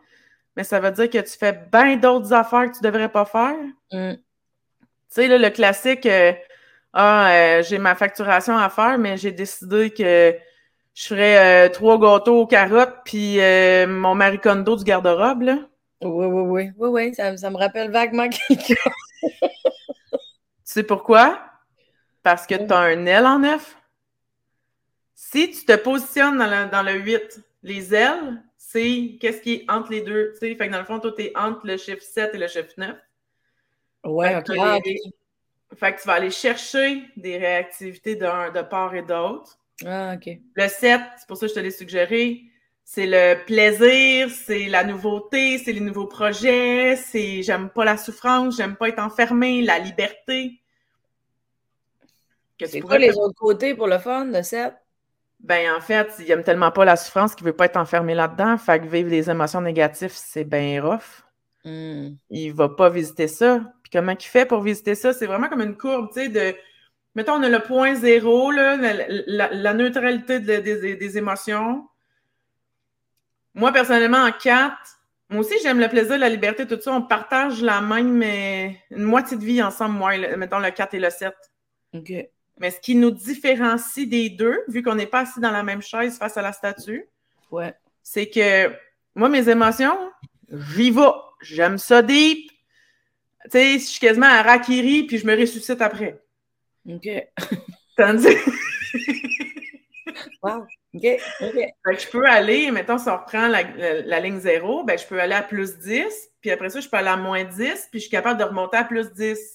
Mais 0.55 0.63
ça 0.63 0.79
veut 0.79 0.91
dire 0.91 1.09
que 1.09 1.17
tu 1.17 1.37
fais 1.37 1.53
bien 1.71 1.97
d'autres 1.97 2.33
affaires 2.33 2.71
que 2.71 2.77
tu 2.77 2.83
devrais 2.83 3.09
pas 3.09 3.25
faire? 3.25 3.55
Mm. 3.91 4.13
Tu 4.13 4.21
sais, 5.09 5.27
là, 5.27 5.37
le 5.37 5.49
classique, 5.49 6.05
euh, 6.05 6.33
ah, 6.93 7.31
euh, 7.31 7.63
j'ai 7.63 7.77
ma 7.77 7.95
facturation 7.95 8.57
à 8.57 8.69
faire, 8.69 8.97
mais 8.97 9.17
j'ai 9.17 9.31
décidé 9.31 9.89
que 9.91 10.35
je 10.93 11.07
ferais 11.07 11.67
euh, 11.67 11.69
trois 11.69 11.99
gâteaux 11.99 12.41
aux 12.41 12.47
carottes 12.47 12.97
puis 13.03 13.37
mon 13.87 14.15
maricondo 14.15 14.75
du 14.75 14.83
garde-robe, 14.83 15.41
là. 15.41 15.57
Oui, 16.01 16.25
oui, 16.25 16.41
oui. 16.41 16.71
Oui, 16.77 16.89
oui, 16.89 17.15
ça, 17.15 17.35
ça 17.37 17.49
me 17.49 17.57
rappelle 17.57 17.91
vaguement 17.91 18.27
quelqu'un. 18.47 18.75
tu 19.31 20.17
sais 20.63 20.83
pourquoi? 20.83 21.39
Parce 22.23 22.45
que 22.45 22.55
tu 22.55 22.73
as 22.73 22.79
un 22.79 23.05
L 23.05 23.25
en 23.25 23.39
neuf. 23.39 23.77
Si 25.13 25.49
tu 25.51 25.65
te 25.65 25.75
positionnes 25.75 26.37
dans, 26.37 26.83
le 26.83 26.93
8, 26.93 27.39
les 27.63 27.95
ailes, 27.95 28.43
c'est 28.75 29.17
qu'est-ce 29.21 29.41
qui 29.41 29.53
est 29.53 29.71
entre 29.71 29.91
les 29.91 30.01
deux. 30.01 30.33
Fait 30.37 30.57
que 30.57 30.69
dans 30.69 30.79
le 30.79 30.85
fond, 30.85 30.99
toi, 30.99 31.13
tu 31.15 31.23
es 31.23 31.37
entre 31.37 31.65
le 31.65 31.77
chiffre 31.77 32.01
7 32.01 32.35
et 32.35 32.37
le 32.37 32.47
chiffre 32.47 32.73
9. 32.77 32.95
Ouais, 34.03 34.35
ok. 34.35 34.51
Ah, 34.59 34.79
fait 35.75 35.93
que 35.93 36.01
tu 36.01 36.07
vas 36.07 36.13
aller 36.13 36.29
chercher 36.29 37.03
des 37.15 37.37
réactivités 37.37 38.15
de, 38.15 38.53
de 38.53 38.61
part 38.61 38.93
et 38.93 39.01
d'autre. 39.01 39.57
Ah, 39.85 40.15
OK. 40.15 40.29
Le 40.53 40.67
7, 40.67 41.01
c'est 41.17 41.27
pour 41.27 41.37
ça 41.37 41.45
que 41.45 41.49
je 41.49 41.55
te 41.55 41.59
l'ai 41.59 41.71
suggéré, 41.71 42.43
c'est 42.83 43.07
le 43.07 43.43
plaisir, 43.45 44.29
c'est 44.29 44.67
la 44.67 44.83
nouveauté, 44.83 45.57
c'est 45.57 45.73
les 45.73 45.79
nouveaux 45.79 46.07
projets, 46.07 46.97
c'est 46.97 47.41
j'aime 47.43 47.69
pas 47.69 47.85
la 47.85 47.97
souffrance, 47.97 48.57
j'aime 48.57 48.75
pas 48.75 48.89
être 48.89 48.99
enfermé, 48.99 49.61
la 49.61 49.79
liberté. 49.79 50.61
C'est 52.63 52.81
quoi 52.81 52.97
les 52.97 53.17
autres 53.17 53.35
côtés 53.35 53.73
pour 53.73 53.87
le 53.87 53.97
fun, 53.97 54.25
le 54.25 54.43
7? 54.43 54.73
Ben, 55.39 55.75
en 55.75 55.81
fait, 55.81 56.11
il 56.19 56.31
aime 56.31 56.43
tellement 56.43 56.71
pas 56.71 56.85
la 56.85 56.95
souffrance 56.95 57.35
qu'il 57.35 57.45
veut 57.45 57.53
pas 57.53 57.65
être 57.65 57.77
enfermé 57.77 58.15
là-dedans. 58.15 58.57
Fait 58.57 58.79
que 58.79 58.85
vivre 58.85 59.09
des 59.09 59.29
émotions 59.29 59.61
négatives, 59.61 60.13
c'est 60.13 60.43
bien 60.43 60.81
rough. 60.81 61.23
Hmm. 61.63 62.15
Il 62.29 62.51
va 62.53 62.69
pas 62.69 62.89
visiter 62.89 63.27
ça. 63.27 63.61
Puis 63.83 63.91
comment 63.91 64.13
il 64.13 64.25
fait 64.25 64.45
pour 64.45 64.61
visiter 64.61 64.95
ça? 64.95 65.13
C'est 65.13 65.27
vraiment 65.27 65.49
comme 65.49 65.61
une 65.61 65.77
courbe, 65.77 66.09
tu 66.13 66.21
sais, 66.21 66.29
de... 66.29 66.55
Mettons, 67.13 67.33
on 67.33 67.43
a 67.43 67.49
le 67.49 67.59
point 67.59 67.95
zéro, 67.95 68.51
là, 68.51 68.75
la, 69.07 69.73
neutralité 69.73 70.39
des 70.41 71.17
émotions. 71.17 71.87
Moi, 73.53 73.71
personnellement, 73.71 74.17
en 74.17 74.33
quatre, 74.33 74.95
moi 75.29 75.39
aussi, 75.39 75.55
j'aime 75.63 75.79
le 75.79 75.87
plaisir, 75.87 76.17
la 76.17 76.29
liberté, 76.29 76.67
tout 76.67 76.79
ça. 76.79 76.91
On 76.91 77.01
partage 77.01 77.61
la 77.61 77.81
même, 77.81 78.21
une 78.21 79.03
moitié 79.03 79.37
de 79.37 79.43
vie 79.43 79.61
ensemble, 79.61 79.95
moi, 79.95 80.17
mettons 80.37 80.59
le 80.59 80.69
4 80.69 80.93
et 80.93 80.99
le 80.99 81.09
7. 81.09 81.33
OK. 81.93 82.13
Mais 82.57 82.71
ce 82.71 82.79
qui 82.79 82.95
nous 82.95 83.11
différencie 83.11 84.07
des 84.07 84.29
deux, 84.29 84.63
vu 84.67 84.81
qu'on 84.81 84.95
n'est 84.95 85.07
pas 85.07 85.21
assis 85.21 85.39
dans 85.39 85.51
la 85.51 85.63
même 85.63 85.81
chaise 85.81 86.17
face 86.17 86.37
à 86.37 86.41
la 86.41 86.53
statue, 86.53 87.05
ouais. 87.51 87.73
c'est 88.01 88.29
que 88.29 88.71
moi, 89.13 89.29
mes 89.29 89.49
émotions, 89.49 89.97
j'y 90.51 90.91
vais. 90.91 91.01
J'aime 91.41 91.77
ça 91.77 92.01
deep. 92.01 92.49
Tu 93.45 93.51
sais, 93.51 93.73
je 93.73 93.83
suis 93.83 93.99
quasiment 93.99 94.27
à 94.27 94.41
Rakiri, 94.41 95.03
puis 95.03 95.17
je 95.17 95.27
me 95.27 95.37
ressuscite 95.37 95.81
après. 95.81 96.21
OK. 96.89 97.07
Tandis. 97.97 98.35
wow. 100.41 100.65
OK, 100.95 101.01
je 101.01 102.09
peux 102.09 102.25
aller, 102.25 102.71
mettons, 102.71 102.97
si 102.97 103.09
on 103.09 103.17
reprend 103.17 103.49
la, 103.49 104.19
ligne 104.21 104.39
0, 104.39 104.85
ben, 104.85 104.97
je 104.97 105.05
peux 105.05 105.19
aller 105.19 105.33
à 105.33 105.41
plus 105.41 105.77
10, 105.77 106.05
puis 106.39 106.51
après 106.51 106.69
ça, 106.69 106.79
je 106.79 106.87
peux 106.87 106.95
aller 106.95 107.09
à 107.09 107.17
moins 107.17 107.43
10, 107.43 107.89
puis 107.91 107.99
je 107.99 108.03
suis 108.03 108.09
capable 108.09 108.39
de 108.39 108.45
remonter 108.45 108.77
à 108.77 108.85
plus 108.85 109.11
10 109.11 109.54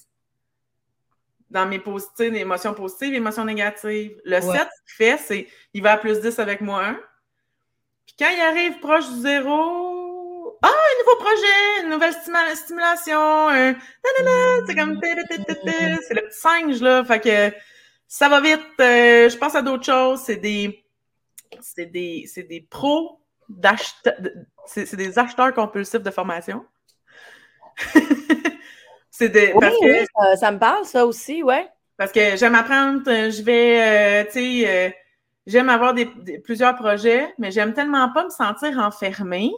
dans 1.50 1.66
mes 1.66 1.78
positives, 1.78 2.34
émotions 2.34 2.74
positives, 2.74 3.14
émotions 3.14 3.44
négatives. 3.44 4.20
Le 4.24 4.40
7, 4.40 4.44
ce 4.44 4.52
qu'il 4.52 4.68
fait, 4.96 5.18
c'est 5.18 5.48
il 5.74 5.82
va 5.82 5.92
à 5.92 5.96
plus 5.96 6.20
10 6.20 6.38
avec 6.38 6.60
moi 6.60 6.84
1. 6.84 6.94
Puis 8.06 8.14
quand 8.18 8.28
il 8.30 8.40
arrive 8.40 8.78
proche 8.78 9.08
du 9.08 9.20
0, 9.20 10.58
ah, 10.62 10.68
un 10.68 10.98
nouveau 11.00 11.16
projet, 11.16 11.84
une 11.84 11.90
nouvelle 11.90 12.12
stimulation, 12.54 13.48
un 13.48 13.74
c'est 14.66 14.74
comme 14.74 15.00
c'est 15.02 16.14
le 16.14 16.22
petit 16.22 16.38
singe, 16.38 16.80
là. 16.80 17.04
Fait 17.04 17.20
que 17.20 17.56
ça 18.06 18.28
va 18.28 18.40
vite, 18.40 18.60
euh, 18.80 19.28
je 19.28 19.36
pense 19.36 19.54
à 19.54 19.62
d'autres 19.62 19.84
choses, 19.84 20.20
c'est 20.20 20.36
des 20.36 20.84
c'est 21.60 21.86
des, 21.86 22.28
des 22.48 22.60
pros 22.60 23.20
d'acheteurs, 23.48 24.14
c'est 24.66 24.94
des 24.96 25.18
acheteurs 25.18 25.54
compulsifs 25.54 26.02
de 26.02 26.10
formation. 26.10 26.64
c'est 29.20 29.28
des. 29.28 29.52
Oui, 29.54 29.66
oui 29.82 30.06
ça, 30.36 30.50
me 30.50 30.58
parle, 30.58 30.84
ça 30.84 31.06
aussi, 31.06 31.42
ouais. 31.42 31.68
Parce 31.96 32.12
que 32.12 32.36
j'aime 32.36 32.54
apprendre, 32.54 33.02
euh, 33.08 33.30
je 33.30 33.42
vais, 33.42 34.22
euh, 34.22 34.24
tu 34.24 34.32
sais, 34.32 34.68
euh, 34.68 34.90
j'aime 35.46 35.68
avoir 35.68 35.92
des, 35.92 36.06
plusieurs 36.38 36.74
projets, 36.74 37.32
mais 37.38 37.50
j'aime 37.50 37.74
tellement 37.74 38.10
pas 38.12 38.24
me 38.24 38.30
sentir 38.30 38.78
enfermée 38.78 39.52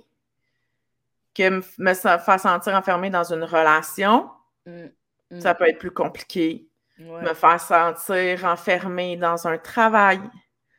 que 1.35 1.49
me, 1.49 1.63
me 1.79 1.95
faire 1.95 2.41
sentir 2.41 2.75
enfermée 2.75 3.11
dans 3.11 3.33
une 3.33 3.45
relation, 3.45 4.29
mmh, 4.67 4.87
mmh. 5.31 5.41
ça 5.41 5.55
peut 5.55 5.69
être 5.69 5.79
plus 5.79 5.93
compliqué. 5.93 6.67
Me 6.99 7.35
faire 7.35 7.61
sentir 7.61 8.45
enfermée 8.45 9.17
dans 9.17 9.47
un 9.49 9.59
travail, 9.59 10.21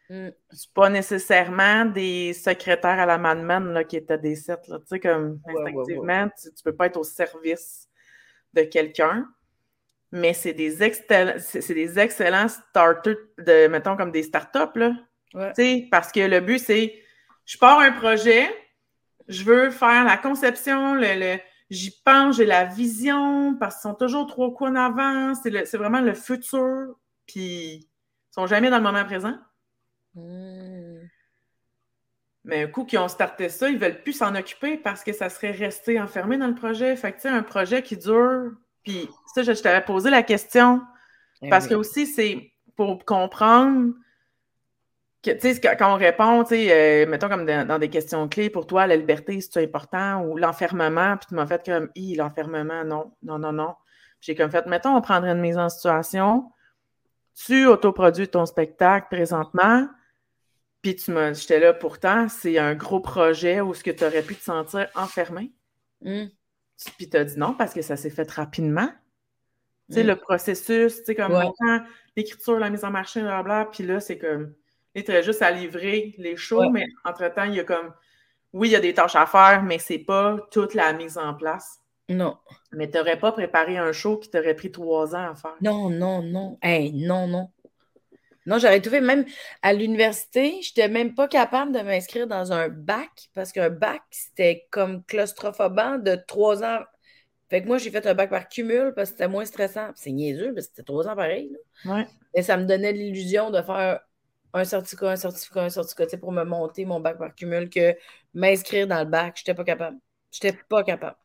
Mm. 0.09 0.29
C'est 0.51 0.73
pas 0.73 0.89
nécessairement 0.89 1.85
des 1.85 2.33
secrétaires 2.33 2.99
à 2.99 3.05
la 3.05 3.17
Madman 3.17 3.83
qui 3.87 3.97
étaient 3.97 4.17
des 4.17 4.35
sept. 4.35 4.61
Tu 4.63 4.73
sais, 4.85 4.99
comme 4.99 5.39
instinctivement, 5.47 6.29
Tu, 6.39 6.63
peux 6.63 6.75
pas 6.75 6.87
être 6.87 6.97
au 6.97 7.03
service 7.03 7.89
de 8.53 8.63
quelqu'un. 8.63 9.27
Mais 10.11 10.33
c'est 10.33 10.53
des, 10.53 10.75
des 10.75 11.99
excellents 11.99 12.47
starters, 12.47 13.17
de, 13.39 13.67
mettons, 13.67 13.97
comme 13.97 14.11
des 14.11 14.23
startups. 14.23 14.77
Là. 14.79 14.93
Parce 15.91 16.11
que 16.11 16.19
le 16.19 16.39
but, 16.39 16.59
c'est 16.59 17.01
je 17.45 17.57
pars 17.57 17.79
un 17.79 17.91
projet, 17.91 18.47
je 19.27 19.43
veux 19.43 19.71
faire 19.71 20.05
la 20.05 20.17
conception, 20.17 20.93
le, 20.93 21.37
j'y 21.69 21.91
pense, 22.05 22.37
j'ai 22.37 22.45
la 22.45 22.65
vision, 22.65 23.55
parce 23.59 23.75
qu'ils 23.75 23.89
sont 23.89 23.95
toujours 23.95 24.27
trop 24.27 24.51
coups 24.51 24.69
en 24.69 24.75
avant. 24.75 25.33
C'est 25.35 25.77
vraiment 25.77 26.01
le 26.01 26.13
futur. 26.13 26.95
Puis 27.25 27.39
ils 27.75 27.89
sont 28.31 28.47
jamais 28.47 28.69
dans 28.69 28.77
le 28.77 28.83
moment 28.83 29.05
présent. 29.05 29.35
Hmm. 30.13 30.92
Mais 32.45 32.63
un 32.63 32.67
coup 32.67 32.83
qu'ils 32.83 32.99
ont 32.99 33.07
starté 33.07 33.47
ça, 33.47 33.69
ils 33.69 33.75
ne 33.75 33.79
veulent 33.79 34.01
plus 34.01 34.13
s'en 34.13 34.35
occuper 34.35 34.77
parce 34.77 35.03
que 35.03 35.13
ça 35.13 35.29
serait 35.29 35.51
resté 35.51 35.99
enfermé 35.99 36.37
dans 36.37 36.47
le 36.47 36.55
projet. 36.55 36.95
Fait 36.95 37.11
que, 37.11 37.17
tu 37.17 37.21
sais, 37.23 37.29
un 37.29 37.43
projet 37.43 37.81
qui 37.81 37.95
dure. 37.95 38.51
Puis, 38.83 39.09
ça, 39.33 39.43
je, 39.43 39.51
t'avais 39.53 39.83
posé 39.83 40.09
la 40.09 40.23
question. 40.23 40.81
Eh 41.41 41.49
parce 41.49 41.67
que 41.67 41.73
aussi, 41.73 42.05
c'est 42.05 42.51
pour 42.75 43.05
comprendre 43.05 43.93
que, 45.23 45.31
tu 45.31 45.53
sais, 45.53 45.61
quand 45.61 45.93
on 45.93 45.95
répond, 45.95 46.43
tu 46.43 46.55
sais, 46.55 47.05
euh, 47.05 47.09
mettons 47.09 47.29
comme 47.29 47.45
dans, 47.45 47.79
des 47.79 47.89
questions 47.89 48.27
clés, 48.27 48.49
pour 48.49 48.67
toi, 48.67 48.87
la 48.87 48.97
liberté, 48.97 49.39
c'est 49.39 49.63
important 49.63 50.21
ou 50.23 50.37
l'enfermement, 50.37 51.15
puis 51.15 51.27
tu 51.29 51.35
m'as 51.35 51.47
fait 51.47 51.65
comme, 51.65 51.89
i, 51.95 52.15
l'enfermement, 52.15 52.83
non, 52.83 53.13
non, 53.23 53.39
non, 53.39 53.53
non. 53.53 53.75
J'ai 54.19 54.35
comme 54.35 54.51
fait, 54.51 54.65
mettons, 54.65 54.95
on 54.95 55.01
prendrait 55.01 55.31
une 55.31 55.41
mise 55.41 55.57
en 55.57 55.69
situation, 55.69 56.51
tu 57.35 57.65
autoproduis 57.65 58.27
ton 58.27 58.45
spectacle 58.45 59.07
présentement, 59.09 59.87
puis 60.83 60.97
tu 60.97 61.11
m'as, 61.11 61.31
j'étais 61.31 61.61
là 61.61 61.73
pourtant, 61.73 62.27
c'est 62.27 62.59
un 62.59 62.75
gros 62.75 62.99
projet 62.99 63.61
où 63.61 63.73
ce 63.73 63.83
que 63.83 63.89
tu 63.89 64.03
aurais 64.03 64.21
pu 64.21 64.35
te 64.35 64.43
sentir 64.43 64.87
enfermé. 64.95 65.53
Mm. 66.01 66.25
Puis 66.97 67.09
tu 67.09 67.15
as 67.17 67.23
dit 67.23 67.39
non 67.39 67.53
parce 67.53 67.73
que 67.73 67.81
ça 67.81 67.95
s'est 67.95 68.09
fait 68.09 68.29
rapidement. 68.29 68.89
Tu 69.89 69.95
sais, 69.95 70.03
mm. 70.03 70.07
le 70.07 70.15
processus, 70.17 70.97
tu 70.97 71.05
sais, 71.05 71.15
comme 71.15 71.41
l'écriture, 72.17 72.59
la 72.59 72.69
mise 72.69 72.83
en 72.83 72.91
marché, 72.91 73.21
blablabla, 73.21 73.69
puis 73.71 73.85
là, 73.85 74.01
c'est 74.01 74.17
comme, 74.17 74.53
tu 74.93 75.09
as 75.09 75.21
juste 75.21 75.41
à 75.41 75.51
livrer 75.51 76.15
les 76.17 76.35
shows, 76.35 76.69
mais 76.69 76.85
entre-temps, 77.05 77.45
il 77.45 77.55
y 77.55 77.59
a 77.61 77.63
comme, 77.63 77.93
oui, 78.51 78.67
il 78.67 78.71
y 78.71 78.75
a 78.75 78.81
des 78.81 78.93
tâches 78.93 79.15
à 79.15 79.25
faire, 79.25 79.63
mais 79.63 79.79
c'est 79.79 79.99
pas 79.99 80.37
toute 80.51 80.73
la 80.73 80.91
mise 80.91 81.17
en 81.17 81.33
place. 81.33 81.79
Non. 82.09 82.37
Mais 82.73 82.91
tu 82.91 82.97
n'aurais 82.97 83.17
pas 83.17 83.31
préparé 83.31 83.77
un 83.77 83.93
show 83.93 84.17
qui 84.17 84.29
t'aurait 84.29 84.53
pris 84.53 84.71
trois 84.71 85.15
ans 85.15 85.31
à 85.31 85.35
faire. 85.35 85.55
Non, 85.61 85.89
non, 85.89 86.21
non. 86.21 86.59
Hey, 86.61 86.91
non, 86.91 87.27
non. 87.27 87.49
Non, 88.45 88.57
j'aurais 88.57 88.81
tout 88.81 88.89
fait. 88.89 89.01
Même 89.01 89.25
à 89.61 89.73
l'université, 89.73 90.61
je 90.61 90.69
n'étais 90.69 90.89
même 90.89 91.15
pas 91.15 91.27
capable 91.27 91.71
de 91.71 91.79
m'inscrire 91.79 92.27
dans 92.27 92.51
un 92.51 92.69
bac 92.69 93.29
parce 93.33 93.51
qu'un 93.51 93.69
bac, 93.69 94.01
c'était 94.11 94.67
comme 94.69 95.03
claustrophobant 95.05 95.97
de 95.97 96.15
trois 96.27 96.63
ans. 96.63 96.79
Fait 97.49 97.61
que 97.61 97.67
moi, 97.67 97.77
j'ai 97.77 97.91
fait 97.91 98.05
un 98.05 98.13
bac 98.13 98.29
par 98.29 98.49
cumul 98.49 98.93
parce 98.95 99.11
que 99.11 99.17
c'était 99.17 99.27
moins 99.27 99.45
stressant. 99.45 99.91
C'est 99.95 100.11
niaiseux, 100.11 100.51
mais 100.53 100.61
c'était 100.61 100.83
trois 100.83 101.07
ans 101.07 101.15
pareil. 101.15 101.55
Ouais. 101.85 102.07
Et 102.33 102.41
ça 102.41 102.57
me 102.57 102.65
donnait 102.65 102.93
l'illusion 102.93 103.49
de 103.51 103.61
faire 103.61 104.01
un 104.53 104.63
certificat, 104.65 105.11
un 105.11 105.15
certificat, 105.15 105.63
un 105.63 105.69
certificat 105.69 106.17
pour 106.17 106.31
me 106.31 106.43
monter 106.43 106.85
mon 106.85 106.99
bac 106.99 107.17
par 107.17 107.33
cumul 107.35 107.69
que 107.69 107.95
m'inscrire 108.33 108.87
dans 108.87 108.99
le 108.99 109.09
bac. 109.09 109.35
Je 109.37 109.41
n'étais 109.41 109.53
pas 109.53 109.63
capable. 109.63 109.97
Je 110.31 110.45
n'étais 110.45 110.59
pas 110.67 110.83
capable. 110.83 111.17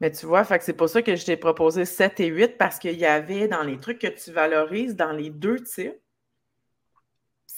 Mais 0.00 0.10
tu 0.10 0.26
vois, 0.26 0.44
c'est 0.44 0.72
pour 0.72 0.88
ça 0.88 1.02
que 1.02 1.14
je 1.14 1.24
t'ai 1.24 1.36
proposé 1.36 1.84
7 1.84 2.20
et 2.20 2.26
8 2.26 2.56
parce 2.58 2.78
qu'il 2.78 2.98
y 2.98 3.04
avait 3.04 3.48
dans 3.48 3.62
les 3.62 3.78
trucs 3.78 3.98
que 3.98 4.06
tu 4.06 4.32
valorises 4.32 4.96
dans 4.96 5.12
les 5.12 5.30
deux 5.30 5.62
types 5.62 5.92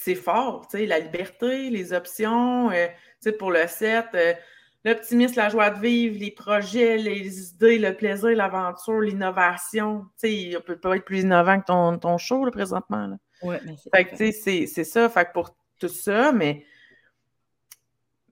c'est 0.02 0.14
fort, 0.14 0.66
tu 0.68 0.78
sais, 0.78 0.86
la 0.86 0.98
liberté, 0.98 1.70
les 1.70 1.92
options, 1.92 2.70
euh, 2.70 2.86
tu 2.86 3.30
sais, 3.30 3.32
pour 3.32 3.50
le 3.50 3.66
7, 3.66 4.06
euh, 4.14 4.34
l'optimisme, 4.84 5.36
la 5.36 5.48
joie 5.48 5.70
de 5.70 5.80
vivre, 5.80 6.18
les 6.18 6.30
projets, 6.30 6.96
les 6.96 7.50
idées, 7.50 7.78
le 7.78 7.94
plaisir, 7.94 8.30
l'aventure, 8.30 9.00
l'innovation. 9.00 10.06
Tu 10.20 10.28
sais, 10.28 10.34
il 10.34 10.60
peut 10.60 10.78
pas 10.78 10.96
être 10.96 11.04
plus 11.04 11.20
innovant 11.20 11.60
que 11.60 11.66
ton, 11.66 11.98
ton 11.98 12.18
show, 12.18 12.44
là, 12.44 12.50
présentement. 12.50 13.06
Là. 13.06 13.16
Ouais, 13.42 13.60
mais 13.64 13.76
Fait 13.94 14.04
que, 14.04 14.16
tu 14.16 14.32
sais, 14.32 14.66
c'est 14.66 14.84
ça. 14.84 15.08
Fait 15.08 15.26
que 15.26 15.32
pour 15.32 15.56
tout 15.78 15.88
ça, 15.88 16.32
mais, 16.32 16.64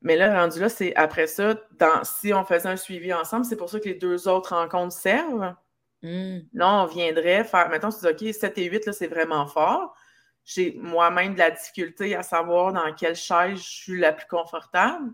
mais 0.02 0.16
là, 0.16 0.40
rendu 0.40 0.60
là, 0.60 0.68
c'est 0.68 0.94
après 0.96 1.26
ça, 1.26 1.54
dans, 1.78 2.02
si 2.04 2.32
on 2.32 2.44
faisait 2.44 2.68
un 2.68 2.76
suivi 2.76 3.12
ensemble, 3.12 3.44
c'est 3.44 3.56
pour 3.56 3.70
ça 3.70 3.78
que 3.78 3.88
les 3.88 3.94
deux 3.94 4.28
autres 4.28 4.56
rencontres 4.56 4.94
servent. 4.94 5.54
Là, 6.02 6.82
on 6.82 6.86
viendrait 6.86 7.44
faire, 7.44 7.68
mettons, 7.68 7.90
tu 7.90 7.98
dis, 8.00 8.28
OK, 8.28 8.34
7 8.34 8.58
et 8.58 8.64
8, 8.64 8.86
là, 8.86 8.92
c'est 8.92 9.06
vraiment 9.06 9.46
fort. 9.46 9.94
J'ai 10.44 10.72
moi-même 10.74 11.34
de 11.34 11.38
la 11.38 11.50
difficulté 11.50 12.16
à 12.16 12.22
savoir 12.22 12.72
dans 12.72 12.92
quelle 12.94 13.14
chaise 13.16 13.58
je 13.58 13.68
suis 13.68 14.00
la 14.00 14.12
plus 14.12 14.26
confortable. 14.26 15.12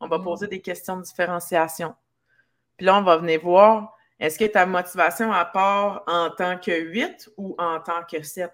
On 0.00 0.08
va 0.08 0.18
Mm. 0.18 0.24
poser 0.24 0.46
des 0.48 0.60
questions 0.60 0.96
de 0.96 1.02
différenciation. 1.02 1.94
Puis 2.76 2.86
là, 2.86 2.96
on 2.98 3.02
va 3.02 3.16
venir 3.16 3.40
voir, 3.40 3.96
est-ce 4.18 4.38
que 4.38 4.44
ta 4.44 4.66
motivation 4.66 5.32
à 5.32 5.44
part 5.44 6.02
en 6.06 6.30
tant 6.30 6.58
que 6.58 6.76
8 6.76 7.30
ou 7.36 7.54
en 7.58 7.80
tant 7.80 8.02
que 8.04 8.22
7? 8.22 8.52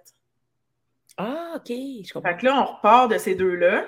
Ah, 1.16 1.54
OK, 1.56 1.68
je 1.68 2.12
comprends. 2.12 2.30
Fait 2.30 2.36
que 2.38 2.46
là, 2.46 2.54
on 2.60 2.64
repart 2.76 3.10
de 3.10 3.18
ces 3.18 3.34
deux-là. 3.34 3.84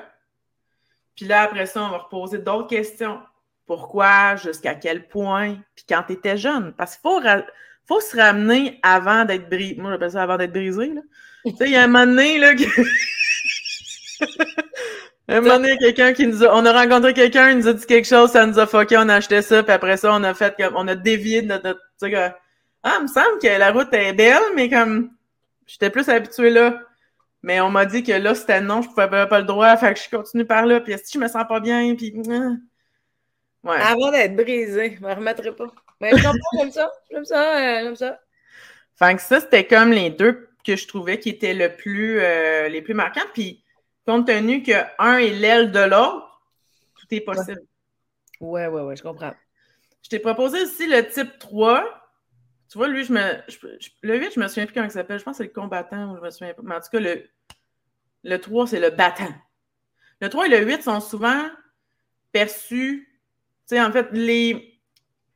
Puis 1.14 1.26
là, 1.26 1.42
après 1.42 1.66
ça, 1.66 1.82
on 1.82 1.90
va 1.90 1.98
reposer 1.98 2.38
d'autres 2.38 2.68
questions. 2.68 3.20
Pourquoi, 3.66 4.36
jusqu'à 4.36 4.74
quel 4.74 5.06
point, 5.06 5.56
puis 5.74 5.84
quand 5.88 6.02
tu 6.06 6.14
étais 6.14 6.36
jeune. 6.36 6.72
Parce 6.74 6.96
qu'il 6.96 7.02
faut, 7.02 7.20
faut 7.86 8.00
se 8.00 8.16
ramener 8.16 8.78
avant 8.82 9.24
d'être 9.24 9.48
brisé. 9.48 9.76
Moi, 9.80 9.90
j'appelle 9.90 10.10
ça 10.10 10.22
avant 10.22 10.36
d'être 10.36 10.52
brisé. 10.52 10.92
Tu 11.44 11.50
sais, 11.56 11.66
il 11.66 11.72
y 11.72 11.76
a 11.76 11.84
un 11.84 11.86
moment 11.88 12.06
donné, 12.06 12.38
là, 12.38 12.52
un 15.28 15.40
moment 15.40 15.56
donné, 15.56 15.76
quelqu'un 15.78 16.12
qui 16.12 16.26
nous 16.26 16.44
a... 16.44 16.54
On 16.54 16.64
a 16.64 16.72
rencontré 16.72 17.14
quelqu'un, 17.14 17.50
il 17.50 17.58
nous 17.58 17.68
a 17.68 17.72
dit 17.72 17.86
quelque 17.86 18.06
chose, 18.06 18.30
ça 18.30 18.46
nous 18.46 18.58
a 18.58 18.66
fucké, 18.66 18.96
on 18.96 19.08
a 19.08 19.16
acheté 19.16 19.42
ça, 19.42 19.62
puis 19.62 19.72
après 19.72 19.96
ça, 19.96 20.12
on 20.12 20.22
a 20.22 20.34
fait 20.34 20.54
comme... 20.56 20.74
On 20.76 20.86
a 20.88 20.94
dévié 20.94 21.42
de 21.42 21.48
notre... 21.48 21.80
Ah, 22.84 22.96
il 22.98 23.02
me 23.02 23.08
semble 23.08 23.38
que 23.40 23.46
la 23.46 23.72
route 23.72 23.92
est 23.92 24.12
belle, 24.12 24.42
mais 24.54 24.68
comme... 24.68 25.10
J'étais 25.66 25.90
plus 25.90 26.08
habituée 26.08 26.50
là. 26.50 26.80
Mais 27.42 27.60
on 27.60 27.70
m'a 27.70 27.86
dit 27.86 28.02
que 28.04 28.12
là, 28.12 28.34
c'était 28.34 28.60
non, 28.60 28.82
je 28.82 28.88
pouvais 28.88 29.08
pas, 29.08 29.26
pas 29.26 29.40
le 29.40 29.46
droit, 29.46 29.76
fait 29.76 29.94
que 29.94 30.00
je 30.00 30.08
continue 30.16 30.44
par 30.44 30.66
là, 30.66 30.80
puis 30.80 30.94
si 31.02 31.14
je 31.14 31.18
me 31.18 31.28
sens 31.28 31.44
pas 31.48 31.60
bien, 31.60 31.94
puis... 31.96 32.14
ah. 32.30 32.50
Ouais. 33.64 33.76
Avant 33.80 34.10
d'être 34.10 34.34
brisé, 34.34 34.96
je 34.98 35.04
me 35.04 35.14
remettrai 35.14 35.54
pas. 35.54 35.72
Mais 36.02 36.10
comprends, 36.10 36.32
j'aime 36.58 36.70
ça. 36.72 36.92
J'aime 37.10 37.24
ça, 37.24 37.56
euh, 37.58 37.82
j'aime 37.84 37.96
ça. 37.96 38.20
Fait 38.96 39.14
que 39.16 39.22
ça, 39.22 39.40
c'était 39.40 39.66
comme 39.66 39.92
les 39.92 40.10
deux 40.10 40.48
que 40.64 40.76
je 40.76 40.86
trouvais 40.86 41.18
qui 41.18 41.30
étaient 41.30 41.54
le 41.54 41.74
plus, 41.74 42.20
euh, 42.20 42.68
les 42.68 42.82
plus 42.82 42.94
marquants. 42.94 43.20
Puis, 43.32 43.64
compte 44.06 44.26
tenu 44.26 44.62
que 44.62 44.72
un 44.98 45.18
est 45.18 45.30
l'aile 45.30 45.70
de 45.72 45.80
l'autre, 45.80 46.42
tout 46.98 47.06
est 47.10 47.20
possible. 47.20 47.62
Ouais, 48.40 48.66
ouais, 48.66 48.82
ouais, 48.82 48.96
je 48.96 49.02
comprends. 49.02 49.32
Je 50.02 50.08
t'ai 50.08 50.18
proposé 50.18 50.62
aussi 50.62 50.86
le 50.88 51.06
type 51.08 51.38
3. 51.38 51.84
Tu 52.68 52.78
vois, 52.78 52.88
lui, 52.88 53.04
je 53.04 53.12
me. 53.12 53.20
je- 53.48 53.58
je- 53.80 53.90
le 54.02 54.18
8, 54.18 54.32
je 54.34 54.40
me 54.40 54.48
souviens 54.48 54.66
plus 54.66 54.74
comment 54.74 54.86
il 54.86 54.90
s'appelle. 54.90 55.18
Je 55.18 55.24
pense 55.24 55.38
que 55.38 55.44
c'est 55.44 55.48
le 55.48 55.54
combattant, 55.54 56.16
je 56.16 56.20
me 56.20 56.30
souviens 56.30 56.54
pas. 56.54 56.62
Mais 56.64 56.74
en 56.74 56.80
tout 56.80 56.88
cas, 56.90 57.00
le, 57.00 57.28
le 58.24 58.38
3, 58.38 58.66
c'est 58.66 58.80
le 58.80 58.90
battant. 58.90 59.32
Le 60.20 60.28
3 60.28 60.46
et 60.46 60.48
le 60.48 60.64
8 60.64 60.82
sont 60.82 61.00
souvent 61.00 61.48
perçus. 62.32 63.08
Tu 63.68 63.76
sais, 63.76 63.80
en 63.80 63.92
fait, 63.92 64.08
les, 64.12 64.71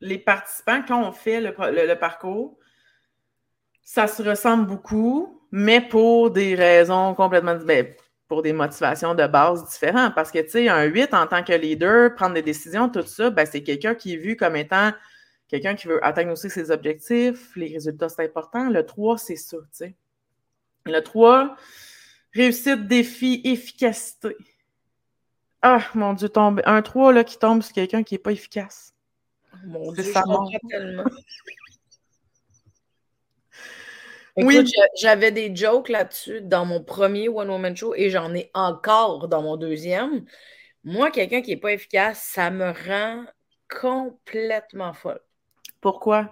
les 0.06 0.18
participants, 0.18 0.82
quand 0.86 1.02
on 1.02 1.12
fait 1.12 1.40
le, 1.40 1.94
parcours, 1.94 2.58
ça 3.82 4.06
se 4.06 4.22
ressemble 4.22 4.66
beaucoup, 4.66 5.42
mais 5.50 5.80
pour 5.80 6.30
des 6.30 6.54
raisons 6.54 7.14
complètement. 7.14 7.56
Ben, 7.56 7.94
pour 8.28 8.42
des 8.42 8.52
motivations 8.52 9.14
de 9.14 9.26
base 9.26 9.68
différentes. 9.70 10.14
Parce 10.14 10.30
que, 10.30 10.40
tu 10.40 10.50
sais, 10.50 10.68
un 10.68 10.84
8 10.84 11.14
en 11.14 11.26
tant 11.26 11.42
que 11.42 11.52
leader, 11.52 12.14
prendre 12.14 12.34
des 12.34 12.42
décisions, 12.42 12.88
tout 12.88 13.06
ça, 13.06 13.30
ben, 13.30 13.46
c'est 13.46 13.62
quelqu'un 13.62 13.94
qui 13.94 14.14
est 14.14 14.16
vu 14.16 14.36
comme 14.36 14.56
étant 14.56 14.92
quelqu'un 15.48 15.74
qui 15.74 15.86
veut 15.86 16.04
atteindre 16.04 16.32
aussi 16.32 16.50
ses 16.50 16.70
objectifs. 16.70 17.54
Les 17.56 17.72
résultats, 17.72 18.08
c'est 18.08 18.24
important. 18.24 18.68
Le 18.68 18.84
3, 18.84 19.18
c'est 19.18 19.36
ça, 19.36 19.58
tu 19.58 19.66
sais. 19.72 19.94
Le 20.86 21.00
3, 21.00 21.56
réussite, 22.34 22.86
défi, 22.86 23.40
efficacité. 23.44 24.36
Ah, 25.62 25.82
mon 25.94 26.12
Dieu, 26.12 26.28
tombe. 26.28 26.62
Un 26.64 26.82
3 26.82 27.12
là, 27.12 27.24
qui 27.24 27.38
tombe 27.38 27.62
sur 27.62 27.72
quelqu'un 27.72 28.02
qui 28.02 28.14
n'est 28.14 28.18
pas 28.18 28.32
efficace. 28.32 28.95
Mon 29.64 29.92
Dieu, 29.92 30.02
ça, 30.04 30.22
je 30.26 30.68
tellement. 30.68 31.04
Oui. 34.36 34.56
Écoute, 34.58 34.70
j'avais 35.00 35.32
des 35.32 35.54
jokes 35.56 35.88
là-dessus 35.88 36.42
dans 36.42 36.66
mon 36.66 36.82
premier 36.82 37.28
One 37.28 37.48
Woman 37.48 37.74
Show 37.74 37.94
et 37.94 38.10
j'en 38.10 38.34
ai 38.34 38.50
encore 38.52 39.28
dans 39.28 39.40
mon 39.42 39.56
deuxième. 39.56 40.26
Moi, 40.84 41.10
quelqu'un 41.10 41.40
qui 41.40 41.50
n'est 41.50 41.56
pas 41.56 41.72
efficace, 41.72 42.20
ça 42.20 42.50
me 42.50 42.70
rend 42.70 43.24
complètement 43.68 44.92
folle. 44.92 45.20
Pourquoi? 45.80 46.30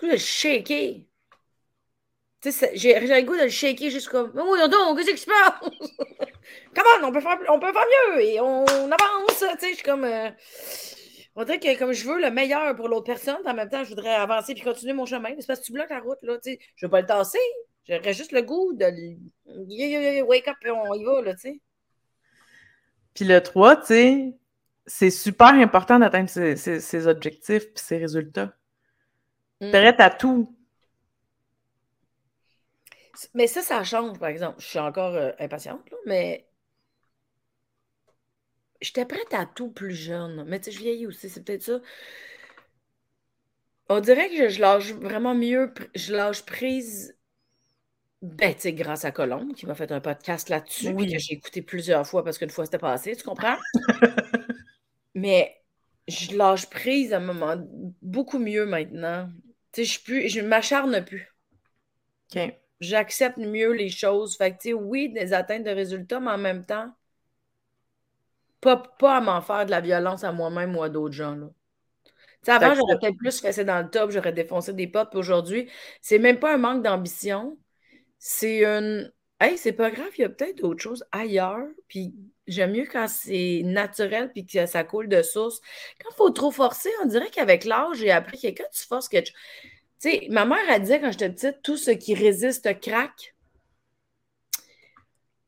Goût 0.00 0.06
de 0.06 0.12
le 0.12 0.18
shaker. 0.18 1.07
J'ai 2.74 2.98
le 3.00 3.22
goût 3.22 3.36
de 3.36 3.42
le 3.44 3.48
shaker 3.48 3.90
juste 3.90 4.08
comme 4.08 4.32
Oh, 4.36 4.56
donc, 4.68 4.98
qu'est-ce 4.98 5.10
qui 5.12 5.18
se 5.18 5.26
passe? 5.26 5.60
Comment 6.74 7.08
on 7.08 7.12
peut 7.12 7.20
faire, 7.20 7.38
on 7.48 7.58
peut 7.58 7.72
faire 7.72 7.84
mieux 8.14 8.22
et 8.22 8.40
on 8.40 8.64
avance. 8.66 9.38
Tu 9.38 9.46
sais, 9.58 9.70
je 9.70 9.74
suis 9.74 9.82
comme. 9.82 10.04
euh, 10.04 10.30
on 11.36 11.44
dirait 11.44 11.60
que 11.60 11.78
comme 11.78 11.92
je 11.92 12.06
veux 12.08 12.20
le 12.20 12.30
meilleur 12.30 12.74
pour 12.74 12.88
l'autre 12.88 13.06
personne, 13.06 13.38
en 13.44 13.54
même 13.54 13.68
temps, 13.68 13.84
je 13.84 13.90
voudrais 13.90 14.14
avancer 14.14 14.54
puis 14.54 14.62
continuer 14.64 14.92
mon 14.92 15.06
chemin. 15.06 15.30
C'est 15.38 15.46
parce 15.46 15.60
que 15.60 15.64
tu 15.66 15.72
bloques 15.72 15.90
la 15.90 16.00
route, 16.00 16.18
là. 16.22 16.36
Tu 16.42 16.52
sais, 16.52 16.58
je 16.76 16.86
veux 16.86 16.90
pas 16.90 17.00
le 17.00 17.06
tasser. 17.06 17.38
J'aurais 17.88 18.12
juste 18.12 18.32
le 18.32 18.42
goût 18.42 18.72
de. 18.74 18.84
le- 18.86 20.22
Wake 20.22 20.48
up 20.48 20.56
et 20.64 20.70
on 20.70 20.94
y 20.94 21.04
va, 21.04 21.22
là, 21.22 21.34
tu 21.34 21.40
sais. 21.40 21.60
Puis 23.14 23.24
le 23.24 23.40
3, 23.42 23.76
tu 23.76 23.86
sais, 23.86 24.34
c'est 24.86 25.10
super 25.10 25.48
important 25.54 25.98
d'atteindre 25.98 26.28
ses, 26.30 26.56
ses- 26.56 26.80
ses 26.80 27.06
objectifs 27.06 27.64
et 27.64 27.72
ses 27.74 27.98
résultats. 27.98 28.52
Mm. 29.60 29.70
Prête 29.70 30.00
à 30.00 30.10
tout. 30.10 30.54
Mais 33.34 33.46
ça, 33.46 33.62
ça 33.62 33.84
change, 33.84 34.18
par 34.18 34.28
exemple. 34.28 34.60
Je 34.60 34.66
suis 34.66 34.78
encore 34.78 35.14
euh, 35.14 35.32
impatiente, 35.38 35.88
là, 35.90 35.96
mais 36.06 36.48
j'étais 38.80 39.04
prête 39.06 39.32
à 39.34 39.46
tout 39.46 39.70
plus 39.70 39.94
jeune. 39.94 40.44
Mais 40.46 40.60
tu 40.60 40.66
sais, 40.66 40.72
je 40.72 40.78
vieillis 40.82 41.06
aussi, 41.06 41.28
c'est 41.28 41.42
peut-être 41.44 41.62
ça. 41.62 41.80
On 43.90 44.00
dirait 44.00 44.30
que 44.30 44.36
je, 44.36 44.48
je 44.48 44.60
lâche 44.62 44.92
vraiment 44.94 45.34
mieux, 45.34 45.74
je 45.94 46.14
lâche 46.14 46.42
prise, 46.46 47.14
ben, 48.20 48.52
tu 48.54 48.62
sais, 48.62 48.72
grâce 48.72 49.04
à 49.04 49.12
Colombe, 49.12 49.54
qui 49.54 49.66
m'a 49.66 49.74
fait 49.76 49.92
un 49.92 50.00
podcast 50.00 50.48
là-dessus, 50.48 50.88
Oui. 50.88 51.12
que 51.12 51.18
j'ai 51.18 51.34
écouté 51.34 51.62
plusieurs 51.62 52.06
fois 52.06 52.24
parce 52.24 52.38
qu'une 52.38 52.50
fois 52.50 52.64
c'était 52.64 52.78
passé, 52.78 53.14
tu 53.14 53.22
comprends? 53.22 53.56
Mais 55.14 55.56
je 56.06 56.36
lâche 56.36 56.68
prise 56.70 57.12
à 57.12 57.18
un 57.18 57.20
moment 57.20 57.56
beaucoup 58.02 58.38
mieux 58.38 58.66
maintenant. 58.66 59.30
Tu 59.72 59.82
sais, 59.82 59.84
je, 59.84 59.90
suis 59.92 60.02
plus- 60.02 60.28
je 60.28 60.40
m'acharne 60.40 61.04
plus 61.04 61.28
OK. 62.30 62.58
J'accepte 62.80 63.38
mieux 63.38 63.72
les 63.72 63.90
choses. 63.90 64.36
Fait 64.36 64.52
que, 64.52 64.56
tu 64.56 64.68
sais, 64.70 64.72
oui, 64.72 65.10
des 65.12 65.32
atteintes 65.32 65.64
de 65.64 65.70
résultats, 65.70 66.20
mais 66.20 66.30
en 66.30 66.38
même 66.38 66.64
temps, 66.64 66.92
pas, 68.60 68.76
pas 68.98 69.16
à 69.16 69.20
m'en 69.20 69.40
faire 69.40 69.66
de 69.66 69.70
la 69.70 69.80
violence 69.80 70.24
à 70.24 70.32
moi-même 70.32 70.76
ou 70.76 70.82
à 70.82 70.88
d'autres 70.88 71.14
gens. 71.14 71.36
Là. 71.36 71.46
Tu 71.46 72.12
sais, 72.44 72.52
avant, 72.52 72.74
j'aurais 72.74 72.98
peut-être 72.98 73.16
plus 73.16 73.40
fessé 73.40 73.64
dans 73.64 73.80
le 73.82 73.90
top, 73.90 74.10
j'aurais 74.10 74.32
défoncé 74.32 74.72
des 74.72 74.86
portes. 74.86 75.10
Puis 75.10 75.18
aujourd'hui, 75.18 75.70
c'est 76.00 76.18
même 76.18 76.38
pas 76.38 76.54
un 76.54 76.58
manque 76.58 76.82
d'ambition. 76.82 77.58
C'est 78.18 78.64
une. 78.64 79.12
Hey, 79.40 79.56
c'est 79.56 79.72
pas 79.72 79.90
grave, 79.90 80.08
il 80.18 80.22
y 80.22 80.24
a 80.24 80.28
peut-être 80.28 80.58
d'autres 80.58 80.82
choses 80.82 81.04
ailleurs. 81.12 81.66
Puis 81.86 82.14
j'aime 82.48 82.72
mieux 82.72 82.86
quand 82.90 83.06
c'est 83.08 83.62
naturel 83.64 84.32
puis 84.32 84.46
que 84.46 84.66
ça 84.66 84.82
coule 84.84 85.08
de 85.08 85.22
source. 85.22 85.60
Quand 86.00 86.10
il 86.10 86.16
faut 86.16 86.30
trop 86.30 86.50
forcer, 86.50 86.90
on 87.02 87.06
dirait 87.06 87.30
qu'avec 87.30 87.64
l'âge, 87.64 87.98
j'ai 87.98 88.10
appris 88.10 88.40
que 88.40 88.48
quand 88.48 88.68
tu 88.72 88.84
forces 88.86 89.08
quelque 89.08 89.28
chose. 89.28 89.36
Tu 90.00 90.10
sais, 90.10 90.26
ma 90.30 90.44
mère, 90.44 90.58
elle 90.70 90.82
disait 90.82 91.00
quand 91.00 91.10
j'étais 91.10 91.30
petite, 91.30 91.62
tout 91.62 91.76
ce 91.76 91.90
qui 91.90 92.14
résiste 92.14 92.80
craque. 92.80 93.34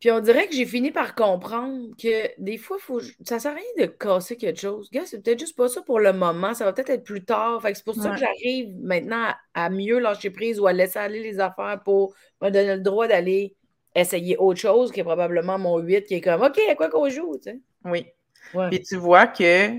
Puis 0.00 0.10
on 0.10 0.20
dirait 0.20 0.48
que 0.48 0.54
j'ai 0.54 0.64
fini 0.64 0.90
par 0.90 1.14
comprendre 1.14 1.94
que 2.02 2.30
des 2.38 2.56
fois, 2.56 2.78
faut, 2.80 3.00
ça 3.22 3.38
sert 3.38 3.52
à 3.52 3.54
rien 3.54 3.86
de 3.86 3.86
casser 3.86 4.36
quelque 4.36 4.58
chose. 4.58 4.88
Gars, 4.90 5.04
c'est 5.04 5.22
peut-être 5.22 5.38
juste 5.38 5.56
pas 5.56 5.68
ça 5.68 5.82
pour 5.82 6.00
le 6.00 6.14
moment. 6.14 6.54
Ça 6.54 6.64
va 6.64 6.72
peut-être 6.72 6.88
être 6.88 7.04
plus 7.04 7.22
tard. 7.22 7.60
Fait 7.60 7.72
que 7.72 7.76
c'est 7.76 7.84
pour 7.84 7.94
ça 7.94 8.10
que 8.10 8.16
j'arrive 8.16 8.74
maintenant 8.80 9.22
à, 9.54 9.66
à 9.66 9.68
mieux 9.68 9.98
lâcher 9.98 10.30
prise 10.30 10.58
ou 10.58 10.66
à 10.66 10.72
laisser 10.72 10.98
aller 10.98 11.22
les 11.22 11.38
affaires 11.38 11.82
pour 11.84 12.14
me 12.40 12.48
donner 12.48 12.76
le 12.76 12.80
droit 12.80 13.08
d'aller 13.08 13.54
essayer 13.94 14.38
autre 14.38 14.58
chose 14.58 14.90
qui 14.90 15.00
est 15.00 15.04
probablement 15.04 15.58
mon 15.58 15.78
8 15.78 16.04
qui 16.06 16.14
est 16.14 16.20
comme 16.20 16.42
OK, 16.42 16.58
à 16.70 16.74
quoi 16.74 16.88
qu'on 16.88 17.10
joue, 17.10 17.36
tu 17.36 17.50
sais? 17.50 17.60
Oui. 17.84 18.06
Ouais. 18.54 18.70
Puis 18.70 18.80
tu 18.82 18.96
vois 18.96 19.26
que 19.26 19.78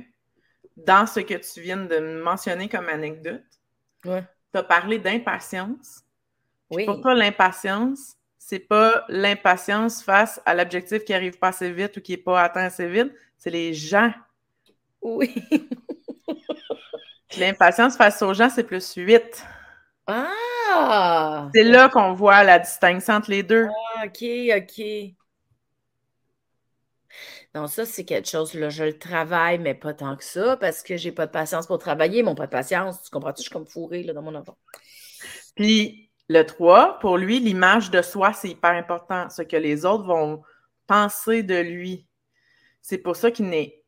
dans 0.78 1.07
ce 1.07 1.19
que 1.22 1.34
tu 1.34 1.61
viens 1.61 1.78
de 1.78 2.22
mentionner 2.22 2.69
comme 2.69 2.89
anecdote, 2.89 3.41
Ouais. 4.05 4.24
Tu 4.54 4.60
as 4.60 4.64
parlé 4.64 4.99
d'impatience. 4.99 6.04
Oui. 6.70 6.86
Pour 6.86 7.02
toi, 7.02 7.14
l'impatience, 7.14 8.16
c'est 8.38 8.60
pas 8.60 9.06
l'impatience 9.10 10.04
face 10.04 10.41
à 10.45 10.54
l'objectif 10.54 11.04
qui 11.04 11.14
arrive 11.14 11.38
pas 11.38 11.49
assez 11.49 11.72
vite 11.72 11.97
ou 11.97 12.02
qui 12.02 12.14
n'est 12.14 12.18
pas 12.18 12.41
atteint 12.41 12.66
assez 12.66 12.88
vite, 12.88 13.14
c'est 13.38 13.49
les 13.49 13.74
gens. 13.74 14.12
Oui. 15.02 15.34
L'impatience 17.38 17.95
face 17.95 18.22
aux 18.22 18.34
gens, 18.34 18.49
c'est 18.49 18.64
plus 18.64 18.93
8. 18.93 19.45
Ah! 20.08 21.49
C'est 21.54 21.64
là 21.64 21.89
qu'on 21.89 22.14
voit 22.14 22.43
la 22.43 22.60
distinction 22.60 23.16
entre 23.16 23.30
les 23.30 23.43
deux. 23.43 23.68
OK, 24.04 24.24
OK. 24.58 24.82
Non, 27.54 27.68
ça, 27.68 27.86
c'est 27.86 28.06
quelque 28.06 28.30
chose, 28.30 28.54
là, 28.54 28.70
je 28.70 28.86
le 28.86 28.97
travaille, 28.97 29.60
mais 29.60 29.74
pas 29.74 29.93
tant 29.93 30.16
que 30.16 30.24
ça, 30.24 30.56
parce 30.56 30.84
que 30.84 30.95
j'ai 30.95 31.12
pas 31.12 31.26
de 31.26 31.32
patience 31.32 31.68
pour 31.68 31.80
travailler. 31.80 32.24
Mon 32.24 32.34
pas 32.34 32.45
de 32.45 32.52
patience, 32.52 33.04
tu 33.04 33.10
comprends-tu? 33.10 33.39
Je 33.39 33.43
suis 33.43 33.52
comme 33.52 33.68
fourrée 33.68 34.04
là, 34.04 34.14
dans 34.14 34.22
mon 34.22 34.36
enfant. 34.36 34.58
Puis 35.56 36.10
le 36.30 36.43
3, 36.43 36.99
pour 36.99 37.18
lui, 37.18 37.39
l'image 37.39 37.91
de 37.91 38.02
soi, 38.02 38.32
c'est 38.32 38.49
hyper 38.49 38.72
important. 38.72 39.30
Ce 39.30 39.41
que 39.41 39.58
les 39.58 39.86
autres 39.86 40.06
vont 40.06 40.43
penser 40.88 41.43
de 41.43 41.60
lui. 41.60 42.08
C'est 42.82 42.97
pour 42.97 43.18
ça 43.18 43.32
qu'il 43.32 43.49
n'est 43.49 43.84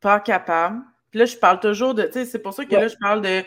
pas 0.00 0.18
capable. 0.20 0.80
Puis 1.10 1.18
là, 1.18 1.26
je 1.26 1.36
parle 1.36 1.60
toujours 1.60 1.94
de, 1.94 2.04
tu 2.04 2.12
sais, 2.12 2.24
c'est 2.24 2.38
pour 2.38 2.54
ça 2.54 2.64
que 2.64 2.74
là, 2.74 2.88
je 2.88 2.96
parle 3.00 3.20
de 3.20 3.42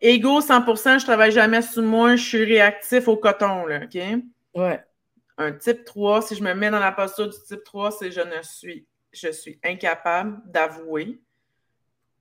ego 0.00 0.40
100%, 0.40 1.00
je 1.00 1.04
travaille 1.04 1.32
jamais 1.32 1.62
sous 1.62 1.82
moi, 1.82 2.16
je 2.16 2.24
suis 2.24 2.44
réactif 2.44 3.08
au 3.08 3.16
coton, 3.16 3.66
là, 3.66 3.82
OK? 3.84 3.98
Ouais. 4.54 4.84
Un 5.38 5.52
type 5.52 5.84
3, 5.84 6.22
si 6.22 6.34
je 6.34 6.42
me 6.42 6.54
mets 6.54 6.70
dans 6.70 6.78
la 6.78 6.92
posture 6.92 7.28
du 7.28 7.36
type 7.46 7.64
3, 7.64 7.92
c'est 7.92 8.10
je 8.10 8.20
ne 8.20 8.42
suis, 8.42 8.86
je 9.12 9.28
suis 9.28 9.58
incapable 9.62 10.40
d'avouer 10.46 11.20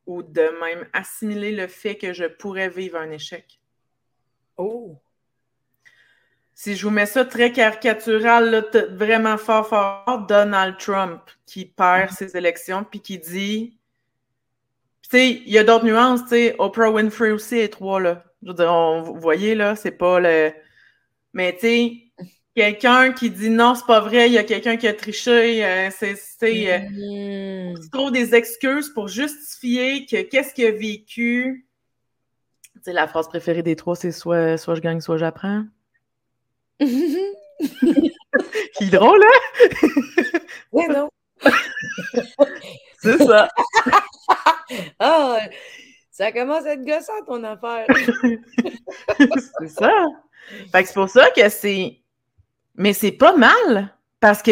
ou 0.06 0.24
de 0.24 0.50
même 0.60 0.88
assimiler 0.94 1.52
le 1.52 1.68
fait 1.68 1.96
que 1.98 2.14
je 2.14 2.26
pourrais 2.26 2.70
vivre 2.70 2.98
un 2.98 3.12
échec. 3.12 3.60
Oh! 4.58 4.98
Si 6.54 6.76
je 6.76 6.86
vous 6.86 6.92
mets 6.92 7.06
ça 7.06 7.26
très 7.26 7.52
caricatural, 7.52 8.70
vraiment 8.92 9.38
fort, 9.38 9.68
fort, 9.68 10.26
Donald 10.28 10.78
Trump 10.78 11.22
qui 11.46 11.66
perd 11.66 12.12
mm-hmm. 12.12 12.16
ses 12.16 12.38
élections 12.38 12.84
puis 12.84 13.00
qui 13.00 13.18
dit. 13.18 13.78
Tu 15.02 15.10
sais, 15.10 15.30
il 15.30 15.52
y 15.52 15.58
a 15.58 15.64
d'autres 15.64 15.86
nuances, 15.86 16.22
tu 16.24 16.30
sais. 16.30 16.56
Oprah 16.60 16.92
Winfrey 16.92 17.32
aussi 17.32 17.58
est 17.58 17.70
trois, 17.70 18.00
là. 18.00 18.24
Je 18.44 18.50
veux 18.50 18.54
dire, 18.54 19.04
vous 19.04 19.20
voyez, 19.20 19.56
là, 19.56 19.76
c'est 19.76 19.92
pas 19.92 20.20
le. 20.20 20.54
Mais 21.34 21.54
tu 21.54 21.60
sais, 21.62 22.11
quelqu'un 22.56 23.12
qui 23.14 23.30
dit 23.30 23.50
non, 23.50 23.76
c'est 23.76 23.86
pas 23.86 24.00
vrai, 24.00 24.28
il 24.28 24.34
y 24.34 24.38
a 24.38 24.44
quelqu'un 24.44 24.78
qui 24.78 24.88
a 24.88 24.94
triché, 24.94 25.66
euh, 25.66 25.90
c'est. 25.92 26.16
Euh, 26.44 27.74
mm. 27.74 27.80
Tu 27.82 27.90
trouves 27.90 28.12
des 28.12 28.36
excuses 28.36 28.90
pour 28.90 29.08
justifier 29.08 30.06
que 30.06 30.22
qu'est-ce 30.22 30.54
qu'il 30.54 30.66
a 30.66 30.72
vécu. 30.72 31.66
Tu 32.76 32.82
sais, 32.84 32.94
la 32.94 33.08
phrase 33.08 33.28
préférée 33.28 33.64
des 33.64 33.76
trois, 33.76 33.96
c'est 33.96 34.12
soit, 34.12 34.58
soit 34.58 34.76
je 34.76 34.82
gagne, 34.82 35.02
soit 35.02 35.18
j'apprends. 35.18 35.64
Qui 36.80 37.32
drôle, 38.90 39.22
hein? 39.24 39.40
Oui, 40.72 40.86
non. 40.88 41.10
c'est 43.00 43.18
ça. 43.18 43.50
ah, 45.00 45.40
ça 46.12 46.32
commence 46.32 46.66
à 46.66 46.74
être 46.74 46.86
gossant, 46.86 47.26
ton 47.28 47.44
affaire. 47.44 47.86
c'est 49.60 49.68
ça. 49.68 49.92
Fait 50.72 50.82
que 50.82 50.88
c'est 50.88 50.94
pour 50.94 51.10
ça 51.10 51.30
que 51.32 51.50
c'est. 51.50 52.01
Mais 52.82 52.94
c'est 52.94 53.12
pas 53.12 53.36
mal. 53.38 53.96
Parce 54.20 54.42
que, 54.42 54.52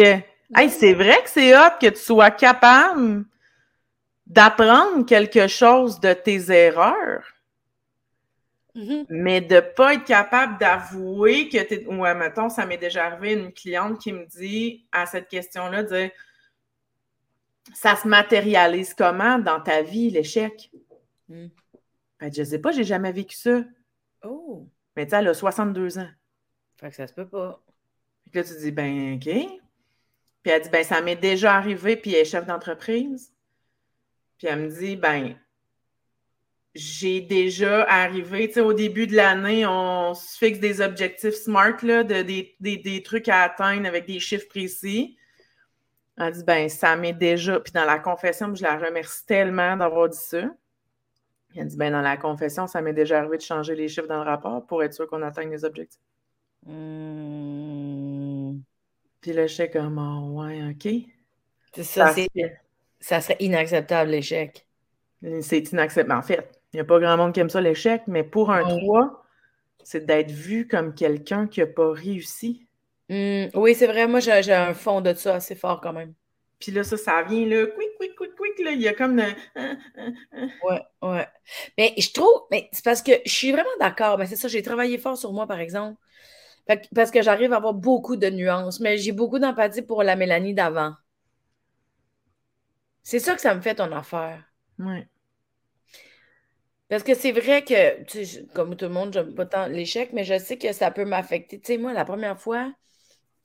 hey, 0.56 0.70
c'est 0.70 0.94
vrai 0.94 1.20
que 1.24 1.28
c'est 1.28 1.56
hot 1.56 1.78
que 1.80 1.88
tu 1.88 2.00
sois 2.00 2.30
capable 2.30 3.24
d'apprendre 4.24 5.04
quelque 5.04 5.48
chose 5.48 5.98
de 5.98 6.12
tes 6.12 6.50
erreurs. 6.52 7.24
Mm-hmm. 8.76 9.06
Mais 9.08 9.40
de 9.40 9.56
ne 9.56 9.60
pas 9.60 9.94
être 9.94 10.04
capable 10.04 10.58
d'avouer 10.58 11.48
que 11.48 11.60
tu 11.60 11.74
es. 11.74 11.86
Ouais, 11.86 12.14
mettons, 12.14 12.48
ça 12.48 12.66
m'est 12.66 12.78
déjà 12.78 13.06
arrivé 13.06 13.32
une 13.32 13.52
cliente 13.52 13.98
qui 13.98 14.12
me 14.12 14.24
dit 14.26 14.86
à 14.92 15.06
cette 15.06 15.26
question-là, 15.26 15.82
dire 15.82 16.10
Ça 17.74 17.96
se 17.96 18.06
matérialise 18.06 18.94
comment 18.94 19.40
dans 19.40 19.60
ta 19.60 19.82
vie, 19.82 20.08
l'échec? 20.10 20.70
Mm. 21.28 21.46
Ben, 22.20 22.32
je 22.32 22.44
sais 22.44 22.60
pas, 22.60 22.70
j'ai 22.70 22.84
jamais 22.84 23.10
vécu 23.10 23.34
ça. 23.34 23.64
Oh! 24.22 24.68
Mais 24.94 25.04
tu 25.04 25.10
sais, 25.10 25.16
elle 25.16 25.28
a 25.28 25.34
62 25.34 25.98
ans. 25.98 26.10
Fait 26.76 26.90
que 26.90 26.94
ça 26.94 27.08
se 27.08 27.12
peut 27.12 27.26
pas. 27.26 27.60
Puis 28.30 28.40
là, 28.40 28.44
tu 28.44 28.56
dis, 28.58 28.70
ben, 28.70 29.14
OK. 29.14 29.24
Puis 30.42 30.52
elle 30.52 30.62
dit, 30.62 30.70
ben, 30.70 30.84
ça 30.84 31.00
m'est 31.00 31.16
déjà 31.16 31.54
arrivé, 31.54 31.96
puis 31.96 32.14
elle 32.14 32.22
est 32.22 32.24
chef 32.24 32.46
d'entreprise. 32.46 33.32
Puis 34.38 34.46
elle 34.46 34.60
me 34.60 34.68
dit, 34.68 34.96
ben, 34.96 35.36
j'ai 36.74 37.20
déjà 37.20 37.84
arrivé, 37.84 38.48
tu 38.48 38.54
sais, 38.54 38.60
au 38.60 38.72
début 38.72 39.06
de 39.06 39.16
l'année, 39.16 39.66
on 39.66 40.14
se 40.14 40.38
fixe 40.38 40.60
des 40.60 40.80
objectifs 40.80 41.34
SMART, 41.34 41.82
là, 41.82 42.04
de, 42.04 42.22
des, 42.22 43.02
trucs 43.02 43.28
à 43.28 43.42
atteindre 43.42 43.86
avec 43.86 44.06
des 44.06 44.20
chiffres 44.20 44.48
précis. 44.48 45.16
Elle 46.16 46.32
dit, 46.32 46.44
ben, 46.44 46.68
ça 46.68 46.96
m'est 46.96 47.12
déjà. 47.12 47.58
Puis 47.60 47.72
dans 47.72 47.84
la 47.84 47.98
confession, 47.98 48.54
je 48.54 48.62
la 48.62 48.78
remercie 48.78 49.26
tellement 49.26 49.76
d'avoir 49.76 50.08
dit 50.08 50.18
ça. 50.18 50.50
Elle 51.56 51.66
dit, 51.66 51.76
ben, 51.76 51.90
dans 51.90 52.02
la 52.02 52.16
confession, 52.16 52.66
ça 52.66 52.80
m'est 52.80 52.92
déjà 52.92 53.18
arrivé 53.18 53.36
de 53.36 53.42
changer 53.42 53.74
les 53.74 53.88
chiffres 53.88 54.06
dans 54.06 54.22
le 54.22 54.30
rapport 54.30 54.64
pour 54.66 54.82
être 54.84 54.94
sûr 54.94 55.08
qu'on 55.08 55.22
atteigne 55.22 55.50
les 55.50 55.64
objectifs. 55.64 56.00
Hmm. 56.64 58.19
Puis 59.20 59.32
là, 59.32 59.46
je 59.46 59.54
sais 59.54 59.70
comme, 59.70 59.98
oh, 59.98 60.40
ouais, 60.40 60.70
OK. 60.70 60.92
C'est 61.74 61.84
ça, 61.84 62.14
ça 63.00 63.20
serait 63.20 63.36
inacceptable, 63.40 64.10
l'échec. 64.10 64.66
C'est 65.40 65.72
inacceptable. 65.72 66.18
En 66.18 66.22
fait, 66.22 66.60
il 66.72 66.76
n'y 66.76 66.80
a 66.80 66.84
pas 66.84 66.98
grand 66.98 67.16
monde 67.16 67.32
qui 67.32 67.40
aime 67.40 67.50
ça, 67.50 67.60
l'échec, 67.60 68.02
mais 68.06 68.24
pour 68.24 68.50
un 68.50 68.62
3, 68.62 69.24
c'est 69.82 70.06
d'être 70.06 70.30
vu 70.30 70.66
comme 70.66 70.94
quelqu'un 70.94 71.46
qui 71.46 71.60
n'a 71.60 71.66
pas 71.66 71.92
réussi. 71.92 72.66
Mmh, 73.08 73.46
oui, 73.54 73.74
c'est 73.74 73.86
vrai. 73.86 74.06
Moi, 74.06 74.20
j'ai 74.20 74.52
un 74.52 74.74
fond 74.74 75.00
de 75.00 75.12
ça 75.14 75.34
assez 75.34 75.54
fort 75.54 75.80
quand 75.80 75.92
même. 75.92 76.14
Puis 76.58 76.72
là, 76.72 76.84
ça, 76.84 76.96
ça 76.96 77.22
vient, 77.22 77.46
là, 77.46 77.66
quick, 77.66 77.96
quick, 77.98 78.14
quick, 78.14 78.34
quick, 78.36 78.58
là, 78.64 78.72
il 78.72 78.82
y 78.82 78.88
a 78.88 78.92
comme... 78.92 79.16
Le... 79.16 79.22
Hein, 79.22 79.78
hein, 79.96 80.12
hein. 80.32 80.48
Ouais, 80.62 80.82
ouais. 81.02 81.26
Mais 81.78 81.94
je 81.96 82.12
trouve, 82.12 82.42
mais 82.50 82.68
c'est 82.70 82.84
parce 82.84 83.02
que 83.02 83.12
je 83.24 83.32
suis 83.32 83.50
vraiment 83.50 83.68
d'accord, 83.80 84.18
mais 84.18 84.26
c'est 84.26 84.36
ça, 84.36 84.46
j'ai 84.46 84.60
travaillé 84.60 84.98
fort 84.98 85.16
sur 85.16 85.32
moi, 85.32 85.46
par 85.46 85.58
exemple, 85.58 85.98
parce 86.94 87.10
que 87.10 87.22
j'arrive 87.22 87.52
à 87.52 87.56
avoir 87.56 87.74
beaucoup 87.74 88.16
de 88.16 88.28
nuances, 88.28 88.80
mais 88.80 88.98
j'ai 88.98 89.12
beaucoup 89.12 89.38
d'empathie 89.38 89.82
pour 89.82 90.02
la 90.02 90.16
Mélanie 90.16 90.54
d'avant. 90.54 90.94
C'est 93.02 93.18
ça 93.18 93.34
que 93.34 93.40
ça 93.40 93.54
me 93.54 93.60
fait 93.60 93.74
ton 93.74 93.90
affaire. 93.92 94.44
Ouais. 94.78 95.08
Parce 96.88 97.04
que 97.04 97.14
c'est 97.14 97.32
vrai 97.32 97.64
que, 97.64 98.52
comme 98.52 98.76
tout 98.76 98.86
le 98.86 98.90
monde, 98.90 99.12
j'aime 99.12 99.34
pas 99.34 99.46
tant 99.46 99.66
l'échec, 99.68 100.12
mais 100.12 100.24
je 100.24 100.38
sais 100.38 100.58
que 100.58 100.72
ça 100.72 100.90
peut 100.90 101.04
m'affecter. 101.04 101.60
Tu 101.60 101.66
sais, 101.74 101.78
moi, 101.78 101.92
la 101.92 102.04
première 102.04 102.38
fois 102.38 102.72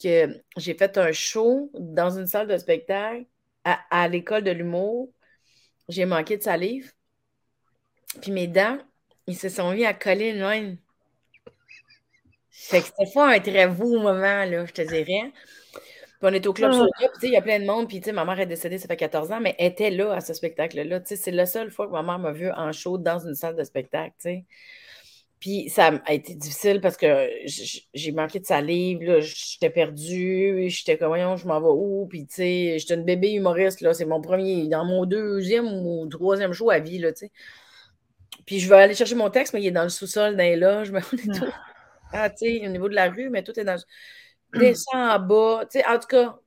que 0.02 0.42
j'ai 0.58 0.74
fait 0.74 0.98
un 0.98 1.12
show 1.12 1.72
dans 1.76 2.10
une 2.18 2.28
salle 2.28 2.48
de 2.48 2.58
spectacle 2.58 3.26
à, 3.64 4.08
l'école 4.08 4.44
de 4.44 4.52
l'humour, 4.52 5.12
j'ai 5.90 6.06
manqué 6.06 6.38
de 6.38 6.44
salive. 6.44 6.92
Puis 8.22 8.32
mes 8.32 8.48
dents, 8.48 8.78
ils 9.28 9.38
se 9.38 9.50
sont 9.50 9.72
mis 9.74 9.86
à 9.86 9.94
coller 9.94 10.34
loin. 10.34 10.76
Fait 12.58 12.82
que 12.82 12.88
c'était 12.88 13.12
pas 13.14 13.36
un 13.36 13.40
très 13.40 13.68
beau 13.68 14.00
moment, 14.00 14.46
là, 14.46 14.66
je 14.66 14.72
te 14.72 14.82
dirais 14.82 15.32
on 16.26 16.34
est 16.34 16.46
au 16.48 16.54
Club 16.54 16.72
ah. 16.74 17.08
Puis 17.20 17.28
il 17.28 17.34
y 17.34 17.38
a 17.38 17.42
plein 17.42 17.60
de 17.60 17.66
monde, 17.66 17.88
puis 17.88 18.02
ma 18.12 18.26
mère 18.26 18.40
est 18.40 18.46
décédée, 18.46 18.78
ça 18.78 18.88
fait 18.88 18.98
14 18.98 19.32
ans, 19.32 19.40
mais 19.40 19.56
elle 19.60 19.72
était 19.72 19.92
là 19.92 20.14
à 20.14 20.22
ce 20.22 20.34
spectacle-là. 20.34 21.02
C'est 21.06 21.32
la 21.32 21.46
seule 21.46 21.72
fois 21.72 21.88
que 21.88 21.92
ma 21.92 22.04
mère 22.04 22.20
m'a 22.20 22.32
vu 22.32 22.50
en 22.52 22.72
show 22.72 22.98
dans 22.98 23.20
une 23.20 23.36
salle 23.36 23.56
de 23.56 23.64
spectacle. 23.64 24.14
sais. 24.18 24.46
Puis 25.40 25.70
ça 25.70 25.92
a 26.06 26.14
été 26.14 26.34
difficile 26.34 26.82
parce 26.82 26.98
que 26.98 27.30
j'ai 27.94 28.12
manqué 28.14 28.40
de 28.40 28.46
salive, 28.46 29.20
j'étais 29.20 29.70
perdue, 29.70 30.66
j'étais 30.70 30.98
comme, 30.98 31.10
voyons, 31.10 31.36
je 31.36 31.48
m'en 31.48 31.60
vais 31.60 31.68
où? 31.68 32.08
Puis, 32.10 32.26
tu 32.26 32.36
sais, 32.36 32.80
j'étais 32.80 32.96
une 32.96 33.04
bébé 33.04 33.34
humoriste, 33.34 33.82
là, 33.82 33.94
c'est 33.94 34.06
mon 34.06 34.22
premier, 34.22 34.68
dans 34.68 34.86
mon 34.86 35.06
deuxième 35.06 35.68
ou 35.68 36.08
troisième 36.08 36.54
show 36.54 36.72
à 36.72 36.80
vie, 36.80 36.98
là, 36.98 37.12
tu 37.12 37.28
sais. 37.28 37.32
Puis 38.46 38.60
je 38.60 38.70
vais 38.70 38.78
aller 38.78 38.96
chercher 38.96 39.16
mon 39.16 39.30
texte, 39.30 39.54
mais 39.54 39.62
il 39.62 39.68
est 39.68 39.72
dans 39.72 39.84
le 39.84 39.90
sous-sol, 39.90 40.36
dans 40.36 40.44
les 40.44 40.56
loges, 40.56 40.92
mais 40.92 41.02
tout... 41.02 41.46
Ah, 42.16 42.30
tu 42.30 42.38
sais, 42.46 42.66
au 42.68 42.70
niveau 42.70 42.90
de 42.90 42.96
la 42.96 43.10
rue, 43.10 43.30
mais 43.30 43.44
tout 43.44 43.60
est 43.60 43.66
dans 43.66 43.78
descends 44.54 45.16
en 45.16 45.20
bas. 45.20 45.66
En 45.88 46.00
tout 46.00 46.08
cas, 46.08 46.40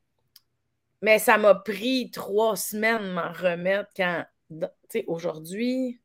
mais 1.03 1.19
ça 1.19 1.39
m'a 1.39 1.55
pris 1.55 2.11
trois 2.11 2.57
semaines 2.57 3.03
de 3.03 3.13
m'en 3.13 3.33
remettre 3.33 3.91
quand, 3.97 4.25
tu 4.51 4.67
sais, 4.89 5.05
aujourd'hui, 5.07 6.01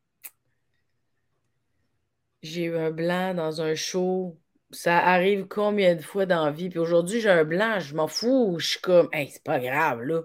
j'ai 2.42 2.66
eu 2.66 2.78
un 2.78 2.92
blanc 2.92 3.34
dans 3.34 3.62
un 3.62 3.76
show. 3.76 4.40
Ça 4.72 4.98
arrive 4.98 5.48
combien 5.48 5.96
de 5.96 6.02
fois 6.02 6.26
dans 6.26 6.46
la 6.46 6.52
vie? 6.52 6.70
Puis 6.70 6.80
aujourd'hui, 6.80 7.22
j'ai 7.22 7.30
un 7.30 7.44
blanc, 7.46 7.80
je 7.80 7.96
m'en 7.96 8.08
fous. 8.08 8.58
Je 8.60 8.68
suis 8.72 8.82
comme, 8.82 9.08
hey, 9.14 9.30
c'est 9.30 9.44
pas 9.44 9.60
grave, 9.60 10.02
là. 10.02 10.22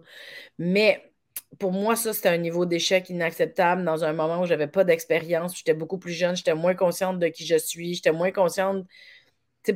Mais 0.58 1.12
pour 1.60 1.72
moi, 1.72 1.96
ça, 1.96 2.12
c'était 2.14 2.30
un 2.30 2.38
niveau 2.38 2.66
d'échec 2.66 3.10
inacceptable 3.10 3.84
dans 3.84 4.04
un 4.04 4.12
moment 4.12 4.42
où 4.42 4.46
j'avais 4.46 4.68
pas 4.68 4.84
d'expérience. 4.84 5.56
J'étais 5.56 5.74
beaucoup 5.74 5.98
plus 5.98 6.12
jeune, 6.12 6.36
j'étais 6.36 6.54
moins 6.54 6.74
consciente 6.74 7.18
de 7.20 7.28
qui 7.28 7.46
je 7.46 7.56
suis, 7.58 7.94
j'étais 7.94 8.12
moins 8.12 8.32
consciente. 8.32 8.86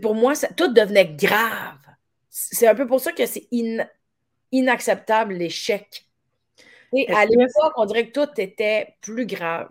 Pour 0.00 0.14
moi, 0.14 0.34
ça, 0.34 0.48
tout 0.48 0.72
devenait 0.72 1.06
grave. 1.06 1.78
C'est 2.28 2.66
un 2.66 2.74
peu 2.74 2.86
pour 2.86 3.00
ça 3.00 3.12
que 3.12 3.26
c'est 3.26 3.48
inacceptable 4.52 5.34
l'échec. 5.34 6.06
À 7.08 7.26
l'époque, 7.26 7.72
on 7.76 7.84
dirait 7.86 8.10
que 8.10 8.20
tout 8.24 8.40
était 8.40 8.96
plus 9.00 9.26
grave. 9.26 9.70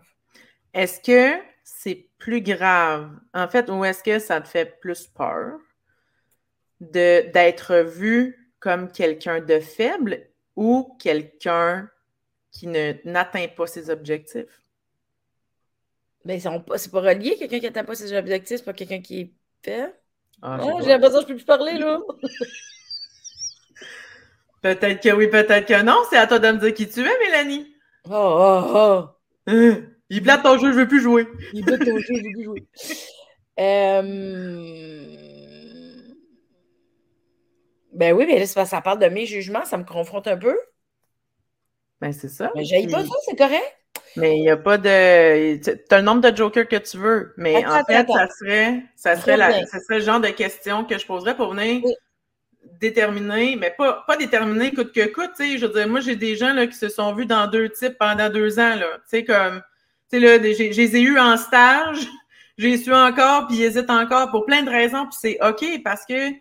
Est-ce 0.73 0.99
que 0.99 1.39
c'est 1.63 2.07
plus 2.17 2.41
grave, 2.41 3.11
en 3.33 3.47
fait, 3.47 3.69
ou 3.69 3.83
est-ce 3.85 4.03
que 4.03 4.19
ça 4.19 4.41
te 4.41 4.47
fait 4.47 4.79
plus 4.79 5.07
peur 5.07 5.59
d'être 6.79 7.77
vu 7.77 8.53
comme 8.59 8.91
quelqu'un 8.91 9.39
de 9.39 9.59
faible 9.59 10.27
ou 10.55 10.95
quelqu'un 10.99 11.89
qui 12.51 12.67
n'atteint 12.67 13.47
pas 13.47 13.67
ses 13.67 13.89
objectifs? 13.89 14.61
Mais 16.25 16.39
c'est 16.39 16.91
pas 16.91 17.01
relié, 17.01 17.37
quelqu'un 17.37 17.59
qui 17.59 17.65
n'atteint 17.65 17.83
pas 17.83 17.95
ses 17.95 18.13
objectifs, 18.13 18.63
pas 18.63 18.73
quelqu'un 18.73 19.01
qui 19.01 19.21
est 19.21 19.33
faible? 19.63 19.93
Ah, 20.41 20.57
oh, 20.61 20.79
j'ai 20.81 20.89
l'impression 20.89 21.19
que 21.19 21.23
je 21.23 21.27
peux 21.27 21.35
plus 21.35 21.45
parler, 21.45 21.77
là. 21.77 21.99
Peut-être 24.61 25.01
que 25.01 25.09
oui, 25.13 25.27
peut-être 25.27 25.65
que 25.67 25.81
non. 25.81 25.97
C'est 26.09 26.17
à 26.17 26.27
toi 26.27 26.37
de 26.37 26.51
me 26.51 26.59
dire 26.59 26.73
qui 26.73 26.87
tu 26.87 27.01
es, 27.01 27.19
Mélanie. 27.19 27.75
Oh, 28.05 28.11
oh, 28.13 28.61
oh. 28.75 29.05
Hein? 29.47 29.81
il 30.09 30.21
blatte 30.21 30.43
ton 30.43 30.59
jeu, 30.59 30.71
je 30.71 30.77
veux 30.77 30.87
plus 30.87 31.01
jouer. 31.01 31.27
Il 31.53 31.65
blatte 31.65 31.83
ton 31.83 31.97
jeu, 31.97 32.03
je 32.09 32.13
veux 32.13 32.33
plus 32.33 32.43
jouer. 32.43 32.67
Euh... 33.59 34.01
Ben 37.93 38.13
oui, 38.13 38.25
mais 38.25 38.39
là, 38.39 38.45
ça 38.47 38.81
parle 38.81 38.97
de 38.97 39.07
mes 39.07 39.25
jugements, 39.25 39.65
ça 39.65 39.77
me 39.77 39.83
confronte 39.83 40.25
un 40.27 40.37
peu. 40.37 40.57
Ben, 41.99 42.13
c'est 42.13 42.29
ça. 42.29 42.49
Mais 42.55 42.63
j'ai 42.63 42.87
pas 42.87 43.03
ça, 43.03 43.13
c'est 43.25 43.35
correct. 43.35 43.80
Mais 44.15 44.37
il 44.37 44.41
n'y 44.41 44.49
a 44.49 44.57
pas 44.57 44.77
de. 44.77 45.55
Tu 45.57 45.71
as 45.89 45.97
le 45.97 46.03
nombre 46.03 46.29
de 46.29 46.35
jokers 46.35 46.67
que 46.67 46.75
tu 46.75 46.97
veux. 46.97 47.33
Mais 47.37 47.65
en 47.65 47.83
fait, 47.85 48.05
ça 48.07 48.27
serait, 48.27 48.83
ça 48.95 49.15
serait, 49.15 49.37
la, 49.37 49.65
ça 49.65 49.79
serait 49.79 49.99
le 49.99 50.05
genre 50.05 50.19
de 50.19 50.29
question 50.29 50.83
que 50.83 50.97
je 50.97 51.05
poserais 51.05 51.35
pour 51.35 51.53
venir 51.53 51.81
déterminer, 52.79 53.55
mais 53.55 53.73
pas, 53.77 54.03
pas 54.07 54.17
déterminer 54.17 54.73
coûte 54.73 54.91
que 54.91 55.05
coûte. 55.07 55.31
Tu 55.37 55.51
sais, 55.51 55.57
je 55.57 55.65
veux 55.65 55.73
dire, 55.73 55.87
moi, 55.87 55.99
j'ai 55.99 56.15
des 56.15 56.35
gens 56.35 56.53
là, 56.53 56.67
qui 56.67 56.75
se 56.75 56.89
sont 56.89 57.13
vus 57.13 57.25
dans 57.25 57.47
deux 57.47 57.69
types 57.69 57.97
pendant 57.97 58.29
deux 58.29 58.59
ans. 58.59 58.75
Tu 58.75 58.85
sais, 59.07 59.23
comme. 59.23 59.61
Tu 60.11 60.19
sais, 60.19 60.19
là, 60.19 60.37
je 60.37 60.81
les 60.81 60.95
ai 60.97 61.01
eus 61.01 61.19
en 61.19 61.37
stage, 61.37 62.07
j'ai 62.57 62.77
su 62.77 62.93
encore, 62.93 63.47
puis 63.47 63.57
ils 63.57 63.63
hésitent 63.63 63.89
encore 63.89 64.29
pour 64.31 64.45
plein 64.45 64.63
de 64.63 64.69
raisons, 64.69 65.05
puis 65.05 65.17
c'est 65.19 65.37
OK 65.41 65.83
parce 65.83 66.05
que. 66.05 66.31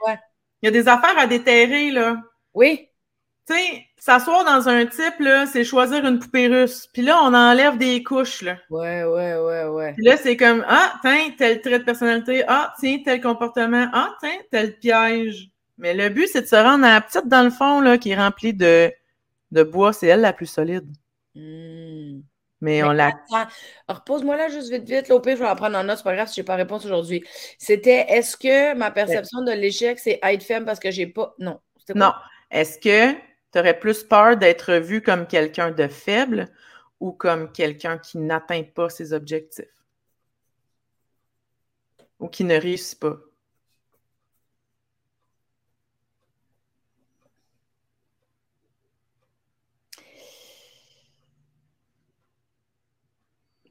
Il 0.63 0.67
y 0.67 0.69
a 0.69 0.73
des 0.73 0.89
affaires 0.89 1.19
à 1.19 1.27
déterrer, 1.27 1.91
là. 1.91 2.19
Oui. 2.53 2.90
Tu 3.51 3.57
sais, 3.57 3.87
s'asseoir 3.99 4.45
dans 4.45 4.69
un 4.69 4.87
type, 4.87 5.19
là, 5.19 5.45
c'est 5.47 5.65
choisir 5.65 6.07
une 6.07 6.19
poupée 6.19 6.47
russe. 6.47 6.89
Puis 6.93 7.03
là, 7.03 7.19
on 7.23 7.35
enlève 7.35 7.79
des 7.79 8.03
couches, 8.03 8.43
là. 8.43 8.57
Ouais, 8.71 9.03
ouais, 9.03 9.37
ouais, 9.37 9.65
ouais. 9.65 9.93
Puis 9.95 10.05
là, 10.05 10.17
c'est 10.17 10.37
comme, 10.37 10.65
ah, 10.69 10.95
tiens, 11.03 11.31
tel 11.37 11.61
trait 11.61 11.81
de 11.81 11.85
personnalité. 11.85 12.45
Ah, 12.47 12.73
tiens, 12.79 12.99
tel 13.05 13.21
comportement. 13.21 13.89
Ah, 13.93 14.15
tiens, 14.21 14.39
tel 14.51 14.79
piège. 14.79 15.51
Mais 15.79 15.95
le 15.95 16.11
but, 16.11 16.29
c'est 16.29 16.43
de 16.43 16.47
se 16.47 16.57
rendre 16.57 16.85
à 16.85 16.95
la 16.95 17.01
petite 17.01 17.27
dans 17.27 17.43
le 17.43 17.51
fond, 17.51 17.81
là, 17.81 17.99
qui 17.99 18.11
est 18.11 18.17
remplie 18.17 18.55
de, 18.55 18.93
de 19.51 19.63
bois. 19.65 19.93
C'est 19.93 20.07
elle 20.07 20.21
la 20.21 20.33
plus 20.33 20.47
solide. 20.47 20.87
Hmm. 21.35 22.21
Mais, 22.61 22.83
on 22.83 22.91
l'a. 22.91 23.13
Repose-moi 23.89 24.37
là 24.37 24.49
juste 24.49 24.71
vite, 24.71 24.89
vite. 24.89 25.07
Pire, 25.07 25.37
je 25.37 25.43
vais 25.43 25.49
en 25.49 25.57
prendre 25.57 25.79
en 25.79 25.85
note. 25.85 25.97
C'est 25.97 26.05
pas 26.05 26.15
grave 26.15 26.29
si 26.29 26.37
je 26.37 26.41
n'ai 26.41 26.45
pas 26.45 26.57
réponse 26.57 26.85
aujourd'hui. 26.85 27.25
C'était 27.59 28.05
est-ce 28.11 28.37
que 28.37 28.75
ma 28.75 28.91
perception 28.91 29.43
de 29.43 29.53
l'échec, 29.53 29.99
c'est 29.99 30.21
être 30.23 30.43
faible 30.43 30.67
parce 30.67 30.79
que 30.79 30.91
j'ai 30.91 31.07
pas? 31.07 31.35
Non. 31.39 31.59
Non. 31.95 32.13
Est-ce 32.51 32.79
que 32.79 33.19
tu 33.53 33.59
aurais 33.59 33.79
plus 33.79 34.05
peur 34.05 34.37
d'être 34.37 34.75
vu 34.75 35.03
comme 35.03 35.27
quelqu'un 35.27 35.71
de 35.71 35.89
faible 35.89 36.49
ou 37.01 37.13
comme 37.13 37.53
quelqu'un 37.53 37.99
qui 37.99 38.19
n'atteint 38.19 38.63
pas 38.65 38.91
ses 38.91 39.13
objectifs? 39.13 39.67
Ou 42.21 42.29
qui 42.29 42.45
ne 42.45 42.55
réussit 42.57 43.01
pas? 43.01 43.19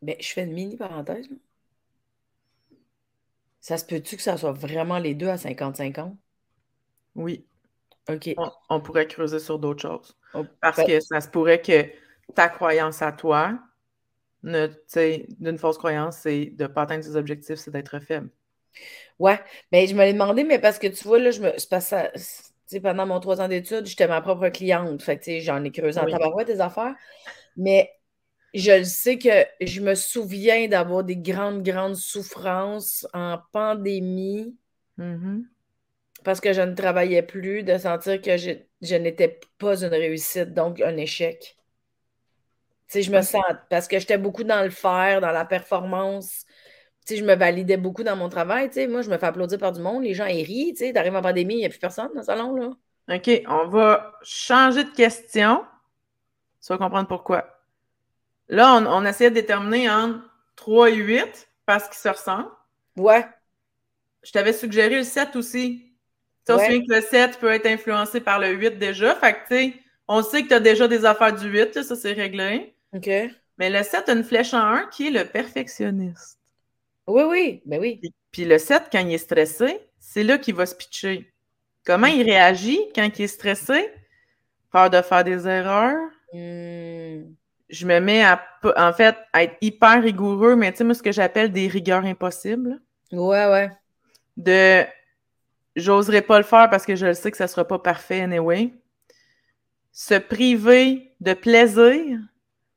Ben, 0.02 0.16
je 0.20 0.28
fais 0.34 0.44
une 0.44 0.54
mini 0.54 0.76
parenthèse. 0.78 1.30
Ça 3.62 3.78
se 3.78 3.86
peut-tu 3.86 4.18
que 4.18 4.22
ça 4.22 4.36
soit 4.38 4.52
vraiment 4.52 5.00
les 5.00 5.14
deux 5.16 5.30
à 5.30 5.38
50-50? 5.38 6.18
Oui. 7.16 7.46
On, 8.70 8.82
pourrait 8.82 9.08
creuser 9.08 9.40
sur 9.40 9.60
d'autres 9.60 9.82
choses. 9.82 10.18
Oh, 10.34 10.46
Parce 10.62 10.78
ben 10.78 10.88
que 10.88 11.00
ça 11.00 11.22
se 11.22 11.30
pourrait 11.30 11.62
que 11.62 11.86
ta 12.36 12.50
croyance 12.50 13.02
à 13.02 13.12
toi, 13.12 13.60
d'une 14.44 15.58
fausse 15.58 15.78
croyance, 15.78 16.18
c'est 16.18 16.48
de 16.56 16.64
ne 16.64 16.68
pas 16.68 16.84
atteindre 16.84 17.04
ses 17.04 17.16
objectifs, 17.16 17.60
c'est 17.60 17.72
d'être 17.72 18.00
faible. 18.00 18.30
Ouais. 19.18 19.40
Mais 19.72 19.86
ben, 19.86 19.90
je 19.90 19.96
me 19.96 20.04
l'ai 20.04 20.14
demandé, 20.14 20.44
mais 20.44 20.60
parce 20.60 20.80
que 20.80 20.88
tu 20.88 21.08
vois, 21.08 21.20
là, 21.20 21.32
je 21.32 21.42
me. 21.42 21.54
C'est 22.66 22.82
pendant 22.82 23.08
mon 23.08 23.20
trois 23.20 23.42
ans 23.42 23.48
d'études, 23.48 23.88
j'étais 23.88 24.08
ma 24.08 24.22
propre 24.22 24.50
cliente. 24.50 25.02
Fait 25.02 25.18
que 25.18 25.40
j'en 25.40 25.64
ai 25.64 25.72
creusé 25.72 26.00
en 26.00 26.06
tabarouette 26.06 26.48
des 26.48 26.62
affaires. 26.62 26.94
Mais 27.58 27.92
je 28.54 28.72
le 28.72 28.84
sais 28.84 29.18
que 29.18 29.46
je 29.60 29.82
me 29.82 29.96
souviens 29.96 30.68
d'avoir 30.68 31.04
des 31.04 31.18
grandes, 31.18 31.64
grandes 31.64 31.96
souffrances 31.96 33.08
en 33.14 33.40
pandémie 33.52 34.56
mm-hmm. 35.00 35.44
Parce 36.24 36.40
que 36.42 36.54
je 36.54 36.62
ne 36.62 36.74
travaillais 36.74 37.22
plus, 37.22 37.64
de 37.64 37.78
sentir 37.78 38.22
que 38.22 38.38
je, 38.38 38.96
n'étais 38.96 39.40
pas 39.58 39.84
une 39.84 39.90
réussite, 39.90 40.54
donc 40.54 40.82
un 40.82 40.98
échec. 40.98 41.58
Tu 42.90 43.04
je 43.04 43.12
me 43.12 43.22
sens, 43.22 43.44
parce 43.70 43.88
que 43.88 44.00
j'étais 44.00 44.18
beaucoup 44.18 44.44
dans 44.44 44.64
le 44.64 44.72
faire, 44.72 45.22
dans 45.22 45.32
la 45.32 45.46
performance. 45.46 46.46
Tu 47.06 47.18
je 47.18 47.24
me 47.24 47.36
validais 47.36 47.78
beaucoup 47.78 48.04
dans 48.04 48.16
mon 48.16 48.30
travail. 48.30 48.70
Tu 48.70 48.88
moi, 48.88 49.02
je 49.02 49.10
me 49.10 49.18
fais 49.18 49.28
applaudir 49.28 49.60
par 49.60 49.72
du 49.72 49.82
monde, 49.82 50.04
les 50.04 50.14
gens 50.14 50.26
ils 50.26 50.44
rient. 50.44 50.74
Tu 50.74 50.86
sais, 50.86 50.94
t'arrives 50.94 51.16
en 51.16 51.22
pandémie, 51.22 51.56
il 51.56 51.60
n'y 51.60 51.66
a 51.66 51.70
plus 51.70 51.80
personne 51.80 52.10
dans 52.14 52.22
le 52.22 52.26
salon, 52.26 52.56
là. 52.56 52.72
OK, 53.12 53.30
on 53.48 53.68
va 53.68 54.14
changer 54.22 54.84
de 54.84 54.92
question. 54.92 55.64
Tu 56.62 56.68
vas 56.68 56.78
comprendre 56.78 57.08
pourquoi. 57.08 57.60
Là, 58.50 58.76
on, 58.76 59.06
essayait 59.06 59.30
de 59.30 59.36
déterminer 59.36 59.90
entre 59.90 60.22
3 60.56 60.90
et 60.90 60.96
8 60.96 61.50
parce 61.66 61.88
qu'ils 61.88 61.98
se 61.98 62.10
ressemblent. 62.10 62.52
Ouais. 62.98 63.26
Je 64.24 64.32
t'avais 64.32 64.54
suggéré 64.54 64.98
le 64.98 65.04
7 65.04 65.36
aussi. 65.36 65.89
Tu 66.58 66.66
sais, 66.66 66.80
que 66.80 66.94
le 66.94 67.02
7 67.02 67.40
peut 67.40 67.52
être 67.52 67.66
influencé 67.66 68.22
par 68.22 68.40
le 68.40 68.50
8 68.52 68.78
déjà. 68.78 69.16
Fait 69.16 69.34
que, 69.34 69.40
tu 69.48 69.56
sais, 69.56 69.74
on 70.08 70.24
sait 70.24 70.44
que 70.44 70.50
tu 70.50 70.54
as 70.54 70.60
déjà 70.60 70.88
des 70.88 71.06
affaires 71.06 71.36
du 71.36 71.50
8, 71.50 71.84
ça 71.84 71.96
c'est 71.96 72.14
réglé. 72.14 72.74
OK. 72.94 73.10
Mais 73.58 73.70
le 73.70 73.84
7 73.84 74.10
a 74.10 74.14
une 74.14 74.24
flèche 74.24 74.54
en 74.54 74.64
1 74.64 74.88
qui 74.88 75.08
est 75.08 75.12
le 75.12 75.26
perfectionniste. 75.26 76.40
Oui, 77.08 77.24
oui, 77.28 77.62
ben 77.66 77.80
oui. 77.80 78.02
Puis, 78.32 78.46
le 78.46 78.58
7, 78.58 78.84
quand 78.92 79.00
il 79.00 79.14
est 79.14 79.18
stressé, 79.18 79.80
c'est 80.00 80.24
là 80.24 80.38
qu'il 80.38 80.56
va 80.56 80.66
se 80.66 80.76
pitcher. 80.76 81.34
Comment 81.86 82.08
il 82.08 82.24
réagit 82.24 82.80
quand 82.96 83.10
il 83.18 83.24
est 83.24 83.28
stressé? 83.28 83.90
Peur 84.72 84.90
de 84.90 85.02
faire 85.02 85.24
des 85.24 85.48
erreurs? 85.48 85.98
Hmm 86.32 87.24
je 87.70 87.86
me 87.86 88.00
mets 88.00 88.24
à, 88.24 88.42
en 88.78 88.94
fait, 88.94 89.16
à 89.32 89.44
être 89.44 89.56
hyper 89.62 90.02
rigoureux, 90.02 90.56
mais 90.56 90.72
tu 90.72 90.80
sais, 90.80 90.84
moi, 90.84 90.96
ce 90.96 91.04
que 91.04 91.12
j'appelle 91.12 91.52
des 91.52 91.68
rigueurs 91.68 92.04
impossibles. 92.04 92.82
Ouais, 93.12 93.46
ouais. 93.48 93.72
De, 94.38 94.86
j'oserais 95.80 96.22
pas 96.22 96.38
le 96.38 96.44
faire 96.44 96.70
parce 96.70 96.86
que 96.86 96.96
je 96.96 97.08
le 97.08 97.14
sais 97.14 97.32
que 97.32 97.38
ça 97.38 97.48
sera 97.48 97.66
pas 97.66 97.80
parfait 97.80 98.22
anyway. 98.22 98.74
Se 99.92 100.16
priver 100.16 101.14
de 101.20 101.34
plaisir 101.34 102.20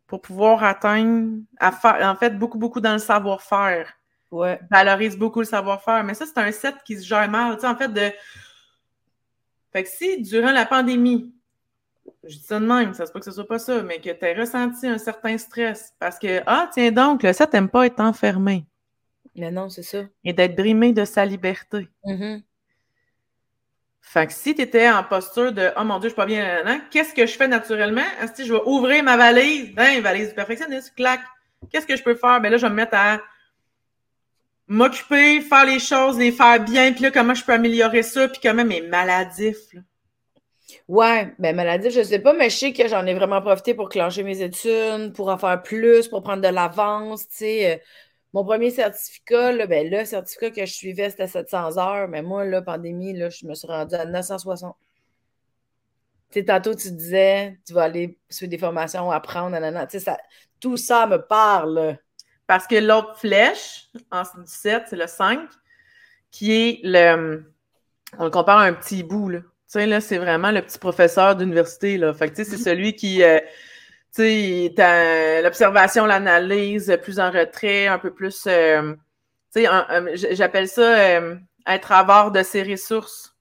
pour 0.07 0.20
pouvoir 0.20 0.64
atteindre, 0.64 1.38
à 1.59 1.72
faire, 1.72 1.98
en 2.03 2.16
fait, 2.16 2.38
beaucoup, 2.38 2.59
beaucoup 2.59 2.80
dans 2.80 2.92
le 2.92 2.98
savoir-faire. 2.98 3.92
Ouais. 4.30 4.61
Valorise 4.70 5.16
beaucoup 5.16 5.40
le 5.40 5.46
savoir-faire. 5.46 6.05
Mais 6.05 6.14
ça, 6.14 6.26
c'est 6.26 6.38
un 6.38 6.53
set 6.53 6.74
qui 6.84 6.98
se 6.98 7.07
gère 7.07 7.30
mal. 7.30 7.55
Tu 7.55 7.61
sais, 7.61 7.66
en 7.66 7.76
fait, 7.76 7.88
de. 7.88 8.11
Fait 9.72 9.84
que 9.84 9.88
si, 9.88 10.20
durant 10.20 10.53
la 10.53 10.66
pandémie, 10.66 11.32
je 12.24 12.36
dis 12.36 12.42
ça 12.42 12.61
de 12.61 12.66
même, 12.66 12.94
ça 12.94 13.07
se 13.07 13.12
peut 13.12 13.18
que 13.18 13.24
ce 13.24 13.30
soit 13.30 13.46
pas 13.46 13.59
ça, 13.59 13.82
mais 13.82 14.00
que 14.00 14.11
tu 14.11 14.24
aies 14.24 14.34
ressenti 14.34 14.86
un 14.86 14.98
certain 14.98 15.38
stress 15.38 15.94
parce 15.98 16.18
que, 16.18 16.42
ah, 16.46 16.68
tiens 16.72 16.92
donc, 16.92 17.22
le 17.22 17.32
7 17.32 17.53
n'aime 17.53 17.68
pas 17.68 17.86
être 17.86 18.00
enfermé. 18.00 18.66
Mais 19.34 19.50
non, 19.50 19.68
c'est 19.68 19.82
ça. 19.82 20.03
Et 20.24 20.32
d'être 20.32 20.57
brimé 20.57 20.92
de 20.92 21.05
sa 21.05 21.24
liberté. 21.24 21.88
Mm-hmm. 22.05 22.42
Fait 24.05 24.26
que 24.26 24.32
si 24.32 24.55
tu 24.55 24.61
étais 24.61 24.90
en 24.90 25.05
posture 25.05 25.53
de 25.53 25.70
Oh 25.80 25.84
mon 25.84 25.98
Dieu, 25.98 26.09
je 26.09 26.12
suis 26.12 26.16
pas 26.16 26.26
bien 26.26 26.62
qu'est-ce 26.90 27.14
que 27.14 27.24
je 27.24 27.34
fais 27.34 27.48
naturellement? 27.48 28.03
Si 28.34 28.44
je 28.44 28.53
vais 28.53 28.61
ouvrir 28.66 29.03
ma 29.05 29.16
valise, 29.16 29.72
hein, 29.78 30.00
valise 30.00 30.30
du 30.30 30.34
perfectionniste, 30.34 30.94
clac. 30.94 31.20
Qu'est-ce 31.70 31.86
que 31.86 31.96
je 31.96 32.03
peux 32.03 32.16
faire? 32.16 32.40
Ben 32.40 32.50
là, 32.50 32.59
je 32.59 32.66
vais 32.66 32.70
me 32.70 32.74
mettre 32.74 32.94
à 32.94 33.20
m'occuper, 34.66 35.40
faire 35.40 35.64
les 35.64 35.78
choses, 35.78 36.18
les 36.18 36.32
faire 36.32 36.61
bien, 36.61 36.92
puis 36.92 37.03
là, 37.03 37.11
comment 37.11 37.34
je 37.34 37.44
peux 37.44 37.53
améliorer 37.53 38.03
ça, 38.03 38.28
puis 38.28 38.40
comment 38.42 38.64
mes 38.64 38.80
maladifs. 38.82 39.72
Là. 39.72 39.80
Ouais, 40.88 41.32
ben 41.38 41.55
maladie, 41.55 41.90
je 41.90 42.03
sais 42.03 42.18
pas, 42.18 42.32
mais 42.32 42.50
je 42.50 42.57
sais 42.57 42.72
que 42.72 42.88
j'en 42.88 43.07
ai 43.07 43.14
vraiment 43.14 43.40
profité 43.40 43.74
pour 43.74 43.88
clencher 43.88 44.24
mes 44.24 44.42
études, 44.42 45.12
pour 45.14 45.28
en 45.28 45.38
faire 45.38 45.62
plus, 45.62 46.09
pour 46.09 46.22
prendre 46.22 46.42
de 46.42 46.48
l'avance, 46.48 47.28
tu 47.28 47.36
sais. 47.36 47.82
Mon 48.33 48.45
premier 48.45 48.70
certificat, 48.70 49.53
là, 49.53 49.66
ben, 49.66 49.91
le 49.91 50.05
certificat 50.05 50.51
que 50.51 50.66
je 50.66 50.72
suivais, 50.72 51.11
c'était 51.11 51.26
700 51.26 51.78
heures, 51.78 52.09
mais 52.09 52.22
moi, 52.22 52.45
là, 52.45 52.62
pandémie, 52.62 53.12
là, 53.12 53.28
je 53.28 53.47
me 53.47 53.55
suis 53.55 53.68
rendue 53.68 53.95
à 53.95 54.05
960. 54.05 54.76
Tu 56.30 56.41
sais, 56.41 56.45
tantôt, 56.47 56.74
tu 56.74 56.91
disais, 56.91 57.59
tu 57.66 57.74
vas 57.74 57.85
aller 57.85 58.18
sur 58.30 58.49
des 58.49 58.57
formations, 58.57 59.11
apprendre, 59.11 59.51
nanana. 59.51 59.87
Ça, 59.89 60.16
tout 60.61 60.78
ça 60.78 61.07
me 61.07 61.18
parle. 61.18 61.99
Parce 62.47 62.66
que 62.66 62.76
l'autre 62.76 63.18
flèche, 63.18 63.89
en 64.11 64.22
17, 64.22 64.85
c'est 64.89 64.97
le 64.97 65.07
5, 65.07 65.49
qui 66.30 66.53
est 66.53 66.80
le. 66.85 67.45
On 68.18 68.24
le 68.24 68.30
compare 68.30 68.59
à 68.59 68.64
un 68.64 68.74
petit 68.74 69.03
bout, 69.03 69.28
là 69.28 69.41
sais, 69.72 69.87
là, 69.87 70.01
c'est 70.01 70.18
vraiment 70.18 70.51
le 70.51 70.61
petit 70.61 70.78
professeur 70.78 71.35
d'université, 71.35 71.97
là. 71.97 72.12
Fait 72.12 72.28
que, 72.28 72.35
tu 72.35 72.45
sais, 72.45 72.51
c'est 72.51 72.59
mhm. 72.59 72.62
celui 72.62 72.95
qui, 72.95 73.22
euh, 73.22 73.39
sais, 74.13 75.43
l'observation, 75.43 76.07
l'analyse, 76.07 76.97
plus 77.03 77.19
en 77.19 77.31
retrait, 77.31 77.87
un 77.87 77.99
peu 77.99 78.13
plus, 78.13 78.45
euh, 78.47 78.95
tu 79.55 79.65
sais, 79.65 80.35
j'appelle 80.35 80.69
ça 80.69 80.99
euh, 80.99 81.37
être 81.67 81.93
avare 81.93 82.31
de 82.31 82.43
ses 82.43 82.63
ressources. 82.63 83.35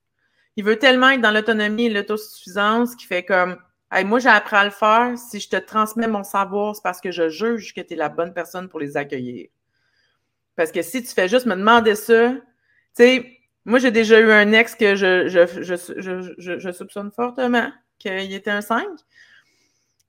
Il 0.56 0.64
veut 0.64 0.78
tellement 0.78 1.10
être 1.10 1.22
dans 1.22 1.32
l'autonomie 1.32 1.86
et 1.86 1.90
l'autosuffisance 1.90 2.96
qu'il 2.96 3.08
fait 3.08 3.24
comme, 3.24 3.58
hey, 3.92 4.04
moi, 4.06 4.20
j'ai 4.20 4.30
appris 4.30 4.56
à 4.56 4.66
le 4.66 4.72
faire. 4.72 5.18
Si 5.18 5.40
je 5.40 5.50
te 5.50 5.56
transmets 5.56 6.08
mon 6.08 6.24
savoir, 6.24 6.76
c'est 6.76 6.84
parce 6.84 7.02
que 7.02 7.12
je 7.12 7.30
juge 7.30 7.74
que 7.74 7.82
tu 7.82 7.94
es 7.94 7.98
la 7.98 8.10
bonne 8.10 8.34
personne 8.34 8.70
pour 8.70 8.80
les 8.80 8.98
accueillir. 8.98 9.48
Parce 10.56 10.72
que 10.72 10.82
si 10.82 11.02
tu 11.04 11.14
fais 11.14 11.28
juste 11.28 11.46
me 11.46 11.56
demander 11.56 11.96
ça, 11.96 12.32
tu 12.32 12.40
sais, 12.94 13.38
moi, 13.66 13.80
j'ai 13.80 13.92
déjà 13.92 14.20
eu 14.20 14.32
un 14.32 14.52
ex 14.52 14.76
que 14.76 14.96
je, 14.96 15.28
je, 15.28 15.46
je, 15.62 16.60
je 16.60 16.72
soupçonne 16.72 17.12
fortement 17.12 17.72
qu'il 18.00 18.34
était 18.34 18.52
un 18.52 18.62
5. 18.62 18.86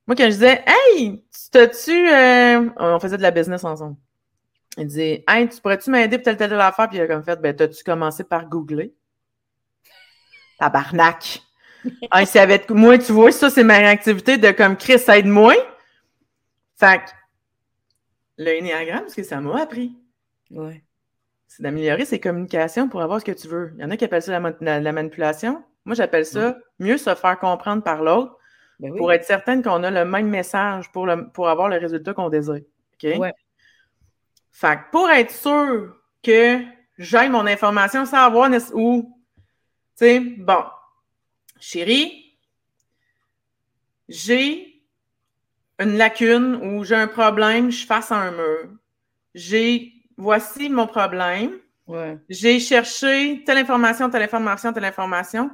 Moi, 0.06 0.16
quand 0.16 0.24
je 0.24 0.30
disais, 0.30 0.64
hey, 0.66 1.24
t'as-tu. 1.50 2.08
Euh, 2.08 2.70
on 2.76 2.98
faisait 2.98 3.16
de 3.16 3.22
la 3.22 3.30
business 3.30 3.64
ensemble. 3.64 3.96
Il 4.76 4.86
disait, 4.86 5.24
hey, 5.28 5.48
tu 5.48 5.60
pourrais-tu 5.60 5.90
m'aider 5.90 6.18
pour 6.18 6.24
telle, 6.24 6.36
telle, 6.36 6.50
telle 6.50 6.60
affaire? 6.60 6.88
Puis 6.88 6.98
il 6.98 7.02
a 7.02 7.06
comme 7.06 7.22
fait, 7.22 7.40
ben, 7.40 7.54
t'as-tu 7.54 7.84
commencé 7.84 8.24
par 8.24 8.46
googler? 8.46 8.94
Tabarnak! 10.58 11.42
hey, 12.12 12.26
c'est 12.26 12.40
avec 12.40 12.70
moi, 12.70 12.98
tu 12.98 13.12
vois, 13.12 13.32
ça, 13.32 13.50
c'est 13.50 13.64
ma 13.64 13.78
réactivité 13.78 14.38
de 14.38 14.50
comme 14.50 14.76
Chris, 14.76 15.02
aide-moi. 15.08 15.54
Fait 16.76 16.98
que 16.98 17.10
le 18.38 19.08
ce 19.08 19.14
que 19.14 19.22
ça 19.22 19.40
m'a 19.40 19.60
appris. 19.60 19.96
Ouais. 20.50 20.82
C'est 21.46 21.62
d'améliorer 21.62 22.04
ses 22.04 22.18
communications 22.18 22.88
pour 22.88 23.02
avoir 23.02 23.20
ce 23.20 23.24
que 23.24 23.32
tu 23.32 23.46
veux. 23.46 23.72
Il 23.76 23.82
y 23.82 23.84
en 23.84 23.90
a 23.90 23.96
qui 23.96 24.04
appellent 24.04 24.22
ça 24.22 24.40
la, 24.60 24.92
manipulation. 24.92 25.62
Moi, 25.84 25.94
j'appelle 25.94 26.24
ça 26.24 26.56
mieux 26.78 26.96
se 26.96 27.14
faire 27.14 27.38
comprendre 27.38 27.82
par 27.82 28.02
l'autre 28.02 28.38
ben 28.80 28.94
pour 28.96 29.12
être 29.12 29.24
certaine 29.24 29.62
qu'on 29.62 29.82
a 29.82 29.90
le 29.90 30.04
même 30.04 30.28
message 30.28 30.90
pour, 30.92 31.06
le, 31.06 31.28
pour 31.30 31.48
avoir 31.48 31.68
le 31.68 31.76
résultat 31.76 32.14
qu'on 32.14 32.28
désire. 32.28 32.60
OK? 32.94 33.18
Ouais. 33.18 33.32
Fait 34.50 34.76
que 34.76 34.90
pour 34.90 35.08
être 35.10 35.30
sûr 35.30 35.96
que 36.22 36.60
j'aille 36.98 37.30
mon 37.30 37.46
information 37.46 38.04
sans 38.04 38.18
avoir 38.18 38.50
où, 38.74 39.18
tu 39.96 40.04
sais, 40.04 40.20
bon, 40.20 40.62
chérie, 41.58 42.36
j'ai 44.08 44.82
une 45.78 45.96
lacune 45.96 46.56
ou 46.56 46.84
j'ai 46.84 46.96
un 46.96 47.08
problème, 47.08 47.70
je 47.70 47.86
face 47.86 48.12
à 48.12 48.16
un 48.16 48.30
mur. 48.30 48.68
J'ai, 49.34 49.92
voici 50.16 50.68
mon 50.68 50.86
problème. 50.86 51.58
J'ai 52.28 52.60
cherché 52.60 53.42
telle 53.44 53.58
information, 53.58 54.10
telle 54.10 54.22
information, 54.22 54.72
telle 54.72 54.84
information. 54.84 55.50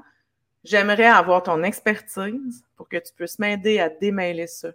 J'aimerais 0.65 1.07
avoir 1.07 1.43
ton 1.43 1.63
expertise 1.63 2.65
pour 2.77 2.89
que 2.89 2.97
tu 2.97 3.13
puisses 3.15 3.39
m'aider 3.39 3.79
à 3.79 3.89
démêler 3.89 4.47
ça. 4.47 4.71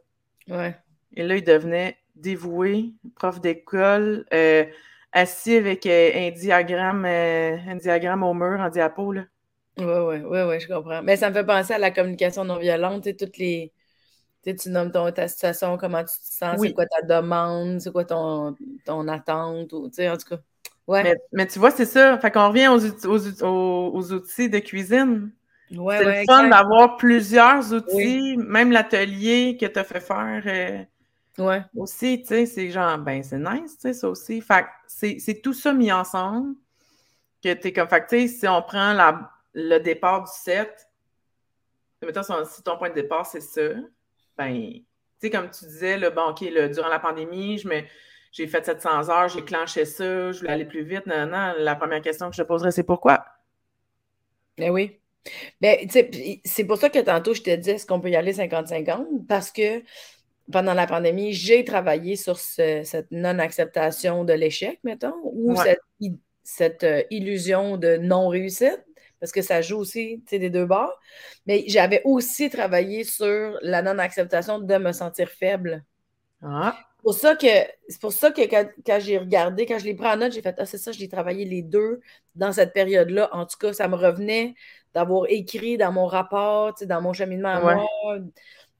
Ouais. 0.47 0.75
Et 1.15 1.23
là, 1.23 1.35
il 1.35 1.43
devenait 1.43 1.97
dévoué, 2.15 2.93
prof 3.15 3.41
d'école, 3.41 4.25
euh, 4.33 4.65
assis 5.11 5.55
avec 5.55 5.85
euh, 5.85 6.11
un 6.15 6.31
diagramme, 6.31 7.05
euh, 7.05 7.57
un 7.67 7.75
diagramme 7.75 8.23
au 8.23 8.33
mur 8.33 8.59
en 8.59 8.69
diapo. 8.69 9.11
Là. 9.11 9.23
Oui, 9.77 9.85
oui, 9.85 10.17
oui, 10.23 10.41
ouais, 10.43 10.59
je 10.59 10.67
comprends. 10.67 11.01
Mais 11.01 11.17
ça 11.17 11.29
me 11.29 11.33
fait 11.33 11.45
penser 11.45 11.73
à 11.73 11.77
la 11.77 11.91
communication 11.91 12.45
non 12.45 12.57
violente, 12.57 13.07
et 13.07 13.15
toutes 13.15 13.37
les. 13.37 13.71
Tu 14.45 14.69
nommes 14.69 14.91
ton, 14.91 15.09
ta 15.11 15.29
situation, 15.29 15.77
comment 15.77 16.01
tu 16.03 16.19
te 16.19 16.25
sens, 16.25 16.59
c'est 16.59 16.73
quoi 16.73 16.85
ta 16.85 17.01
demande, 17.01 17.79
c'est 17.79 17.93
quoi 17.93 18.03
ton, 18.03 18.57
ton 18.85 19.07
attente, 19.07 19.71
ou, 19.71 19.85
en 19.85 20.17
tout 20.17 20.29
cas. 20.29 20.39
Ouais. 20.85 21.15
Mais, 21.31 21.47
tu 21.47 21.59
vois, 21.59 21.71
c'est 21.71 21.85
ça. 21.85 22.17
Fait 22.19 22.29
qu'on 22.29 22.49
revient 22.49 22.67
aux, 22.67 23.95
aux, 23.95 24.11
outils 24.11 24.49
de 24.49 24.59
cuisine. 24.59 25.31
Ouais, 25.75 25.97
c'est 25.97 26.19
le 26.19 26.25
fun 26.25 26.47
d'avoir 26.49 26.97
plusieurs 26.97 27.73
outils, 27.73 28.37
même 28.37 28.71
l'atelier 28.71 29.57
que 29.59 29.65
tu 29.65 29.79
as 29.79 29.83
fait 29.83 29.99
faire. 29.99 30.43
Euh, 30.45 31.43
ouais. 31.43 31.63
Aussi, 31.75 32.21
tu 32.21 32.27
sais, 32.27 32.45
c'est 32.45 32.69
genre, 32.69 32.97
ben, 32.99 33.23
c'est 33.23 33.39
nice, 33.39 33.75
tu 33.75 33.81
sais, 33.81 33.93
ça 33.93 34.09
aussi. 34.09 34.41
Fait 34.41 34.65
c'est 34.87 35.41
tout 35.41 35.53
ça 35.53 35.73
mis 35.73 35.91
ensemble 35.91 36.55
que 37.43 37.53
tu 37.53 37.67
es 37.67 37.73
comme, 37.73 37.87
fait 37.87 38.05
tu 38.07 38.19
sais, 38.19 38.27
si 38.27 38.47
on 38.47 38.61
prend 38.61 38.93
la, 38.93 39.31
le 39.53 39.79
départ 39.79 40.23
du 40.23 40.31
set, 40.31 40.87
mettons, 42.03 42.21
si 42.45 42.63
ton 42.63 42.77
point 42.77 42.89
de 42.89 42.95
départ, 42.95 43.25
c'est 43.25 43.41
ça, 43.41 43.73
ben, 44.37 44.53
tu 44.53 44.83
sais, 45.19 45.29
comme 45.29 45.49
tu 45.49 45.65
disais, 45.65 45.97
le 45.97 46.11
bon, 46.11 46.29
OK, 46.29 46.43
durant 46.71 46.89
la 46.89 46.99
pandémie, 46.99 47.57
je 47.57 47.67
me, 47.67 47.81
j'ai 48.31 48.47
fait 48.47 48.63
700 48.63 49.09
heures, 49.09 49.29
j'ai 49.29 49.43
clenché 49.43 49.85
ça, 49.85 50.31
je 50.31 50.39
voulais 50.39 50.51
aller 50.51 50.65
plus 50.65 50.83
vite, 50.83 51.07
non, 51.07 51.25
non, 51.25 51.53
la 51.57 51.75
première 51.75 52.01
question 52.01 52.29
que 52.29 52.35
je 52.35 52.43
te 52.43 52.47
poserais, 52.47 52.71
c'est 52.71 52.83
pourquoi? 52.83 53.25
Ben 54.57 54.69
oui. 54.69 54.99
Ben, 55.61 55.87
c'est 56.43 56.63
pour 56.65 56.77
ça 56.77 56.89
que 56.89 56.99
tantôt, 56.99 57.33
je 57.33 57.41
te 57.41 57.55
dis, 57.55 57.71
est-ce 57.71 57.85
qu'on 57.85 58.01
peut 58.01 58.09
y 58.09 58.15
aller 58.15 58.33
50-50? 58.33 59.25
Parce 59.27 59.51
que 59.51 59.81
pendant 60.51 60.73
la 60.73 60.87
pandémie, 60.87 61.33
j'ai 61.33 61.63
travaillé 61.63 62.15
sur 62.15 62.37
cette 62.37 63.07
non-acceptation 63.11 64.25
de 64.25 64.33
l'échec, 64.33 64.79
mettons, 64.83 65.15
ou 65.23 65.55
cette, 65.55 65.79
cette 66.43 66.83
euh, 66.83 67.03
illusion 67.09 67.77
de 67.77 67.97
non-réussite 67.97 68.83
parce 69.23 69.31
que 69.31 69.41
ça 69.41 69.61
joue 69.61 69.77
aussi 69.77 70.21
des 70.29 70.49
deux 70.49 70.65
bords. 70.65 70.99
Mais 71.47 71.63
j'avais 71.67 72.01
aussi 72.03 72.49
travaillé 72.49 73.05
sur 73.05 73.57
la 73.61 73.81
non-acceptation 73.81 74.59
de 74.59 74.75
me 74.75 74.91
sentir 74.91 75.29
faible. 75.29 75.85
Ah. 76.41 76.77
C'est 76.97 77.03
pour 77.03 77.13
ça 77.13 77.35
que, 77.37 77.47
c'est 77.87 78.01
pour 78.01 78.11
ça 78.11 78.31
que 78.31 78.41
quand, 78.41 78.99
j'ai 78.99 79.17
regardé, 79.17 79.65
quand 79.65 79.79
je 79.79 79.85
l'ai 79.85 79.93
pris 79.93 80.07
en 80.07 80.17
note, 80.17 80.33
j'ai 80.33 80.41
fait 80.41 80.55
Ah, 80.57 80.65
c'est 80.65 80.77
ça, 80.77 80.91
je 80.91 80.99
l'ai 80.99 81.07
travaillé 81.07 81.45
les 81.45 81.61
deux 81.61 82.01
dans 82.35 82.51
cette 82.51 82.73
période-là. 82.73 83.29
En 83.31 83.45
tout 83.45 83.57
cas, 83.57 83.71
ça 83.71 83.87
me 83.87 83.95
revenait 83.95 84.55
d'avoir 84.93 85.25
écrit 85.29 85.77
dans 85.77 85.91
mon 85.91 86.05
rapport, 86.05 86.73
dans 86.81 87.01
mon 87.01 87.13
cheminement 87.13 87.49
à 87.49 87.59
moi, 87.59 87.87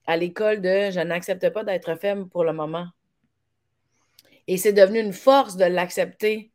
à 0.05 0.18
l'école 0.18 0.61
de 0.61 0.91
je 0.91 0.99
n'accepte 0.99 1.49
pas 1.49 1.64
d'être 1.64 1.95
faible 1.95 2.28
pour 2.28 2.43
le 2.43 2.53
moment. 2.53 2.88
Et 4.47 4.57
c'est 4.57 4.74
devenu 4.74 4.99
une 4.99 5.14
force 5.14 5.55
de 5.55 5.66
l'accepter 5.66 6.53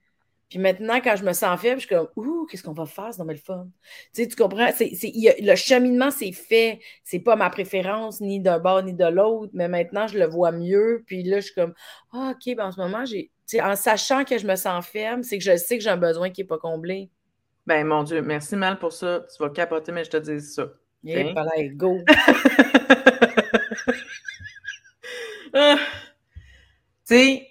puis 0.49 0.59
maintenant, 0.59 1.01
quand 1.03 1.15
je 1.17 1.25
me 1.25 1.35
sens 1.35 1.61
faible, 1.61 1.81
je 1.81 1.87
suis 1.87 1.95
comme, 1.95 2.09
ouh, 2.17 2.47
qu'est-ce 2.47 2.63
qu'on 2.63 2.73
va 2.73 2.87
faire? 2.87 3.13
C'est 3.13 3.19
dans 3.19 3.25
le 3.25 3.37
fun. 3.37 3.69
Tu 4.15 4.23
sais, 4.23 4.29
tu 4.29 4.35
comprends? 4.35 4.71
Le 4.81 5.55
cheminement, 5.57 6.11
c'est 6.11 6.33
fait. 6.33 6.81
C'est 7.05 7.19
pas 7.19 7.37
ma 7.37 7.51
préférence, 7.51 8.21
ni 8.21 8.41
d'un 8.41 8.59
bord, 8.59 8.83
ni 8.83 8.95
de 8.95 9.05
l'autre, 9.05 9.51
mais 9.53 9.69
maintenant, 9.69 10.07
je 10.07 10.19
le 10.19 10.27
vois 10.27 10.53
mieux. 10.53 11.05
Puis 11.07 11.23
là, 11.23 11.41
je 11.41 11.47
suis 11.47 11.55
comme, 11.55 11.75
ah, 12.13 12.33
OK, 12.33 12.57
ben 12.57 12.67
en 12.67 12.73
ce 12.73 12.81
moment, 12.81 13.05
j'ai. 13.05 13.31
en 13.61 13.77
sachant 13.77 14.25
que 14.25 14.39
je 14.39 14.47
me 14.47 14.57
sens 14.57 14.87
ferme, 14.87 15.23
c'est 15.23 15.37
que 15.37 15.45
je 15.45 15.57
sais 15.57 15.77
que 15.77 15.85
j'ai 15.85 15.91
un 15.91 15.99
besoin 15.99 16.31
qui 16.31 16.41
n'est 16.41 16.47
pas 16.47 16.59
comblé. 16.59 17.11
Ben, 17.69 17.87
mon 17.87 18.03
Dieu, 18.03 18.23
merci 18.23 18.57
mal 18.57 18.79
pour 18.79 18.93
ça. 18.93 19.27
Tu 19.31 19.43
vas 19.43 19.51
capoter, 19.51 19.93
mais 19.93 20.03
je 20.03 20.11
te 20.11 20.16
dis 20.16 20.41
ça. 20.41 20.69
Yeah, 21.05 21.31
okay? 21.31 21.69
go. 21.71 21.99
Ah. 25.55 25.79
tu 27.09 27.14
sais, 27.14 27.49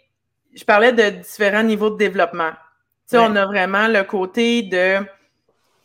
je 0.54 0.64
parlais 0.64 0.94
de 0.94 1.10
différents 1.18 1.64
niveaux 1.64 1.90
de 1.90 1.98
développement 1.98 2.52
sais, 3.08 3.18
on 3.18 3.36
a 3.36 3.46
vraiment 3.46 3.88
le 3.88 4.04
côté 4.04 4.64
de 4.64 5.00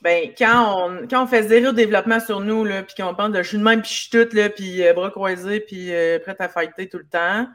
ben, 0.02 0.32
quand 0.36 0.88
on, 0.90 1.06
quand 1.06 1.22
on 1.22 1.26
fait 1.28 1.44
zéro 1.44 1.72
développement 1.72 2.18
sur 2.18 2.40
nous, 2.40 2.64
là, 2.64 2.82
puis 2.82 2.94
qu'on 2.96 3.14
pense 3.14 3.30
de 3.30 3.42
je 3.42 3.48
suis 3.48 3.58
de 3.58 3.62
même, 3.62 3.82
puis 3.82 3.90
je 3.90 3.98
suis 4.00 4.10
toute, 4.10 4.34
là, 4.34 4.48
puis 4.48 4.84
euh, 4.84 4.92
bras 4.92 5.10
croisés, 5.10 5.60
puis 5.60 5.94
euh, 5.94 6.18
prête 6.18 6.40
à 6.40 6.48
fighter 6.48 6.88
tout 6.88 6.98
le 6.98 7.06
temps, 7.06 7.46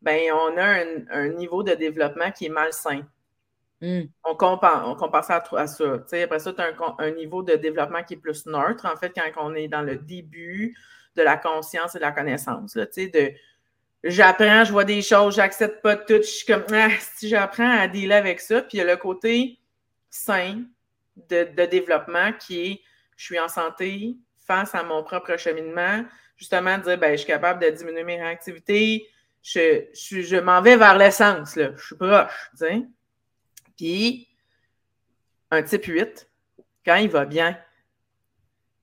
ben, 0.00 0.20
on 0.32 0.56
a 0.56 0.84
un, 1.10 1.28
niveau 1.28 1.62
de 1.62 1.74
développement 1.74 2.30
qui 2.30 2.46
est 2.46 2.48
malsain. 2.48 3.02
Hmm. 3.82 4.02
On 4.24 4.30
on 4.30 4.94
compense 4.94 5.28
à, 5.28 5.42
ça. 5.66 5.94
après 6.22 6.38
ça, 6.38 6.52
tu 6.52 6.60
as 6.60 6.72
un, 6.98 7.10
niveau 7.10 7.42
de 7.42 7.56
développement 7.56 8.04
qui 8.04 8.14
est 8.14 8.16
plus 8.16 8.46
neutre, 8.46 8.86
en 8.86 8.96
fait, 8.96 9.12
quand 9.12 9.44
on 9.44 9.56
est 9.56 9.66
dans 9.66 9.82
le 9.82 9.96
début 9.96 10.76
de 11.16 11.22
la 11.22 11.36
conscience 11.36 11.96
et 11.96 11.98
de 11.98 12.04
la 12.04 12.12
connaissance, 12.12 12.76
là, 12.76 12.86
de 12.86 13.32
j'apprends, 14.04 14.64
je 14.64 14.70
vois 14.70 14.84
des 14.84 15.02
choses, 15.02 15.34
j'accepte 15.34 15.82
pas 15.82 15.96
tout. 15.96 16.18
Je 16.18 16.22
suis 16.22 16.46
comme, 16.46 16.64
ah, 16.72 16.90
si 17.16 17.28
j'apprends 17.28 17.70
à 17.70 17.88
dealer 17.88 18.14
avec 18.14 18.40
ça. 18.40 18.62
Puis 18.62 18.78
il 18.78 18.78
y 18.78 18.80
a 18.82 18.84
le 18.84 18.96
côté 18.96 19.58
sain 20.10 20.62
de, 21.28 21.66
développement 21.66 22.32
qui 22.38 22.60
est, 22.60 22.80
je 23.16 23.24
suis 23.24 23.40
en 23.40 23.48
santé 23.48 24.16
face 24.46 24.76
à 24.76 24.84
mon 24.84 25.02
propre 25.02 25.36
cheminement. 25.36 26.04
Justement, 26.36 26.78
dire, 26.78 26.98
ben, 26.98 27.12
je 27.12 27.16
suis 27.18 27.26
capable 27.26 27.64
de 27.64 27.70
diminuer 27.70 28.04
mes 28.04 28.20
réactivités. 28.20 29.08
Je, 29.42 30.40
m'en 30.40 30.62
vais 30.62 30.76
vers 30.76 30.96
l'essence. 30.96 31.54
Je 31.56 31.84
suis 31.84 31.96
proche. 31.96 32.50
Puis, 33.82 34.28
un 35.50 35.60
type 35.64 35.86
8, 35.86 36.30
quand 36.86 36.94
il 36.94 37.10
va 37.10 37.24
bien, 37.24 37.58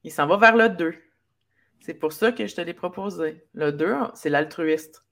il 0.04 0.12
s'en 0.12 0.28
va 0.28 0.36
vers 0.36 0.58
le 0.58 0.68
2. 0.68 0.94
C'est 1.80 1.94
pour 1.94 2.12
ça 2.12 2.34
que 2.34 2.46
je 2.46 2.54
te 2.54 2.60
l'ai 2.60 2.74
proposé. 2.74 3.48
Le 3.54 3.72
2, 3.72 3.96
c'est 4.14 4.30
l'altruiste. 4.30 5.06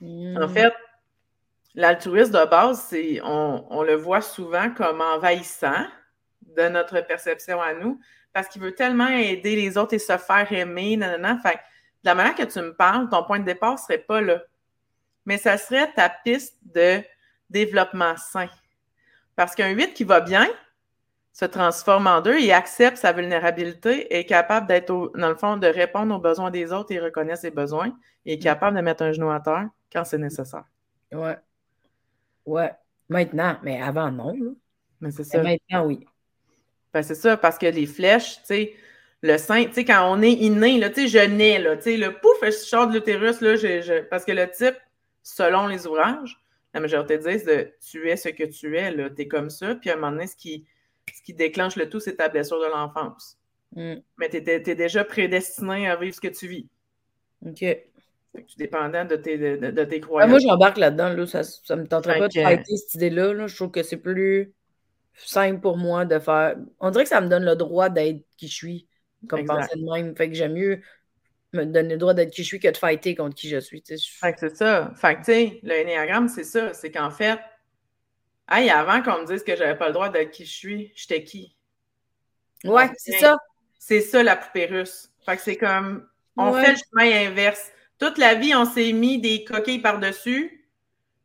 En 0.00 0.48
fait, 0.48 0.72
l'altruisme 1.74 2.32
de 2.32 2.48
base, 2.48 2.80
c'est 2.88 3.20
on, 3.22 3.82
le 3.82 3.94
voit 3.94 4.22
souvent 4.22 4.70
comme 4.70 5.02
envahissant 5.02 5.84
de 6.40 6.68
notre 6.70 7.02
perception 7.02 7.60
à 7.60 7.74
nous, 7.74 8.00
parce 8.32 8.48
qu'il 8.48 8.62
veut 8.62 8.74
tellement 8.74 9.08
aider 9.08 9.54
les 9.54 9.76
autres 9.76 9.92
et 9.92 9.98
se 9.98 10.16
faire 10.16 10.50
aimer, 10.50 10.96
nanana. 10.96 11.38
Fait 11.42 11.56
de 11.56 12.08
la 12.08 12.14
manière 12.14 12.36
que 12.36 12.44
tu 12.44 12.58
me 12.60 12.74
parles, 12.74 13.10
ton 13.10 13.22
point 13.22 13.40
de 13.40 13.44
départ 13.44 13.74
ne 13.74 13.78
serait 13.80 13.98
pas 13.98 14.22
là. 14.22 14.42
Mais 15.26 15.36
ça 15.36 15.58
serait 15.58 15.92
ta 15.92 16.08
piste 16.08 16.56
de 16.62 17.02
développement 17.50 18.16
sain. 18.16 18.48
Parce 19.36 19.54
qu'un 19.54 19.70
8 19.70 19.94
qui 19.94 20.04
va 20.04 20.20
bien 20.20 20.48
se 21.32 21.44
transforme 21.44 22.06
en 22.06 22.22
deux 22.22 22.38
et 22.38 22.52
accepte 22.52 22.96
sa 22.96 23.12
vulnérabilité 23.12 24.16
est 24.16 24.24
capable 24.24 24.66
d'être, 24.66 25.12
dans 25.14 25.28
le 25.28 25.36
fond, 25.36 25.58
de 25.58 25.66
répondre 25.66 26.14
aux 26.14 26.18
besoins 26.18 26.50
des 26.50 26.72
autres 26.72 26.92
et 26.92 26.98
reconnaître 26.98 27.42
ses 27.42 27.50
besoins 27.50 27.94
et 28.24 28.34
est 28.34 28.38
capable 28.38 28.76
de 28.76 28.82
mettre 28.82 29.02
un 29.02 29.12
genou 29.12 29.30
à 29.30 29.40
terre 29.40 29.68
quand 29.92 30.04
c'est 30.04 30.16
nécessaire. 30.16 30.64
Ouais. 31.12 31.36
Ouais. 32.46 32.72
Maintenant, 33.10 33.58
mais 33.62 33.82
avant, 33.82 34.10
non. 34.10 34.34
Mais 35.00 35.10
c'est 35.10 35.24
ça. 35.24 35.42
maintenant, 35.42 35.86
oui. 35.86 36.06
Ben, 36.94 37.02
c'est 37.02 37.14
ça, 37.14 37.36
parce 37.36 37.58
que 37.58 37.66
les 37.66 37.84
flèches, 37.84 38.38
tu 38.38 38.46
sais, 38.46 38.74
le 39.20 39.36
sein, 39.36 39.64
tu 39.64 39.74
sais, 39.74 39.84
quand 39.84 40.10
on 40.10 40.22
est 40.22 40.32
inné, 40.32 40.78
là, 40.78 40.88
tu 40.88 41.02
sais, 41.02 41.08
je 41.08 41.30
nais, 41.30 41.58
là, 41.58 41.76
tu 41.76 41.82
sais, 41.82 41.96
le 41.98 42.14
pouf, 42.14 42.38
je 42.42 42.50
sors 42.50 42.86
de 42.86 42.94
l'utérus, 42.94 43.42
là, 43.42 43.54
parce 44.10 44.24
que 44.24 44.32
le 44.32 44.50
type, 44.50 44.76
selon 45.22 45.66
les 45.66 45.86
ouvrages, 45.86 46.38
la 46.76 46.80
majorité 46.80 47.16
disent 47.16 47.44
de 47.44 47.72
tu 47.90 48.10
es 48.10 48.16
ce 48.16 48.28
que 48.28 48.44
tu 48.44 48.76
es, 48.76 48.94
tu 49.14 49.22
es 49.22 49.28
comme 49.28 49.48
ça, 49.48 49.74
puis 49.76 49.88
à 49.88 49.94
un 49.94 49.96
moment 49.96 50.12
donné, 50.12 50.26
ce 50.26 50.36
qui, 50.36 50.66
ce 51.10 51.22
qui 51.22 51.32
déclenche 51.32 51.76
le 51.76 51.88
tout, 51.88 52.00
c'est 52.00 52.16
ta 52.16 52.28
blessure 52.28 52.60
de 52.60 52.66
l'enfance. 52.66 53.38
Mm. 53.74 53.94
Mais 54.18 54.28
tu 54.28 54.36
es, 54.36 54.74
déjà 54.74 55.02
prédestiné 55.02 55.88
à 55.88 55.96
vivre 55.96 56.14
ce 56.14 56.20
que 56.20 56.28
tu 56.28 56.46
vis. 56.46 56.68
OK. 57.46 57.64
Tu 58.34 58.56
dépendant 58.58 59.06
de 59.06 59.16
tes, 59.16 59.38
de, 59.38 59.70
de 59.70 59.84
tes 59.84 59.96
Ah, 59.96 60.00
croyances. 60.00 60.30
moi, 60.30 60.38
j'embarque 60.38 60.76
là-dedans. 60.76 61.08
Là. 61.08 61.26
Ça 61.26 61.40
ne 61.76 61.80
me 61.80 61.86
tenterait 61.86 62.18
pas 62.18 62.28
de 62.28 62.34
fighter 62.34 62.76
cette 62.76 62.94
idée-là. 62.96 63.32
là. 63.32 63.46
Je 63.46 63.56
trouve 63.56 63.70
que 63.70 63.82
c'est 63.82 63.96
plus 63.96 64.52
simple 65.14 65.60
pour 65.60 65.78
moi 65.78 66.04
de 66.04 66.18
faire. 66.18 66.56
On 66.78 66.90
dirait 66.90 67.04
que 67.04 67.08
ça 67.08 67.22
me 67.22 67.28
donne 67.28 67.46
le 67.46 67.56
droit 67.56 67.88
d'être 67.88 68.22
qui 68.36 68.48
je 68.48 68.54
suis, 68.54 68.86
comme 69.26 69.46
penser 69.46 69.74
de 69.74 69.90
même. 69.90 70.14
Fait 70.14 70.28
que 70.28 70.34
j'aime 70.34 70.52
mieux 70.52 70.82
me 71.56 71.66
donner 71.66 71.90
le 71.94 71.98
droit 71.98 72.14
d'être 72.14 72.30
qui 72.32 72.42
je 72.42 72.48
suis 72.48 72.60
que 72.60 72.68
de 72.68 72.76
fighter 72.76 73.14
contre 73.14 73.34
qui 73.34 73.48
je 73.48 73.58
suis. 73.58 73.82
sais. 73.84 73.96
Fait 73.98 74.32
que 74.32 74.40
c'est 74.40 74.56
ça. 74.56 74.92
Fait 74.96 75.14
que, 75.16 75.18
tu 75.20 75.24
sais, 75.26 75.60
le 75.62 75.82
Ennéagramme, 75.82 76.28
c'est 76.28 76.44
ça. 76.44 76.72
C'est 76.74 76.90
qu'en 76.90 77.10
fait, 77.10 77.38
hey, 78.50 78.70
avant 78.70 79.02
qu'on 79.02 79.22
me 79.22 79.26
dise 79.26 79.42
que 79.42 79.56
j'avais 79.56 79.76
pas 79.76 79.88
le 79.88 79.94
droit 79.94 80.08
d'être 80.08 80.30
qui 80.30 80.44
je 80.44 80.52
suis, 80.52 80.92
j'étais 80.94 81.24
qui? 81.24 81.56
Ouais, 82.64 82.90
c'est 82.96 83.18
ça. 83.18 83.36
C'est 83.78 84.00
ça, 84.00 84.22
la 84.22 84.36
poupée 84.36 84.66
russe. 84.66 85.10
Fait 85.24 85.36
que 85.36 85.42
c'est 85.42 85.56
comme, 85.56 86.06
on 86.36 86.52
Ouais. 86.52 86.64
fait 86.64 86.72
le 86.72 86.78
chemin 86.78 87.28
inverse. 87.28 87.70
Toute 87.98 88.18
la 88.18 88.34
vie, 88.34 88.54
on 88.54 88.64
s'est 88.64 88.92
mis 88.92 89.20
des 89.20 89.44
coquilles 89.44 89.80
par-dessus. 89.80 90.66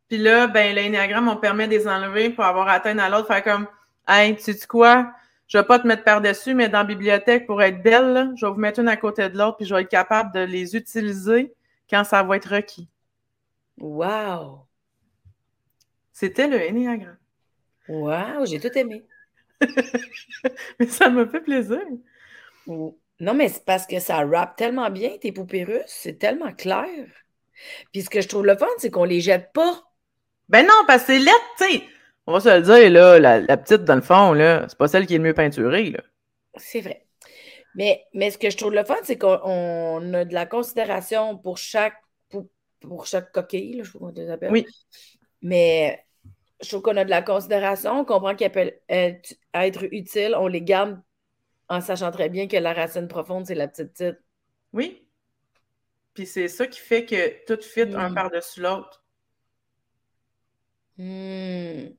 Puis 0.10 0.18
là, 0.18 0.48
ben, 0.48 0.76
l'énéagramme, 0.76 1.28
on 1.30 1.38
permet 1.38 1.68
de 1.68 1.72
les 1.74 1.88
enlever 1.88 2.30
pour 2.30 2.44
avoir 2.46 2.68
atteint 2.68 2.98
à 3.00 3.10
l'autre. 3.10 3.28
Faire 3.28 3.44
comme, 3.44 3.68
hey, 4.08 4.36
tu 4.36 4.54
sais 4.54 4.68
quoi? 4.68 5.14
Je 5.52 5.58
vais 5.58 5.66
pas 5.66 5.80
te 5.80 5.86
mettre 5.86 6.06
par-dessus, 6.06 6.54
mais 6.54 6.70
dans 6.70 6.78
la 6.78 6.84
bibliothèque, 6.86 7.46
pour 7.46 7.62
être 7.62 7.84
belle, 7.84 8.14
là, 8.14 8.32
je 8.38 8.46
vais 8.46 8.52
vous 8.54 8.58
mettre 8.58 8.80
une 8.80 8.88
à 8.88 8.96
côté 8.96 9.28
de 9.28 9.38
l'autre, 9.38 9.58
puis 9.58 9.66
je 9.66 9.76
vais 9.76 9.82
être 9.82 9.90
capable 9.90 10.34
de 10.34 10.40
les 10.40 10.78
utiliser 10.78 11.54
quand 11.90 12.06
ça 12.06 12.24
va 12.24 12.38
être 12.38 12.56
requis. 12.56 12.88
Wow. 13.78 14.66
C'était 16.14 16.48
le 16.48 16.58
Ennéagramme. 16.58 17.18
Wow, 17.90 18.46
j'ai 18.46 18.62
tout 18.62 18.72
aimé. 18.78 19.04
Mais 20.80 20.88
ça 20.88 21.10
me 21.10 21.26
fait 21.26 21.42
plaisir. 21.42 21.82
Non, 22.66 23.34
mais 23.34 23.50
c'est 23.50 23.66
parce 23.66 23.86
que 23.86 24.00
ça 24.00 24.26
rappe 24.26 24.56
tellement 24.56 24.90
bien, 24.90 25.18
tes 25.20 25.34
poupées 25.34 25.66
russes. 25.66 25.84
C'est 25.88 26.18
tellement 26.18 26.54
clair. 26.54 27.08
Puis 27.92 28.04
ce 28.04 28.10
que 28.10 28.22
je 28.22 28.28
trouve 28.28 28.46
le 28.46 28.56
fun, 28.56 28.68
c'est 28.78 28.90
qu'on 28.90 29.04
les 29.04 29.20
jette 29.20 29.52
pas. 29.54 29.84
Ben 30.48 30.66
non, 30.66 30.84
parce 30.88 31.04
que 31.04 31.14
c'est 31.14 31.20
lettre, 31.20 31.56
tu 31.58 31.66
sais. 31.66 31.84
On 32.28 32.34
va 32.34 32.40
se 32.40 32.50
le 32.50 32.62
dire, 32.62 32.90
là, 32.92 33.20
la, 33.20 33.40
la 33.42 33.58
petite, 33.58 33.84
dans 33.84 33.96
le 33.96 34.02
fond, 34.02 34.34
là, 34.34 34.66
c'est 34.70 34.78
pas 34.78 34.88
celle 34.88 35.08
qui 35.08 35.16
est 35.16 35.18
le 35.18 35.24
mieux 35.24 35.34
peinturée, 35.34 35.90
là. 35.92 36.02
C'est 36.56 36.82
vrai. 36.82 37.06
Mais, 37.76 38.06
mais 38.14 38.32
ce 38.32 38.38
que 38.38 38.50
je 38.50 38.58
trouve 38.58 38.74
le 38.74 38.84
fun, 38.84 38.98
c'est 39.04 39.18
qu'on 39.18 39.40
on 39.44 40.14
a 40.14 40.26
de 40.26 40.34
la 40.34 40.46
considération 40.46 41.38
pour 41.38 41.58
chaque, 41.58 41.96
pour, 42.30 42.48
pour 42.80 43.06
chaque 43.06 43.32
coquille, 43.32 43.78
là, 43.78 43.84
je 43.84 43.92
sais 43.92 44.00
pas 44.00 44.12
comment 44.14 44.32
appelles. 44.32 44.52
Oui. 44.52 44.66
Mais 45.42 46.04
je 46.62 46.68
trouve 46.70 46.82
qu'on 46.82 46.98
a 46.98 47.06
de 47.06 47.10
la 47.10 47.22
considération, 47.22 48.00
on 48.02 48.06
comprend 48.06 48.36
qu'elles 48.36 48.52
peuvent 48.52 48.74
être, 48.90 49.34
être 49.54 49.84
utiles, 49.92 50.36
on 50.38 50.48
les 50.48 50.62
garde 50.62 51.02
en 51.70 51.82
sachant 51.82 52.12
très 52.12 52.30
bien 52.30 52.48
que 52.48 52.58
la 52.58 52.74
racine 52.74 53.08
profonde, 53.08 53.46
c'est 53.48 53.56
la 53.56 53.68
petite 53.68 53.94
petite. 53.94 54.20
Oui. 54.74 55.08
Puis 56.14 56.26
c'est 56.26 56.50
ça 56.50 56.68
qui 56.68 56.80
fait 56.80 57.06
que 57.06 57.46
tout 57.46 57.62
fit 57.64 57.82
un 57.96 58.10
Mm. 58.10 58.16
par-dessus 58.16 58.62
l'autre. 58.62 59.04
Hmm. 60.98 61.94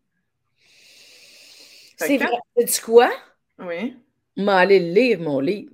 C'est 2.06 2.18
vrai. 2.18 2.30
Sais-tu 2.56 2.82
quoi? 2.82 3.10
Oui. 3.58 3.96
M'aller 4.36 4.78
lire 4.78 5.20
mon 5.20 5.40
livre. 5.40 5.72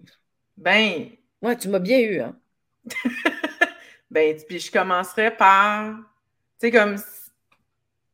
Ben, 0.57 1.11
Ouais, 1.41 1.57
tu 1.57 1.69
m'as 1.69 1.79
bien 1.79 2.01
eu, 2.01 2.21
hein? 2.21 2.37
ben, 4.11 4.37
puis 4.49 4.59
je 4.59 4.71
commencerais 4.73 5.37
par, 5.37 5.95
tu 5.97 6.03
sais, 6.61 6.71
comme 6.73 6.97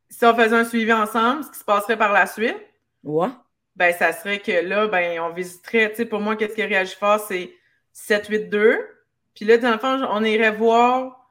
si, 0.08 0.24
on 0.24 0.34
faisait 0.34 0.56
un 0.56 0.64
suivi 0.64 0.92
ensemble, 0.92 1.44
ce 1.44 1.50
qui 1.50 1.58
se 1.58 1.64
passerait 1.64 1.96
par 1.98 2.12
la 2.12 2.26
suite, 2.26 2.56
Ouais. 3.02 3.28
ben, 3.76 3.92
ça 3.94 4.12
serait 4.12 4.40
que 4.40 4.52
là, 4.52 4.86
ben, 4.88 5.20
on 5.20 5.30
visiterait, 5.32 5.90
tu 5.90 5.96
sais, 5.96 6.04
pour 6.06 6.20
moi, 6.20 6.36
qu'est-ce 6.36 6.54
qui 6.54 6.62
réagit 6.62 6.94
fort, 6.96 7.20
c'est 7.20 7.54
7, 7.92 8.26
8, 8.28 8.48
2. 8.50 8.78
Puis 9.34 9.44
là, 9.44 9.58
dans 9.58 9.72
le 9.72 9.78
fond, 9.78 10.06
on 10.10 10.24
irait 10.24 10.52
voir 10.52 11.23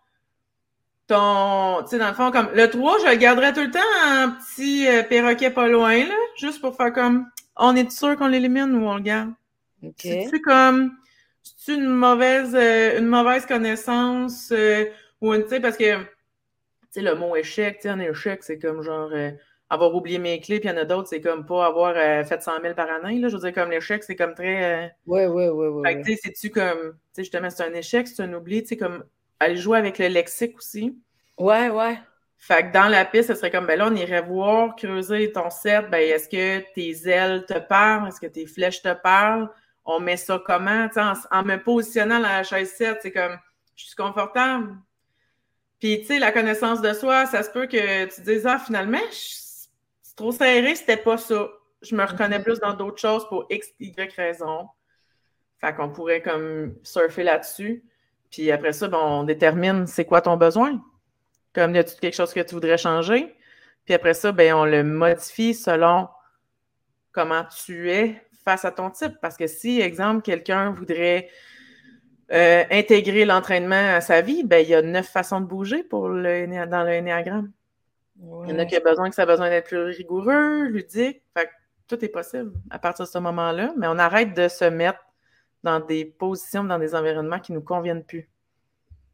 ton, 1.07 1.83
tu 1.83 1.89
sais, 1.89 1.97
dans 1.97 2.07
le 2.07 2.13
fond, 2.13 2.31
comme, 2.31 2.49
le 2.53 2.69
3, 2.69 2.99
je 2.99 3.11
le 3.11 3.15
garderais 3.15 3.53
tout 3.53 3.61
le 3.61 3.71
temps 3.71 3.79
en 3.79 4.31
petit 4.31 4.87
euh, 4.87 5.03
perroquet 5.03 5.49
pas 5.49 5.67
loin, 5.67 5.97
là, 5.97 6.15
juste 6.37 6.61
pour 6.61 6.75
faire 6.75 6.93
comme, 6.93 7.27
on 7.55 7.75
est 7.75 7.91
sûr 7.91 8.15
qu'on 8.17 8.27
l'élimine 8.27 8.73
ou 8.75 8.87
on 8.87 8.95
le 8.95 9.01
garde? 9.01 9.31
OK. 9.83 9.93
C'est-tu 9.97 10.41
comme, 10.41 10.91
c'est 11.41 11.75
une 11.75 11.87
mauvaise, 11.87 12.55
euh, 12.55 12.99
une 12.99 13.07
mauvaise 13.07 13.45
connaissance 13.45 14.51
euh, 14.51 14.85
ou 15.21 15.33
une, 15.33 15.43
tu 15.43 15.49
sais, 15.49 15.59
parce 15.59 15.77
que, 15.77 15.97
tu 15.97 16.05
sais, 16.91 17.01
le 17.01 17.15
mot 17.15 17.35
échec, 17.35 17.77
tu 17.77 17.83
sais, 17.83 17.89
un 17.89 17.99
échec, 17.99 18.43
c'est 18.43 18.59
comme 18.59 18.81
genre 18.81 19.09
euh, 19.13 19.31
avoir 19.69 19.93
oublié 19.93 20.19
mes 20.19 20.39
clés, 20.39 20.59
puis 20.59 20.69
il 20.69 20.71
y 20.71 20.75
en 20.75 20.81
a 20.81 20.85
d'autres, 20.85 21.09
c'est 21.09 21.21
comme 21.21 21.45
pas 21.45 21.65
avoir 21.65 21.95
fait 22.25 22.41
100 22.41 22.61
000 22.61 22.75
par 22.75 22.89
année, 22.89 23.19
là. 23.19 23.27
Je 23.27 23.35
veux 23.35 23.41
dire, 23.41 23.53
comme 23.53 23.71
l'échec, 23.71 24.03
c'est 24.03 24.15
comme 24.15 24.35
très. 24.35 24.95
Ouais, 25.05 25.25
ouais, 25.25 25.49
ouais, 25.49 25.67
ouais. 25.67 25.89
fait 25.89 26.01
que, 26.01 26.05
tu 26.05 26.13
sais, 26.13 26.19
c'est-tu 26.23 26.49
comme, 26.49 26.91
tu 26.91 26.97
sais, 27.13 27.23
justement, 27.23 27.49
c'est 27.49 27.63
un 27.63 27.73
échec, 27.73 28.07
c'est 28.07 28.21
un 28.23 28.33
oubli, 28.33 28.61
tu 28.61 28.69
sais, 28.69 28.77
comme 28.77 29.03
aller 29.43 29.57
jouer 29.57 29.77
avec 29.77 29.97
le 29.99 30.07
lexique 30.07 30.57
aussi. 30.57 30.97
Ouais, 31.37 31.69
ouais. 31.69 31.99
Fait 32.37 32.63
que 32.67 32.73
dans 32.73 32.87
la 32.89 33.05
piste, 33.05 33.29
ce 33.29 33.35
serait 33.35 33.51
comme, 33.51 33.65
ben 33.67 33.79
là, 33.79 33.87
on 33.89 33.95
irait 33.95 34.21
voir, 34.21 34.75
creuser 34.75 35.31
ton 35.31 35.49
set, 35.49 35.89
ben 35.89 35.99
est-ce 36.01 36.27
que 36.27 36.59
tes 36.73 37.07
ailes 37.09 37.45
te 37.47 37.57
parlent? 37.57 38.07
Est-ce 38.07 38.19
que 38.19 38.27
tes 38.27 38.45
flèches 38.45 38.81
te 38.81 38.93
parlent? 38.93 39.49
On 39.85 39.99
met 39.99 40.17
ça 40.17 40.41
comment? 40.45 40.87
En, 40.95 41.13
en 41.31 41.43
me 41.43 41.57
positionnant 41.57 42.19
dans 42.19 42.27
la 42.27 42.43
chaise 42.43 42.73
7, 42.73 42.99
c'est 43.01 43.11
comme, 43.11 43.37
je 43.75 43.85
suis 43.85 43.95
confortable. 43.95 44.75
Puis, 45.79 45.99
tu 46.01 46.05
sais, 46.07 46.19
la 46.19 46.31
connaissance 46.31 46.81
de 46.81 46.93
soi, 46.93 47.25
ça 47.25 47.43
se 47.43 47.49
peut 47.49 47.65
que 47.67 48.05
tu 48.05 48.15
te 48.15 48.21
dises, 48.21 48.45
ah, 48.45 48.59
finalement, 48.59 48.99
c'est 49.11 50.15
trop 50.15 50.31
serré, 50.31 50.75
c'était 50.75 50.97
pas 50.97 51.17
ça. 51.17 51.49
Je 51.81 51.95
me 51.95 52.03
reconnais 52.05 52.37
Mhm. 52.39 52.43
plus 52.43 52.59
dans 52.59 52.73
d'autres 52.73 52.99
choses 52.99 53.27
pour 53.27 53.45
X, 53.49 53.67
Y 53.79 54.13
raison. 54.15 54.67
Fait 55.59 55.73
qu'on 55.73 55.89
pourrait 55.89 56.21
comme 56.21 56.75
surfer 56.83 57.23
là-dessus. 57.23 57.83
Puis 58.33 58.51
après 58.51 58.73
ça, 58.73 58.87
ben, 58.87 58.97
on 58.97 59.23
détermine 59.23 59.85
c'est 59.85 60.05
quoi 60.05 60.19
ton 60.19 60.37
besoin. 60.37 60.83
Comme 61.53 61.75
y 61.75 61.77
a-tu 61.77 61.95
quelque 61.97 62.15
chose 62.15 62.33
que 62.33 62.39
tu 62.39 62.55
voudrais 62.55 62.79
changer? 62.79 63.35
Puis 63.85 63.93
après 63.93 64.15
ça, 64.15 64.31
ben, 64.31 64.55
on 64.55 64.65
le 64.65 64.83
modifie 64.83 65.53
selon 65.53 66.07
comment 67.11 67.43
tu 67.63 67.91
es 67.91 68.19
face 68.43 68.65
à 68.65 68.71
ton 68.71 68.89
type. 68.89 69.13
Parce 69.21 69.37
que 69.37 69.45
si, 69.45 69.81
exemple, 69.81 70.23
quelqu'un 70.23 70.71
voudrait 70.71 71.29
euh, 72.31 72.63
intégrer 72.71 73.25
l'entraînement 73.25 73.95
à 73.95 74.01
sa 74.01 74.21
vie, 74.21 74.43
ben, 74.43 74.65
il 74.65 74.69
y 74.69 74.73
a 74.73 74.81
neuf 74.81 75.09
façons 75.09 75.39
de 75.39 75.45
bouger 75.45 75.83
pour 75.83 76.09
le, 76.09 76.47
dans 76.65 76.83
le 76.83 76.97
Ennéagramme. 76.97 77.51
Il 78.17 78.49
y 78.49 78.53
en 78.53 78.57
a 78.57 78.65
qui 78.65 78.77
ont 78.77 78.83
besoin 78.83 79.09
que 79.09 79.15
ça 79.15 79.23
a 79.23 79.25
besoin 79.27 79.49
d'être 79.49 79.67
plus 79.67 79.83
rigoureux, 79.83 80.63
ludique. 80.69 81.21
Fait 81.37 81.45
que 81.45 81.51
tout 81.87 82.03
est 82.03 82.09
possible 82.09 82.51
à 82.71 82.79
partir 82.79 83.05
de 83.05 83.11
ce 83.11 83.19
moment-là. 83.19 83.75
Mais 83.77 83.85
on 83.87 83.99
arrête 83.99 84.33
de 84.33 84.47
se 84.47 84.65
mettre 84.65 84.99
dans 85.63 85.79
des 85.79 86.05
positions, 86.05 86.63
dans 86.63 86.79
des 86.79 86.93
environnements 86.95 87.39
qui 87.39 87.51
ne 87.51 87.57
nous 87.57 87.63
conviennent 87.63 88.03
plus. 88.03 88.29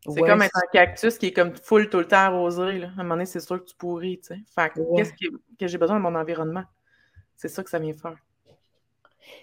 C'est 0.05 0.11
Ouais, 0.21 0.29
comme 0.29 0.41
être 0.41 0.55
un 0.55 0.67
cactus 0.71 1.17
qui 1.17 1.27
est 1.27 1.33
comme 1.33 1.55
full 1.55 1.89
tout 1.89 1.99
le 1.99 2.07
temps 2.07 2.17
arrosé. 2.17 2.79
Là. 2.79 2.87
À 2.87 3.01
un 3.01 3.03
moment 3.03 3.15
donné, 3.15 3.25
c'est 3.25 3.41
sûr 3.41 3.59
que 3.63 3.69
tu 3.69 3.75
pourris. 3.75 4.19
Tu 4.19 4.27
sais. 4.27 4.39
Fait 4.55 4.69
que 4.69 4.79
Ouais. 4.79 4.97
qu'est-ce 4.97 5.11
que, 5.11 5.35
que 5.59 5.67
j'ai 5.67 5.77
besoin 5.77 5.97
de 5.97 6.01
mon 6.01 6.15
environnement? 6.15 6.63
C'est 7.35 7.49
ça 7.49 7.63
que 7.63 7.69
ça 7.69 7.79
vient 7.79 7.93
faire. 7.93 8.15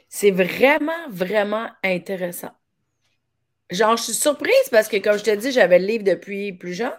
C'est 0.08 0.30
vraiment, 0.30 1.08
vraiment 1.10 1.68
intéressant. 1.84 2.52
Genre, 3.70 3.96
je 3.96 4.02
suis 4.04 4.12
surprise 4.14 4.68
parce 4.70 4.88
que, 4.88 4.96
comme 4.96 5.18
je 5.18 5.24
te 5.24 5.34
dis, 5.34 5.52
j'avais 5.52 5.78
le 5.78 5.86
livre 5.86 6.04
depuis 6.04 6.52
plus 6.52 6.72
jeune. 6.72 6.92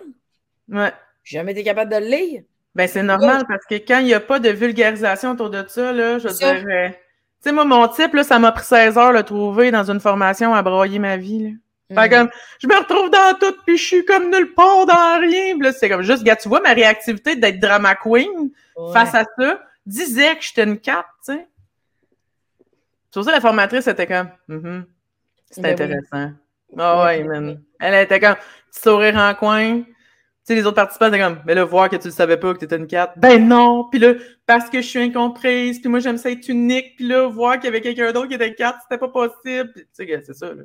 Ouais. 0.70 0.92
J'ai 1.24 1.38
jamais 1.40 1.54
été 1.54 1.64
capable 1.64 1.92
de 1.92 1.98
le 1.98 2.06
lire. 2.06 2.44
Ben, 2.76 2.88
c'est 2.88 3.04
normal 3.04 3.44
parce 3.48 3.66
que 3.66 3.76
quand 3.76 4.00
il 4.00 4.06
n'y 4.06 4.14
a 4.14 4.20
pas 4.20 4.40
de 4.40 4.50
vulgarisation 4.50 5.32
autour 5.32 5.50
de 5.50 5.66
ça, 5.68 5.92
là, 5.92 6.20
je 6.20 6.28
veux 6.28 6.34
dire. 6.34 6.94
Tu 7.42 7.50
sais, 7.50 7.52
moi, 7.52 7.66
mon 7.66 7.88
type, 7.88 8.14
là, 8.14 8.24
ça 8.24 8.40
m'a 8.40 8.52
pris 8.52 8.66
16 8.66 8.98
heures 8.98 9.12
de 9.14 9.18
le 9.18 9.24
trouver 9.24 9.72
dans 9.72 9.90
une 9.90 10.00
formation 10.00 10.54
à 10.54 10.62
broyer 10.62 11.00
ma 11.00 11.18
vie. 11.18 11.44
Là. 11.44 11.50
Fait 12.02 12.10
Mhm. 12.10 12.18
comme, 12.18 12.30
je 12.60 12.68
me 12.68 12.76
retrouve 12.78 13.10
dans 13.10 13.38
tout, 13.40 13.56
puis 13.66 13.78
je 13.78 13.84
suis 13.86 14.06
comme 14.06 14.30
nulle 14.30 14.54
part 14.54 14.86
dans 14.86 15.20
rien. 15.22 15.54
Puis 15.56 15.62
là, 15.64 15.72
c'est 15.72 15.88
comme 15.90 16.02
juste, 16.02 16.24
gars, 16.24 16.36
tu 16.36 16.50
vois, 16.50 16.60
ma 16.62 16.74
réactivité 16.74 17.36
d'être 17.36 17.60
drama 17.60 17.96
queen 17.96 18.50
Ouais. 18.76 18.94
face 18.94 19.16
à 19.16 19.24
ça 19.38 19.62
disait 19.86 20.36
que 20.36 20.44
j'étais 20.44 20.64
une 20.66 20.80
carte, 20.80 21.08
tu 21.26 21.34
sais. 21.34 21.48
Pour 23.14 23.24
ça 23.24 23.32
la 23.32 23.42
formatrice 23.42 23.88
était 23.88 24.06
comme, 24.06 24.30
Mhm, 24.48 24.86
c'est 25.50 25.62
Ben 25.62 25.70
oui. 25.70 25.74
intéressant. 25.84 26.32
Ah 26.78 27.06
ouais, 27.06 27.24
Ouais. 27.24 27.24
man. 27.24 27.62
Elle 27.80 28.04
était 28.04 28.20
comme, 28.20 28.36
petit 28.36 28.82
sourire 28.82 29.16
en 29.16 29.34
coin. 29.34 29.84
Sais, 30.48 30.56
les 30.56 30.66
autres 30.66 30.78
participants 30.78 31.08
étaient 31.08 31.20
comme, 31.20 31.42
mais 31.46 31.56
là, 31.56 31.66
voir 31.66 31.90
que 31.90 31.98
tu 31.98 32.08
ne 32.08 32.14
savais 32.14 32.38
pas 32.38 32.54
que 32.54 32.60
tu 32.60 32.64
étais 32.64 32.78
une 32.78 32.88
carte. 32.88 33.18
Ben 33.18 33.46
non! 33.46 33.90
Puis 33.92 34.00
là, 34.00 34.14
parce 34.46 34.70
que 34.70 34.82
je 34.82 34.88
suis 34.88 35.00
incomprise, 35.00 35.82
puis 35.82 35.90
moi, 35.90 36.00
j'aime 36.00 36.16
ça 36.16 36.32
être 36.32 36.48
unique, 36.48 36.96
puis 36.96 37.06
là, 37.06 37.28
voir 37.28 37.56
qu'il 37.56 37.66
y 37.66 37.68
avait 37.68 37.82
quelqu'un 37.82 38.14
d'autre 38.14 38.30
qui 38.30 38.36
était 38.36 38.48
une 38.48 38.56
carte, 38.56 38.78
c'était 38.84 38.98
pas 38.98 39.10
possible. 39.10 39.74
Tu 39.76 39.86
sais, 39.92 40.22
c'est 40.26 40.34
ça, 40.34 40.54
là. 40.54 40.64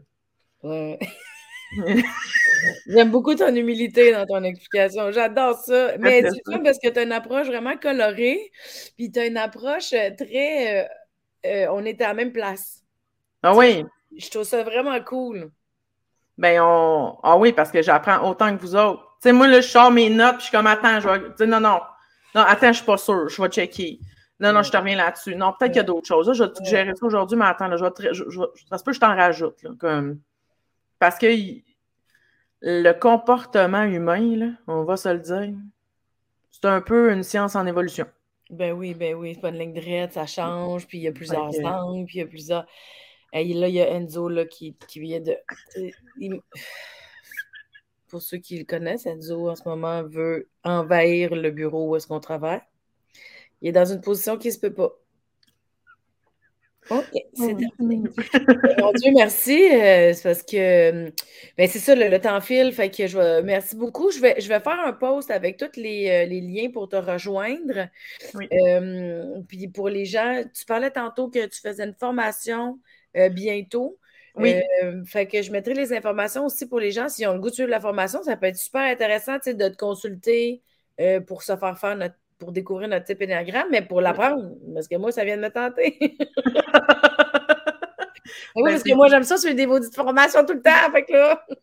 Ouais. 0.63 1.01
J'aime 2.87 3.11
beaucoup 3.11 3.35
ton 3.35 3.53
humilité 3.53 4.13
dans 4.13 4.25
ton 4.25 4.45
explication. 4.45 5.11
J'adore 5.11 5.57
ça. 5.57 5.99
Mais 5.99 6.23
c'est 6.23 6.53
fun 6.53 6.61
parce 6.63 6.79
que 6.79 6.89
tu 6.89 7.01
as 7.01 7.03
une 7.03 7.11
approche 7.11 7.49
vraiment 7.49 7.77
colorée, 7.77 8.53
puis 8.97 9.11
tu 9.11 9.19
as 9.19 9.27
une 9.27 9.37
approche 9.37 9.93
euh, 9.95 10.11
très. 10.17 10.85
euh, 10.85 10.89
euh, 11.45 11.67
on 11.73 11.85
est 11.85 12.01
à 12.03 12.09
la 12.09 12.15
même 12.15 12.31
place. 12.31 12.85
ah 13.43 13.57
oui! 13.57 13.85
Je 14.17 14.31
trouve 14.31 14.45
ça 14.45 14.63
vraiment 14.63 15.01
cool. 15.01 15.51
Ben, 16.39 16.61
on. 16.63 17.19
Ah 17.25 17.37
oui, 17.37 17.53
parce 17.53 17.73
que 17.73 17.83
j'apprends 17.83 18.31
autant 18.31 18.57
que 18.57 18.61
vous 18.61 18.77
autres. 18.77 19.09
Tu 19.23 19.29
sais, 19.29 19.33
moi, 19.33 19.47
là, 19.47 19.61
je 19.61 19.69
sors 19.69 19.93
mes 19.93 20.11
notes, 20.11 20.39
puis 20.39 20.41
je 20.41 20.47
suis 20.47 20.57
comme, 20.57 20.67
attends, 20.67 20.99
je 20.99 21.09
vais. 21.09 21.47
Non, 21.47 21.61
non. 21.61 21.81
Non, 22.35 22.41
attends, 22.41 22.73
je 22.73 22.79
suis 22.79 22.85
pas 22.85 22.97
sûre, 22.97 23.29
je 23.29 23.41
vais 23.41 23.49
checker. 23.49 24.01
Non, 24.41 24.53
non, 24.53 24.65
je 24.65 24.73
te 24.73 24.77
reviens 24.77 24.97
là-dessus. 24.97 25.37
Non, 25.37 25.53
peut-être 25.57 25.71
qu'il 25.71 25.77
y 25.77 25.81
a 25.81 25.85
d'autres 25.85 26.09
choses. 26.09 26.33
je 26.33 26.43
vais 26.43 26.51
te 26.51 26.65
gérer 26.65 26.93
ça 26.97 27.07
aujourd'hui, 27.07 27.39
mais 27.39 27.45
attends, 27.45 27.77
je 27.77 27.85
vais 27.85 28.13
je, 28.13 28.41
ça 28.69 28.79
se 28.79 28.83
peut 28.83 28.91
que 28.91 28.97
je 28.97 29.01
t'en 29.01 29.15
rajoute. 29.15 29.65
comme... 29.79 30.19
Parce 30.99 31.19
que 31.19 31.29
le 32.61 32.93
comportement 32.93 33.85
humain, 33.85 34.37
là, 34.37 34.47
on 34.67 34.83
va 34.83 34.97
se 34.97 35.09
le 35.09 35.21
dire, 35.21 35.55
c'est 36.51 36.65
un 36.65 36.81
peu 36.81 37.13
une 37.13 37.23
science 37.23 37.55
en 37.55 37.67
évolution. 37.67 38.07
Ben 38.51 38.73
oui, 38.73 38.95
ben 38.95 39.15
oui, 39.15 39.35
c'est 39.35 39.41
pas 39.41 39.51
une 39.51 39.59
ligne 39.59 39.73
droite, 39.73 40.13
ça 40.13 40.27
change, 40.27 40.87
puis 40.87 40.99
il 40.99 41.03
y 41.03 41.09
a 41.09 41.13
plusieurs 41.13 41.51
angles, 41.65 42.07
puis 42.07 42.17
il 42.17 42.21
y 42.21 42.25
a 42.25 42.27
plusieurs. 42.27 42.67
Et 43.33 43.55
là, 43.55 43.69
il 43.69 43.75
y 43.75 43.81
a 43.81 43.89
Enzo 43.91 44.29
là, 44.29 44.45
qui, 44.45 44.77
qui 44.89 45.01
vient 45.01 45.21
de. 45.21 45.37
Pour 48.13 48.21
ceux 48.21 48.37
qui 48.37 48.59
le 48.59 48.65
connaissent, 48.67 49.07
Enzo 49.07 49.49
en 49.49 49.57
ce 49.57 49.67
moment 49.67 50.03
veut 50.03 50.47
envahir 50.65 51.35
le 51.35 51.51
bureau 51.51 51.89
où 51.89 51.97
est-ce 51.97 52.07
qu'on 52.07 52.21
travaille. 52.21 52.61
Il 53.63 53.71
est 53.71 53.73
dans 53.73 53.87
une 53.87 54.03
position 54.03 54.37
qui 54.37 54.49
ne 54.49 54.53
se 54.53 54.59
peut 54.59 54.75
pas. 54.75 54.93
OK, 56.91 57.07
c'est 57.33 57.55
Mon 57.79 58.93
Dieu, 58.93 59.13
merci. 59.15 59.67
Euh, 59.73 60.13
c'est 60.13 60.23
parce 60.25 60.43
que 60.43 61.11
ben 61.57 61.67
c'est 61.67 61.79
ça, 61.79 61.95
le, 61.95 62.21
temps 62.21 62.43
file. 62.43 62.71
Fait 62.75 62.91
que 62.91 63.07
je 63.07 63.41
merci 63.41 63.77
beaucoup. 63.77 64.11
Je 64.11 64.21
vais, 64.21 64.39
je 64.39 64.49
vais 64.49 64.61
faire 64.61 64.79
un 64.85 64.93
post 64.93 65.31
avec 65.31 65.57
tous 65.57 65.81
les, 65.81 66.11
euh, 66.11 66.27
liens 66.27 66.71
pour 66.71 66.91
te 66.91 66.97
rejoindre. 66.97 67.89
puis 69.49 69.69
pour 69.69 69.89
les 69.89 70.05
gens, 70.05 70.43
tu 70.53 70.67
parlais 70.67 70.91
tantôt 70.91 71.31
que 71.31 71.47
tu 71.47 71.63
faisais 71.63 71.85
une 71.85 71.95
formation 71.95 72.79
euh, 73.17 73.31
bientôt. 73.31 73.97
Oui. 74.35 74.55
fait 75.05 75.27
que 75.27 75.43
je 75.43 75.53
mettrai 75.53 75.75
les 75.75 75.93
informations 75.93 76.47
aussi 76.47 76.67
pour 76.67 76.81
les 76.81 76.91
gens. 76.91 77.09
S'ils 77.09 77.29
ont 77.29 77.35
le 77.35 77.41
goût 77.41 77.51
de 77.51 77.55
suivre 77.55 77.69
la 77.69 77.81
formation, 77.81 78.23
ça 78.23 78.37
peut 78.37 78.47
être 78.47 78.57
super 78.57 78.83
intéressant 78.83 79.35
de 79.35 79.69
te 79.69 79.77
consulter 79.77 80.63
pour 81.27 81.43
se 81.43 81.57
faire 81.57 81.79
faire 81.79 81.97
notre 81.97 82.15
pour 82.43 82.51
découvrir 82.51 82.89
notre 82.89 83.05
type 83.05 83.23
énéagramme, 83.23 83.69
mais 83.71 83.83
pour 83.83 84.01
l'apprendre, 84.01 84.51
parce 84.75 84.89
que 84.89 84.97
moi, 84.97 85.13
ça 85.13 85.25
vient 85.25 85.37
de 85.37 85.43
me 85.43 85.51
tenter. 85.51 85.97
oui, 88.57 88.65
ben, 88.65 88.73
parce 88.73 88.83
que 88.83 88.95
moi, 88.95 89.07
j'aime 89.09 89.23
ça 89.23 89.37
sur 89.37 89.55
des 89.55 89.67
maudites 89.67 89.95
formations 89.95 90.45
tout 90.45 90.55
le 90.55 90.63
temps. 90.63 90.91
Fait 90.93 91.05
que 91.05 91.13
là. 91.13 91.47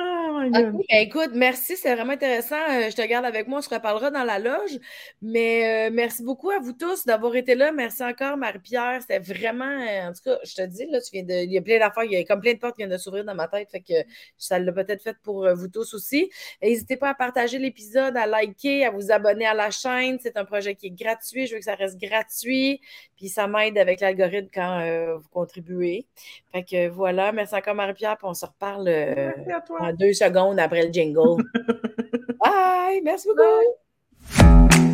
Oh 0.00 0.40
ben, 0.52 0.80
écoute, 0.92 1.30
merci, 1.34 1.76
c'est 1.76 1.92
vraiment 1.92 2.12
intéressant. 2.12 2.54
Euh, 2.54 2.88
je 2.88 2.94
te 2.94 3.04
garde 3.04 3.24
avec 3.24 3.48
moi, 3.48 3.58
on 3.58 3.62
se 3.62 3.68
reparlera 3.68 4.12
dans 4.12 4.22
la 4.22 4.38
loge. 4.38 4.78
Mais 5.22 5.88
euh, 5.88 5.90
merci 5.92 6.22
beaucoup 6.22 6.50
à 6.50 6.60
vous 6.60 6.72
tous 6.72 7.04
d'avoir 7.04 7.34
été 7.34 7.56
là. 7.56 7.72
Merci 7.72 8.04
encore, 8.04 8.36
Marie-Pierre. 8.36 8.98
C'était 9.00 9.18
vraiment, 9.18 9.64
euh, 9.64 10.08
en 10.08 10.12
tout 10.12 10.22
cas, 10.24 10.38
je 10.44 10.54
te 10.54 10.62
dis, 10.66 10.86
là, 10.86 11.00
tu 11.00 11.10
viens 11.12 11.24
de. 11.24 11.44
Il 11.44 11.52
y 11.52 11.58
a 11.58 11.62
plein 11.62 11.80
d'affaires, 11.80 12.04
il 12.04 12.12
y 12.12 12.16
a 12.16 12.24
comme 12.24 12.40
plein 12.40 12.54
de 12.54 12.58
portes 12.58 12.76
qui 12.76 12.82
viennent 12.82 12.92
de 12.92 12.98
s'ouvrir 12.98 13.24
dans 13.24 13.34
ma 13.34 13.48
tête. 13.48 13.70
Fait 13.70 13.80
que 13.80 13.94
ça 14.36 14.60
l'a 14.60 14.70
peut-être 14.70 15.02
fait 15.02 15.16
pour 15.24 15.52
vous 15.54 15.68
tous 15.68 15.94
aussi. 15.94 16.30
N'hésitez 16.62 16.96
pas 16.96 17.10
à 17.10 17.14
partager 17.14 17.58
l'épisode, 17.58 18.16
à 18.16 18.26
liker, 18.26 18.84
à 18.84 18.90
vous 18.90 19.10
abonner 19.10 19.46
à 19.46 19.54
la 19.54 19.70
chaîne. 19.70 20.18
C'est 20.22 20.36
un 20.36 20.44
projet 20.44 20.76
qui 20.76 20.86
est 20.86 20.90
gratuit. 20.90 21.46
Je 21.48 21.54
veux 21.54 21.58
que 21.58 21.64
ça 21.64 21.74
reste 21.74 22.00
gratuit. 22.00 22.80
Puis 23.16 23.28
ça 23.28 23.48
m'aide 23.48 23.76
avec 23.78 24.00
l'algorithme 24.00 24.48
quand 24.54 25.16
vous 25.16 25.28
contribuez. 25.30 26.06
Fait 26.52 26.62
que 26.62 26.88
voilà, 26.88 27.32
merci 27.32 27.56
encore, 27.56 27.74
Marie-Pierre. 27.74 28.16
Puis 28.16 28.28
on 28.28 28.34
se 28.34 28.46
reparle. 28.46 28.84
Merci 28.84 29.50
à 29.50 29.60
toi 29.60 29.87
deux 29.92 30.12
secondes 30.12 30.58
après 30.58 30.86
le 30.86 30.92
jingle. 30.92 31.42
Bye! 32.44 33.00
Merci 33.04 33.28
beaucoup! 33.28 34.87